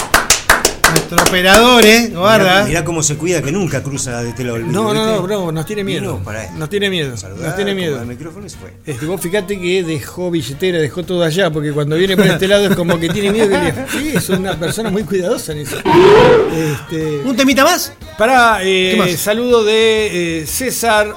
Nuestro 1.10 1.30
operador, 1.30 1.84
eh. 1.84 2.10
Guarda. 2.14 2.44
Mirá, 2.44 2.64
mirá 2.66 2.84
cómo 2.84 3.02
se 3.02 3.16
cuida 3.16 3.40
que 3.40 3.50
nunca 3.50 3.82
cruza 3.82 4.22
de 4.22 4.30
este 4.30 4.44
lado. 4.44 4.58
No, 4.58 4.92
no, 4.92 5.06
no, 5.06 5.22
bro, 5.22 5.52
nos 5.52 5.64
tiene 5.64 5.82
miedo. 5.84 6.20
Nos 6.56 6.68
tiene 6.68 6.90
miedo. 6.90 7.16
saludar, 7.16 7.46
Nos 7.46 7.56
tiene 7.56 7.74
miedo. 7.74 8.00
el 8.00 8.06
micrófono 8.06 8.44
y 8.46 8.50
se 8.50 8.58
fue. 8.58 8.74
Este, 8.84 9.06
vos 9.06 9.20
fíjate 9.20 9.58
que 9.58 9.82
dejó 9.82 10.30
billetera, 10.30 10.78
dejó 10.78 11.02
todo 11.04 11.22
allá, 11.24 11.50
porque 11.50 11.72
cuando 11.72 11.96
viene 11.96 12.16
por 12.16 12.26
este 12.26 12.46
lado 12.46 12.66
es 12.68 12.76
como 12.76 12.98
que 12.98 13.08
tiene 13.08 13.30
miedo 13.32 13.48
que 13.48 13.58
le. 13.58 13.74
Sí, 13.88 14.12
es 14.14 14.28
una 14.28 14.58
persona 14.58 14.90
muy 14.90 15.04
cuidadosa 15.04 15.52
en 15.52 15.58
eso. 15.58 15.76
Este, 15.78 17.18
¿Un 17.24 17.34
temita 17.36 17.64
más? 17.64 17.92
Para, 18.18 18.58
¿Qué 18.60 18.94
más? 18.98 19.10
saludo 19.12 19.64
de 19.64 20.40
eh, 20.42 20.46
César 20.46 21.14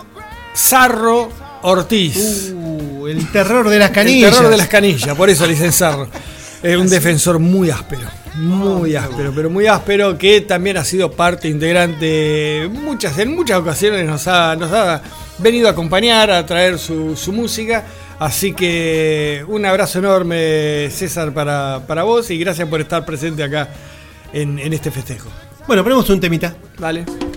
Zarro 0.55 1.30
Ortiz. 1.63 2.53
Uh, 2.53 3.07
el 3.07 3.30
terror 3.31 3.68
de 3.69 3.77
las 3.80 3.91
canillas. 3.91 4.30
El 4.30 4.35
terror 4.35 4.51
de 4.51 4.57
las 4.57 4.68
canillas, 4.68 5.15
por 5.15 5.30
eso 5.30 5.45
le 5.45 5.53
dicen 5.53 5.73
Zarro. 5.73 6.07
Es 6.63 6.77
un 6.77 6.88
defensor 6.88 7.39
muy 7.39 7.69
áspero, 7.72 8.07
muy 8.36 8.95
áspero, 8.95 9.32
pero 9.36 9.49
muy 9.49 9.68
áspero, 9.68 10.18
que 10.18 10.41
también 10.41 10.78
ha 10.78 10.84
sido 10.84 11.12
parte 11.12 11.48
integrante, 11.48 12.70
muchas, 12.72 13.18
en 13.20 13.36
muchas 13.36 13.60
ocasiones 13.60 14.06
nos 14.06 14.28
ha, 14.28 14.56
nos 14.56 14.72
ha 14.72 15.02
venido 15.38 15.68
a 15.68 15.72
acompañar, 15.72 16.32
a 16.32 16.45
traer 16.45 16.80
su, 16.80 17.16
su 17.16 17.34
música. 17.34 17.84
Así 18.20 18.53
que 18.53 19.44
un 19.48 19.66
abrazo 19.66 19.99
enorme, 19.99 20.90
César, 20.91 21.34
para, 21.34 21.82
para 21.88 22.03
vos 22.03 22.30
y 22.30 22.38
gracias 22.38 22.68
por 22.68 22.80
estar 22.80 23.03
presente 23.03 23.44
acá 23.44 23.70
en, 24.32 24.60
en 24.60 24.74
este 24.74 24.91
festejo. 24.91 25.30
Bueno, 25.66 25.84
ponemos 25.84 26.10
un 26.10 26.20
temita. 26.20 26.56
Dale. 26.78 27.31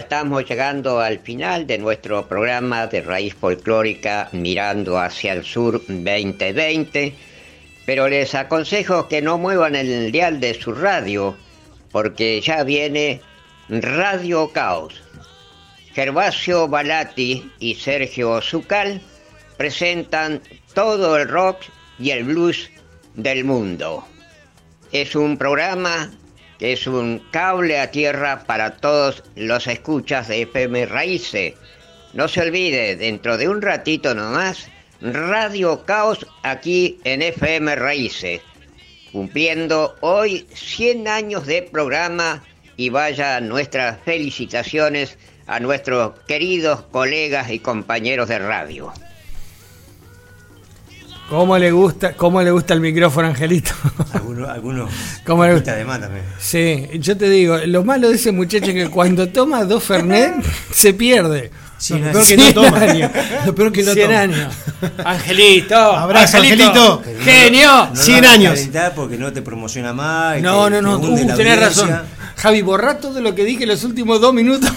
Estamos 0.00 0.48
llegando 0.48 1.00
al 1.00 1.18
final 1.18 1.66
de 1.66 1.76
nuestro 1.76 2.26
programa 2.26 2.86
de 2.86 3.02
raíz 3.02 3.34
folclórica 3.34 4.30
Mirando 4.32 4.98
hacia 4.98 5.34
el 5.34 5.44
Sur 5.44 5.82
2020, 5.86 7.14
pero 7.84 8.08
les 8.08 8.34
aconsejo 8.34 9.08
que 9.08 9.20
no 9.20 9.36
muevan 9.36 9.76
el 9.76 10.10
dial 10.10 10.40
de 10.40 10.54
su 10.54 10.72
radio, 10.72 11.36
porque 11.92 12.40
ya 12.40 12.64
viene 12.64 13.20
Radio 13.68 14.50
Caos. 14.52 15.02
Gervasio 15.92 16.66
Balati 16.66 17.52
y 17.58 17.74
Sergio 17.74 18.40
Zucal 18.40 19.02
presentan 19.58 20.40
todo 20.72 21.18
el 21.18 21.28
rock 21.28 21.58
y 21.98 22.10
el 22.10 22.24
blues 22.24 22.70
del 23.14 23.44
mundo. 23.44 24.04
Es 24.92 25.14
un 25.14 25.36
programa 25.36 26.10
es 26.60 26.86
un 26.86 27.22
cable 27.30 27.80
a 27.80 27.90
tierra 27.90 28.44
para 28.46 28.76
todos 28.76 29.24
los 29.34 29.66
escuchas 29.66 30.28
de 30.28 30.42
FM 30.42 30.86
Raíces. 30.86 31.54
No 32.12 32.28
se 32.28 32.42
olvide, 32.42 32.96
dentro 32.96 33.36
de 33.36 33.48
un 33.48 33.62
ratito 33.62 34.14
nomás, 34.14 34.68
Radio 35.00 35.84
Caos 35.86 36.26
aquí 36.42 37.00
en 37.04 37.22
FM 37.22 37.74
Raíces, 37.76 38.42
cumpliendo 39.12 39.96
hoy 40.00 40.46
100 40.52 41.08
años 41.08 41.46
de 41.46 41.62
programa 41.62 42.44
y 42.76 42.90
vaya 42.90 43.40
nuestras 43.40 43.98
felicitaciones 44.04 45.16
a 45.46 45.58
nuestros 45.60 46.12
queridos 46.28 46.82
colegas 46.90 47.50
y 47.50 47.58
compañeros 47.58 48.28
de 48.28 48.38
radio. 48.38 48.92
¿Cómo 51.30 51.56
le 51.56 51.70
gusta, 51.70 52.12
cómo 52.14 52.42
le 52.42 52.50
gusta 52.50 52.74
el 52.74 52.80
micrófono, 52.80 53.28
Angelito? 53.28 53.70
Algunos, 54.12 54.48
algunos 54.48 54.90
¿Cómo 55.24 55.44
le 55.46 55.52
poquita 55.52 55.76
de 55.76 55.84
más 55.84 56.00
también. 56.00 56.24
Sí, 56.40 56.88
yo 56.94 57.16
te 57.16 57.30
digo, 57.30 57.56
lo 57.66 57.84
malo 57.84 58.08
de 58.08 58.16
ese 58.16 58.32
muchacho 58.32 58.66
es 58.66 58.74
que 58.74 58.88
cuando 58.90 59.28
toma 59.28 59.64
dos 59.64 59.84
Fernet 59.84 60.34
se 60.72 60.92
pierde. 60.92 61.52
Cien 61.78 62.04
lo 62.04 62.12
peor 62.12 62.26
que 62.26 62.34
años. 62.34 62.54
no 62.54 62.62
toma. 62.62 62.78
Cien 62.80 63.10
Lo 63.46 63.54
peor 63.54 63.72
que 63.72 63.82
no 63.84 63.92
100 63.94 64.06
toma. 64.08 64.20
años. 64.20 64.54
Angelito. 65.02 65.76
Abrazo, 65.76 66.36
Angelito. 66.36 67.02
No- 67.06 67.24
Genio. 67.24 67.68
no 67.70 67.90
lo 67.94 67.96
100 67.96 68.16
hagas 68.18 68.32
años. 68.34 68.60
porque 68.94 69.16
no 69.16 69.32
te 69.32 69.40
promociona 69.40 69.94
más. 69.94 70.38
y 70.38 70.42
No, 70.42 70.64
te- 70.64 70.70
no, 70.72 70.82
no, 70.82 70.98
hunde 70.98 71.32
uh, 71.32 71.36
tenés 71.36 71.58
razón. 71.58 71.90
Javi, 72.36 72.60
borrá 72.60 72.98
todo 72.98 73.20
lo 73.22 73.34
que 73.34 73.44
dije 73.44 73.62
en 73.62 73.70
los 73.70 73.82
últimos 73.84 74.20
dos 74.20 74.34
minutos. 74.34 74.70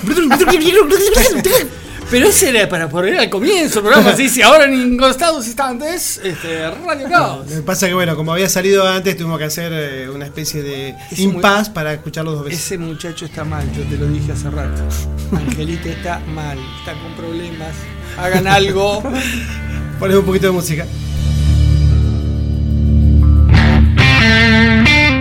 Pero 2.10 2.28
ese 2.28 2.50
era 2.50 2.70
para 2.70 2.90
poner 2.90 3.18
al 3.18 3.30
comienzo 3.30 3.80
el 3.80 3.86
programa. 3.86 4.16
Sí, 4.16 4.30
sí, 4.30 4.42
ahora 4.42 4.66
en 4.66 4.98
constados 4.98 5.46
instantes, 5.48 6.20
este, 6.24 6.70
Radio 6.70 7.10
Caos. 7.10 7.50
Lo 7.50 7.56
que 7.56 7.62
pasa 7.62 7.88
que, 7.88 7.94
bueno, 7.94 8.16
como 8.16 8.34
había 8.34 8.50
salido 8.50 8.88
antes, 8.88 9.18
tuvimos 9.18 9.40
que 9.40 9.46
hacer 9.46 9.72
eh, 9.74 10.10
una 10.10 10.26
especie 10.26 10.62
de 10.62 10.96
Ese 11.12 11.24
impas 11.24 11.70
para 11.70 11.94
escucharlo 11.94 12.34
dos 12.34 12.46
veces. 12.46 12.66
Ese 12.66 12.78
muchacho 12.78 13.26
está 13.26 13.44
mal, 13.44 13.66
yo 13.74 13.84
te 13.84 13.98
lo 13.98 14.08
dije 14.08 14.32
hace 14.32 14.50
rato. 14.50 14.84
Angelito 15.36 15.90
está 15.90 16.20
mal, 16.20 16.58
está 16.80 16.94
con 17.02 17.14
problemas. 17.16 17.74
Hagan 18.18 18.48
algo. 18.48 19.02
Ponemos 20.00 20.22
un 20.22 20.26
poquito 20.26 20.48
de 20.48 20.54
música. 20.54 20.86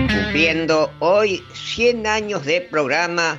Cumpliendo 0.09 0.91
hoy 0.99 1.43
100 1.55 2.07
años 2.07 2.45
de 2.45 2.61
programa 2.61 3.39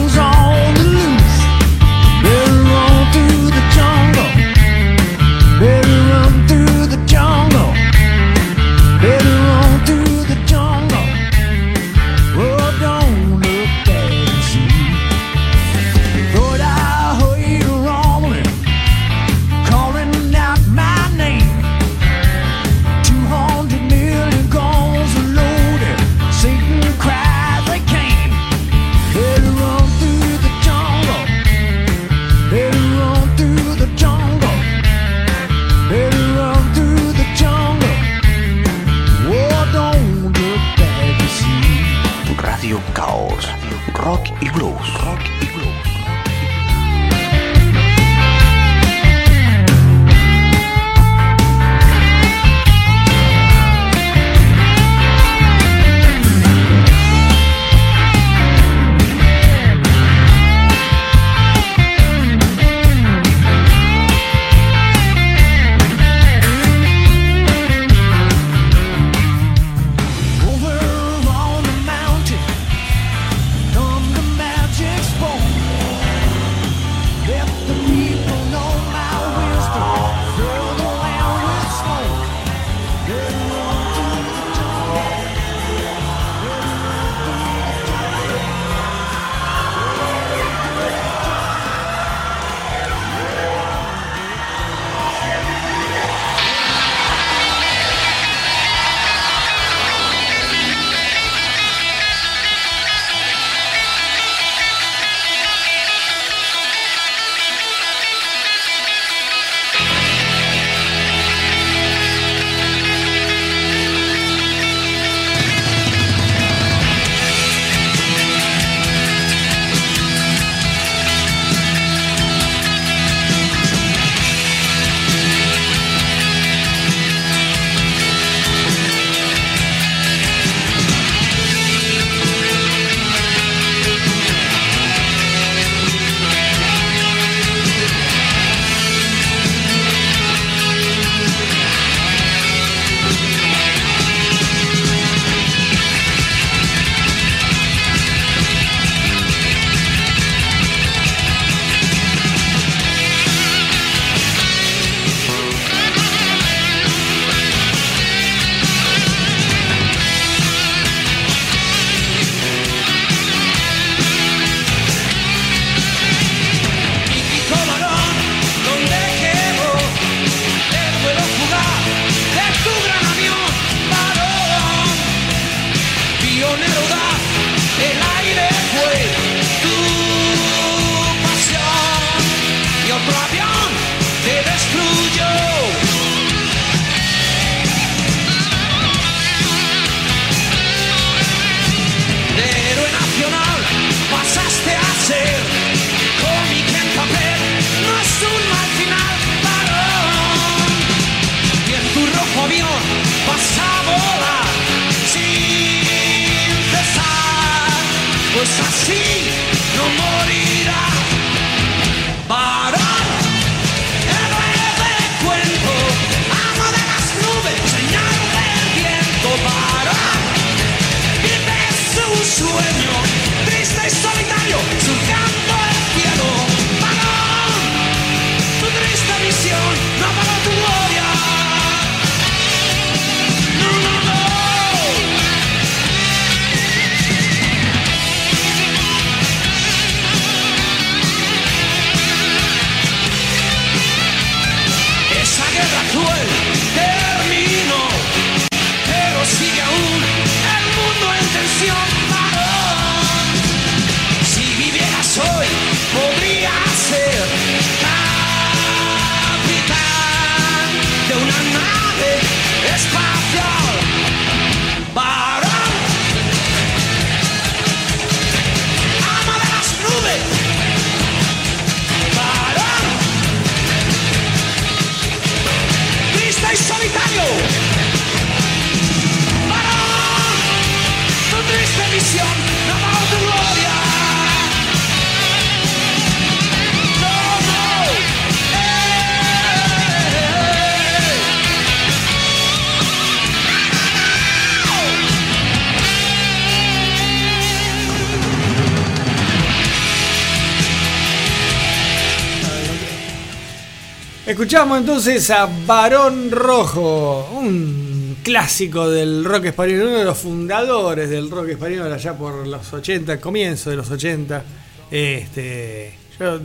Escuchamos 304.51 304.79
entonces 304.79 305.29
a 305.29 305.47
Barón 305.65 306.29
Rojo, 306.29 307.25
un 307.39 308.17
clásico 308.21 308.89
del 308.89 309.23
rock 309.23 309.45
español, 309.45 309.83
uno 309.87 309.97
de 309.99 310.03
los 310.03 310.17
fundadores 310.17 311.09
del 311.09 311.31
rock 311.31 311.47
español 311.51 311.89
allá 311.93 312.17
por 312.17 312.45
los 312.45 312.73
80, 312.73 313.21
comienzo 313.21 313.69
de 313.69 313.77
los 313.77 313.89
80. 313.89 314.43
Este, 314.91 315.93
yo- 316.19 316.37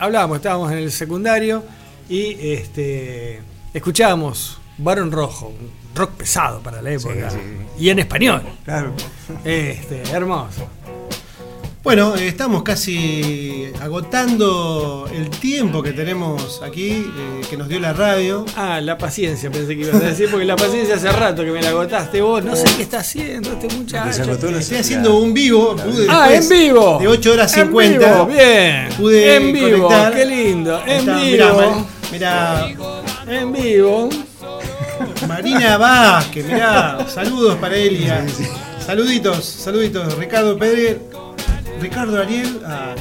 hablábamos, 0.00 0.38
estábamos 0.38 0.72
en 0.72 0.78
el 0.78 0.90
secundario 0.90 1.62
y 2.08 2.36
este, 2.54 3.40
escuchábamos 3.72 4.58
Barón 4.78 5.12
Rojo, 5.12 5.46
un 5.56 5.70
rock 5.94 6.10
pesado 6.14 6.58
para 6.60 6.82
la 6.82 6.90
época. 6.90 7.30
sí, 7.30 7.38
Y 7.78 7.88
en 7.88 8.00
español. 8.00 8.42
Claro. 8.64 8.94
Este, 9.44 10.02
hermoso. 10.10 10.66
Bueno, 11.84 12.14
estamos 12.14 12.62
casi 12.62 13.70
agotando 13.78 15.06
el 15.14 15.28
tiempo 15.28 15.82
que 15.82 15.92
tenemos 15.92 16.62
aquí, 16.64 16.88
eh, 16.92 17.40
que 17.50 17.58
nos 17.58 17.68
dio 17.68 17.78
la 17.78 17.92
radio. 17.92 18.46
Ah, 18.56 18.80
la 18.80 18.96
paciencia 18.96 19.50
pensé 19.50 19.76
que 19.76 19.82
ibas 19.82 19.96
a 19.96 20.06
decir, 20.06 20.30
porque 20.30 20.46
la 20.46 20.56
paciencia 20.56 20.94
hace 20.94 21.12
rato 21.12 21.44
que 21.44 21.50
me 21.50 21.60
la 21.60 21.68
agotaste 21.68 22.22
vos. 22.22 22.42
No 22.42 22.56
sé 22.56 22.64
qué 22.76 22.82
está 22.84 23.00
haciendo 23.00 23.52
este 23.52 23.68
muchacho. 23.76 24.32
Estoy 24.32 24.78
haciendo 24.78 25.18
un 25.18 25.34
vivo. 25.34 25.76
Pude 25.76 26.06
Ah, 26.08 26.32
en 26.32 26.48
vivo. 26.48 26.98
De 27.00 27.06
8 27.06 27.32
horas 27.32 27.54
En 27.58 27.64
50. 27.66 27.98
vivo, 28.14 28.26
bien. 28.26 28.88
Pude 28.96 29.36
en 29.36 29.52
vivo, 29.52 29.82
conectar. 29.88 30.14
qué 30.14 30.24
lindo. 30.24 30.80
En 30.86 30.90
está, 31.00 31.16
vivo. 31.16 31.86
Mirá, 32.12 32.66
mirá, 32.66 33.40
En 33.40 33.52
vivo. 33.52 34.08
Marina 35.28 35.76
Vázquez, 35.76 36.46
mirá. 36.46 37.06
Saludos 37.12 37.56
para 37.56 37.76
Elia. 37.76 38.24
Saluditos, 38.84 39.44
saluditos. 39.44 40.16
Ricardo 40.16 40.58
Pedre. 40.58 40.98
Ricardo 41.80 42.20
Ariel. 42.20 42.60
Ah, 42.66 42.94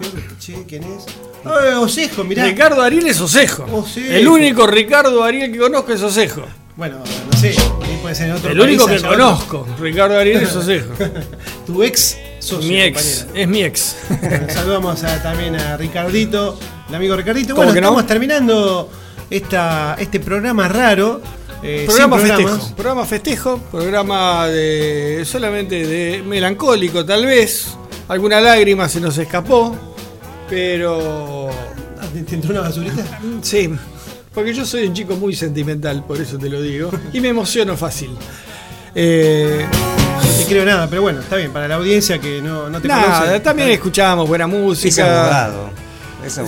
¿qué- 0.00 0.36
che, 0.38 0.64
¿quién 0.66 0.84
es? 0.84 1.04
Ah, 1.44 1.80
Osejo, 1.80 2.24
mirá. 2.24 2.44
Ricardo 2.44 2.82
Ariel 2.82 3.06
es 3.06 3.20
Osejo. 3.20 3.64
Osejo. 3.72 4.12
El 4.12 4.28
único 4.28 4.66
Ricardo 4.66 5.22
Ariel 5.24 5.52
que 5.52 5.58
conozco 5.58 5.92
es 5.92 6.02
Osejo. 6.02 6.42
Bueno, 6.76 6.98
no 7.30 7.38
sé. 7.38 7.54
Puede 8.02 8.14
ser 8.14 8.28
en 8.30 8.36
otro 8.36 8.50
El 8.50 8.60
único 8.60 8.86
que 8.86 9.00
conozco, 9.02 9.66
Ricardo 9.80 10.16
Ariel 10.18 10.42
es 10.42 10.54
Osejo. 10.54 10.92
tu 11.66 11.82
ex 11.82 12.16
socio. 12.38 12.68
Mi 12.68 12.80
ex, 12.80 13.02
compañero. 13.24 13.40
es 13.42 13.48
mi 13.48 13.62
ex. 13.64 13.96
Bueno, 14.20 14.46
saludamos 14.52 15.02
a- 15.04 15.22
también 15.22 15.56
a 15.56 15.76
Ricardito, 15.76 16.58
el 16.88 16.94
amigo 16.94 17.16
Ricardito. 17.16 17.54
¿Cómo 17.54 17.66
Bueno, 17.66 17.74
que 17.74 17.80
no? 17.80 17.88
estamos 17.88 18.06
terminando 18.06 18.90
esta, 19.30 19.96
este 19.98 20.20
programa 20.20 20.68
raro. 20.68 21.20
eh, 21.62 21.84
Programa 21.86 22.18
festejo, 22.18 22.74
programa 22.76 23.04
festejo, 23.04 23.58
programa 23.72 24.46
de 24.46 25.24
solamente 25.26 25.84
de 25.84 26.22
melancólico 26.22 27.04
tal 27.04 27.26
vez, 27.26 27.66
alguna 28.08 28.40
lágrima 28.40 28.88
se 28.88 29.00
nos 29.00 29.16
escapó, 29.18 29.76
pero 30.48 31.48
Ah, 32.00 32.06
¿Te, 32.12 32.22
te 32.22 32.34
entró 32.36 32.52
una 32.52 32.60
basurita? 32.62 33.02
sí, 33.42 33.70
porque 34.32 34.54
yo 34.54 34.64
soy 34.64 34.86
un 34.86 34.94
chico 34.94 35.16
muy 35.16 35.34
sentimental, 35.34 36.04
por 36.04 36.20
eso 36.20 36.38
te 36.38 36.48
lo 36.48 36.60
digo, 36.62 36.90
y 37.12 37.20
me 37.20 37.28
emociono 37.28 37.76
fácil. 37.76 38.10
Eh, 38.94 39.66
No 39.70 40.36
te 40.38 40.44
creo 40.46 40.64
nada, 40.64 40.86
pero 40.88 41.02
bueno, 41.02 41.20
está 41.20 41.36
bien, 41.36 41.52
para 41.52 41.66
la 41.68 41.74
audiencia 41.76 42.18
que 42.20 42.40
no, 42.40 42.68
no 42.70 42.80
te 42.80 42.88
nada, 42.88 43.20
conoce. 43.20 43.40
también 43.40 43.70
escuchamos 43.70 44.28
buena 44.28 44.46
música. 44.46 45.04
abogado. 45.04 45.28
Es 45.28 45.34
abogado. 45.34 45.70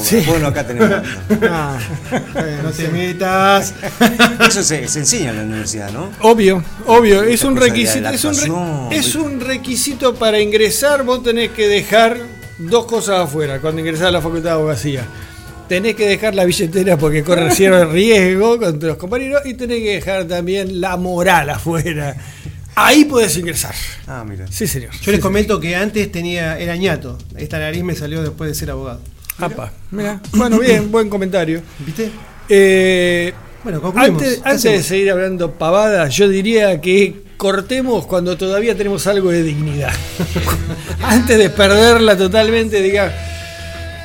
Sí. 0.03 0.23
Bueno, 0.27 0.49
acá 0.49 0.67
tenemos. 0.67 0.91
Ah, 1.43 1.79
No 2.63 2.71
te 2.77 2.89
metas. 2.89 3.75
Eso 4.49 4.63
se, 4.63 4.87
se 4.89 4.99
enseña 5.01 5.31
en 5.31 5.37
la 5.37 5.43
universidad, 5.45 5.91
¿no? 5.93 6.11
Obvio, 6.21 6.63
obvio, 6.87 7.23
es 7.23 7.43
un 7.45 7.57
requisito, 7.57 8.09
es 8.09 8.25
un, 8.25 8.35
re- 8.91 8.97
es 8.97 9.15
un 9.15 9.41
requisito 9.41 10.15
para 10.15 10.41
ingresar, 10.41 11.05
vos 11.05 11.23
tenés 11.23 11.51
que 11.51 11.69
dejar 11.69 12.19
dos 12.59 12.85
cosas 12.87 13.21
afuera 13.21 13.61
cuando 13.61 13.81
ingresás 13.81 14.09
a 14.09 14.11
la 14.11 14.21
facultad 14.21 14.51
de 14.51 14.55
abogacía. 14.57 15.05
Tenés 15.69 15.95
que 15.95 16.07
dejar 16.09 16.35
la 16.35 16.45
billetera 16.45 16.99
porque 16.99 17.23
corre 17.23 17.51
cierto 17.53 17.93
riesgo 17.93 18.59
contra 18.59 18.89
los 18.89 18.99
compañeros 18.99 19.43
y 19.45 19.55
tenés 19.55 19.79
que 19.79 19.95
dejar 19.95 20.25
también 20.25 20.81
la 20.81 20.97
moral 20.97 21.49
afuera. 21.51 22.17
Ahí 22.75 23.05
podés 23.05 23.37
ingresar. 23.37 23.75
Ah, 24.09 24.25
mira. 24.29 24.47
Sí, 24.51 24.67
señor. 24.67 24.91
Yo 25.01 25.13
les 25.13 25.21
comento 25.21 25.61
que 25.61 25.77
antes 25.77 26.11
tenía 26.11 26.59
era 26.59 26.77
ñato. 26.77 27.19
Esta 27.37 27.59
nariz 27.59 27.85
me 27.85 27.95
salió 27.95 28.21
después 28.23 28.49
de 28.51 28.55
ser 28.55 28.71
abogado. 28.71 29.01
Apa, 29.41 29.73
mira. 29.91 30.21
Bueno, 30.33 30.59
bien, 30.59 30.91
buen 30.91 31.09
comentario. 31.09 31.63
¿Viste? 31.81 32.11
Eh, 32.49 33.33
Bueno, 33.63 33.81
concluimos. 33.81 34.23
antes, 34.23 34.39
¿Qué 34.43 34.49
antes 34.49 34.63
de 34.65 34.83
seguir 34.83 35.11
hablando 35.11 35.53
pavadas, 35.53 36.15
yo 36.15 36.29
diría 36.29 36.81
que 36.81 37.15
cortemos 37.37 38.07
cuando 38.07 38.37
todavía 38.37 38.77
tenemos 38.77 39.07
algo 39.07 39.31
de 39.31 39.43
dignidad. 39.43 39.93
antes 41.03 41.39
de 41.39 41.49
perderla 41.51 42.17
totalmente, 42.17 42.83
diga, 42.83 43.13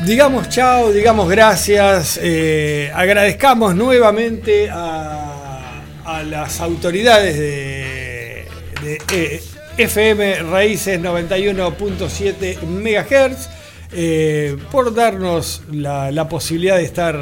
digamos 0.05 0.49
chao, 0.49 0.91
digamos 0.91 1.29
gracias, 1.29 2.19
eh, 2.21 2.91
agradezcamos 2.93 3.75
nuevamente 3.75 4.69
a, 4.69 5.81
a 6.05 6.23
las 6.23 6.59
autoridades 6.61 7.37
de, 7.37 8.45
de, 8.83 9.01
eh, 9.13 9.43
FM 9.77 10.43
Raíces 10.43 11.01
91.7 11.01 12.61
MHz 12.61 13.49
eh, 13.95 14.57
por 14.71 14.93
darnos 14.93 15.61
la, 15.71 16.11
la 16.11 16.27
posibilidad 16.29 16.77
de 16.77 16.83
estar 16.83 17.17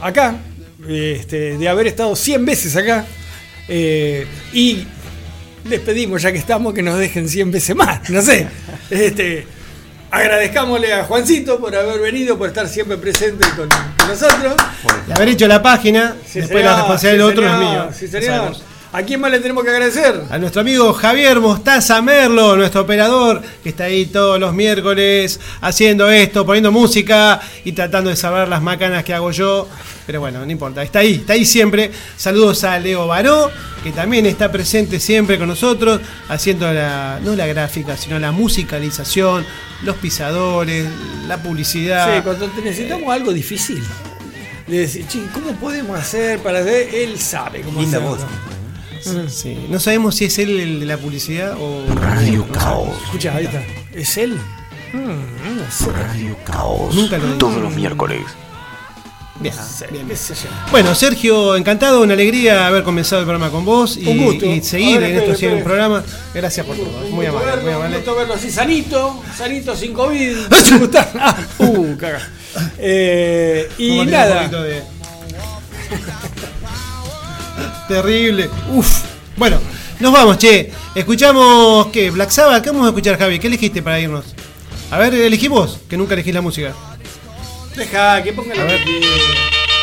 acá, 0.00 0.36
este, 0.88 1.56
de 1.58 1.68
haber 1.68 1.86
estado 1.86 2.14
100 2.14 2.44
veces 2.44 2.76
acá. 2.76 3.04
eh, 3.68 4.26
y 4.52 4.84
les 5.64 5.80
pedimos, 5.80 6.22
ya 6.22 6.32
que 6.32 6.38
estamos, 6.38 6.72
que 6.72 6.82
nos 6.82 6.98
dejen 6.98 7.28
100 7.28 7.50
veces 7.50 7.76
más. 7.76 8.08
No 8.10 8.22
sé. 8.22 8.46
Este, 8.90 9.46
agradezcámosle 10.10 10.92
a 10.94 11.04
Juancito 11.04 11.58
por 11.60 11.74
haber 11.76 12.00
venido, 12.00 12.38
por 12.38 12.48
estar 12.48 12.66
siempre 12.68 12.96
presente 12.96 13.44
con, 13.56 13.68
con 13.68 14.08
nosotros. 14.08 14.54
De 15.06 15.12
haber 15.14 15.28
hecho 15.28 15.46
la 15.46 15.62
página, 15.62 16.16
Sí, 16.26 16.40
después 16.40 16.62
señor, 16.62 16.64
la 16.64 16.76
responsabilidad 16.78 17.26
del 17.26 17.34
sí, 17.34 17.38
otro 17.38 17.50
señor, 17.58 17.62
es 17.62 17.70
mío. 17.70 18.54
sí. 18.54 18.62
¿A 18.90 19.02
quién 19.02 19.20
más 19.20 19.30
le 19.30 19.38
tenemos 19.40 19.64
que 19.64 19.70
agradecer? 19.70 20.24
A 20.30 20.38
nuestro 20.38 20.62
amigo 20.62 20.94
Javier 20.94 21.40
Mostaza 21.40 22.00
Merlo, 22.00 22.56
nuestro 22.56 22.80
operador, 22.80 23.42
que 23.62 23.68
está 23.68 23.84
ahí 23.84 24.06
todos 24.06 24.40
los 24.40 24.54
miércoles 24.54 25.38
haciendo 25.60 26.08
esto, 26.08 26.46
poniendo 26.46 26.72
música 26.72 27.38
y 27.64 27.72
tratando 27.72 28.08
de 28.08 28.16
salvar 28.16 28.48
las 28.48 28.62
macanas 28.62 29.04
que 29.04 29.12
hago 29.12 29.30
yo. 29.30 29.68
Pero 30.06 30.20
bueno, 30.20 30.44
no 30.44 30.50
importa, 30.50 30.82
está 30.82 31.00
ahí, 31.00 31.16
está 31.16 31.34
ahí 31.34 31.44
siempre. 31.44 31.90
Saludos 32.16 32.64
a 32.64 32.78
Leo 32.78 33.06
Baró, 33.06 33.50
que 33.84 33.92
también 33.92 34.24
está 34.24 34.50
presente 34.50 35.00
siempre 35.00 35.38
con 35.38 35.48
nosotros, 35.48 36.00
haciendo 36.30 36.72
la, 36.72 37.20
no 37.22 37.36
la 37.36 37.46
gráfica, 37.46 37.94
sino 37.94 38.18
la 38.18 38.32
musicalización, 38.32 39.44
los 39.82 39.96
pisadores, 39.96 40.86
la 41.26 41.36
publicidad. 41.42 42.16
Sí, 42.16 42.22
cuando 42.22 42.46
te 42.46 42.62
necesitamos 42.62 43.12
algo 43.14 43.34
difícil. 43.34 43.84
Le 44.66 44.78
decís, 44.78 45.06
"Che, 45.08 45.20
¿cómo 45.34 45.52
podemos 45.56 45.98
hacer 45.98 46.38
para 46.38 46.60
hacer? 46.60 46.94
Él 46.94 47.18
sabe 47.18 47.60
cómo 47.60 47.80
Linda 47.82 47.98
voz. 47.98 48.20
Sí, 49.28 49.66
No 49.68 49.78
sabemos 49.80 50.14
si 50.16 50.24
es 50.26 50.38
él 50.38 50.58
el 50.60 50.80
de 50.80 50.86
la 50.86 50.96
publicidad 50.98 51.56
o. 51.60 51.84
Radio 51.94 52.46
Caos. 52.52 52.90
Escucha, 53.04 53.34
ahí 53.36 53.44
está. 53.46 53.62
¿Es 53.92 54.16
él? 54.16 54.38
Mm, 54.92 55.56
no 55.56 55.70
sé. 55.70 55.90
Radio 55.92 56.36
Caos. 56.44 56.94
Nunca 56.94 57.18
lo 57.18 57.34
Todos 57.38 57.60
los 57.62 57.74
miércoles. 57.74 58.22
Bien, 59.40 59.54
bien, 59.92 60.08
yo. 60.34 60.48
Bueno, 60.72 60.96
Sergio, 60.96 61.54
encantado, 61.54 62.02
una 62.02 62.14
alegría 62.14 62.66
haber 62.66 62.82
comenzado 62.82 63.20
el 63.20 63.26
programa 63.26 63.52
con 63.52 63.64
vos 63.64 63.96
y, 63.96 64.08
Un 64.08 64.24
gusto. 64.24 64.46
y 64.46 64.60
seguir 64.62 64.98
ver, 65.00 65.10
en 65.10 65.16
estos 65.18 65.38
100 65.38 65.50
espere. 65.50 65.64
programas. 65.64 66.04
Gracias 66.34 66.66
por 66.66 66.74
todo, 66.76 66.86
muy 67.10 67.24
Un 67.24 67.30
amable, 67.30 67.46
verlo, 67.46 67.62
muy 67.62 67.70
un 67.70 67.76
amable. 67.76 67.96
gusto 67.98 68.14
verlo 68.16 68.34
así, 68.34 68.50
sanito, 68.50 69.22
sanito, 69.36 69.76
sin 69.76 69.92
COVID, 69.92 70.36
sin. 70.50 71.06
Ah, 71.20 71.36
uh, 71.60 71.96
caga. 71.96 72.28
Eh, 72.78 73.68
y 73.78 74.00
un 74.00 74.10
nada, 74.10 74.38
poquito 74.40 74.62
de- 74.64 74.82
Terrible. 77.88 78.50
Uf. 78.70 79.02
Bueno, 79.36 79.58
nos 80.00 80.12
vamos, 80.12 80.38
che. 80.38 80.70
Escuchamos, 80.94 81.86
¿qué? 81.88 82.10
Black 82.10 82.30
Sabbath, 82.30 82.62
¿qué 82.62 82.70
vamos 82.70 82.84
a 82.86 82.88
escuchar, 82.88 83.18
Javi? 83.18 83.38
¿Qué 83.38 83.46
elegiste 83.46 83.82
para 83.82 83.98
irnos? 83.98 84.24
A 84.90 84.98
ver, 84.98 85.14
elegí 85.14 85.48
vos, 85.48 85.80
que 85.88 85.96
nunca 85.96 86.14
elegís 86.14 86.34
la 86.34 86.40
música. 86.40 86.74
deja 87.74 88.22
que 88.22 88.32
ponga 88.32 88.54
la 88.54 88.64
ver. 88.64 88.80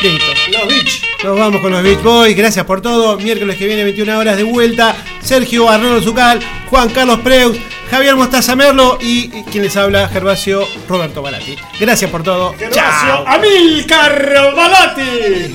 Listo. 0.02 0.32
los 0.52 0.68
beach. 0.68 1.02
Nos 1.24 1.38
vamos 1.38 1.60
con 1.60 1.72
los 1.72 1.82
Beach 1.82 2.02
Boys, 2.02 2.36
gracias 2.36 2.64
por 2.66 2.82
todo. 2.82 3.16
Miércoles 3.16 3.56
que 3.56 3.66
viene, 3.66 3.82
21 3.82 4.18
horas 4.18 4.36
de 4.36 4.42
vuelta. 4.42 4.94
Sergio 5.22 5.68
Arnoldo 5.68 6.02
Zucal, 6.02 6.38
Juan 6.68 6.90
Carlos 6.90 7.20
Preus, 7.20 7.56
Javier 7.90 8.14
Mostaza 8.14 8.54
Merlo 8.54 8.98
y 9.00 9.30
y 9.34 9.42
quien 9.50 9.64
les 9.64 9.76
habla, 9.76 10.08
Gervasio 10.08 10.66
Roberto 10.88 11.22
Balati. 11.22 11.56
Gracias 11.80 12.10
por 12.10 12.22
todo. 12.22 12.54
Gervasio 12.58 13.26
Amilcar 13.26 14.54
Balati. 14.54 15.54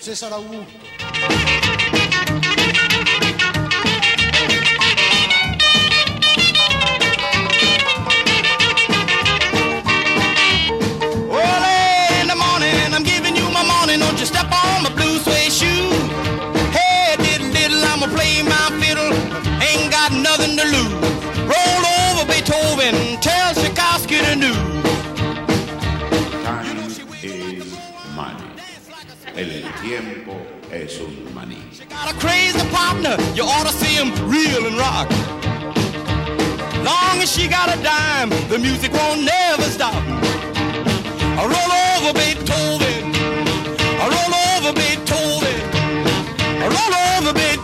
César 0.00 0.32
Augusto. 0.32 0.64
Early 11.30 12.20
in 12.20 12.28
the 12.28 12.36
morning, 12.36 12.94
I'm 12.94 13.02
giving 13.02 13.34
you 13.34 13.50
my 13.50 13.64
morning. 13.64 13.98
Don't 13.98 14.18
you 14.18 14.26
step 14.26 14.46
on 14.52 14.84
my 14.84 14.90
blue 14.94 15.18
suede. 15.18 15.52
Hey, 16.70 17.16
diddle 17.18 17.52
diddle, 17.52 17.84
I'ma 17.84 18.06
play 18.06 18.42
my 18.42 18.70
fiddle. 18.80 19.12
Ain't 19.60 19.90
got 19.90 20.12
nothing 20.12 20.56
to 20.56 20.64
lose. 20.64 21.17
a 32.08 32.14
crazy 32.14 32.58
partner. 32.70 33.16
You 33.34 33.44
ought 33.44 33.66
to 33.66 33.72
see 33.72 33.94
him 33.94 34.08
reel 34.28 34.66
and 34.66 34.76
rock. 34.78 35.08
Long 36.82 37.20
as 37.20 37.30
she 37.30 37.48
got 37.48 37.68
a 37.68 37.82
dime, 37.82 38.30
the 38.48 38.58
music 38.58 38.92
won't 38.92 39.24
never 39.24 39.64
stop. 39.64 40.02
I 41.38 41.42
roll 41.54 41.72
over 41.90 42.12
Beethoven. 42.20 43.12
I 44.02 44.06
roll 44.16 44.34
over 44.48 44.72
Beethoven. 44.80 45.58
I 46.62 46.66
roll 46.76 46.94
over 47.12 47.32
Beethoven. 47.34 47.57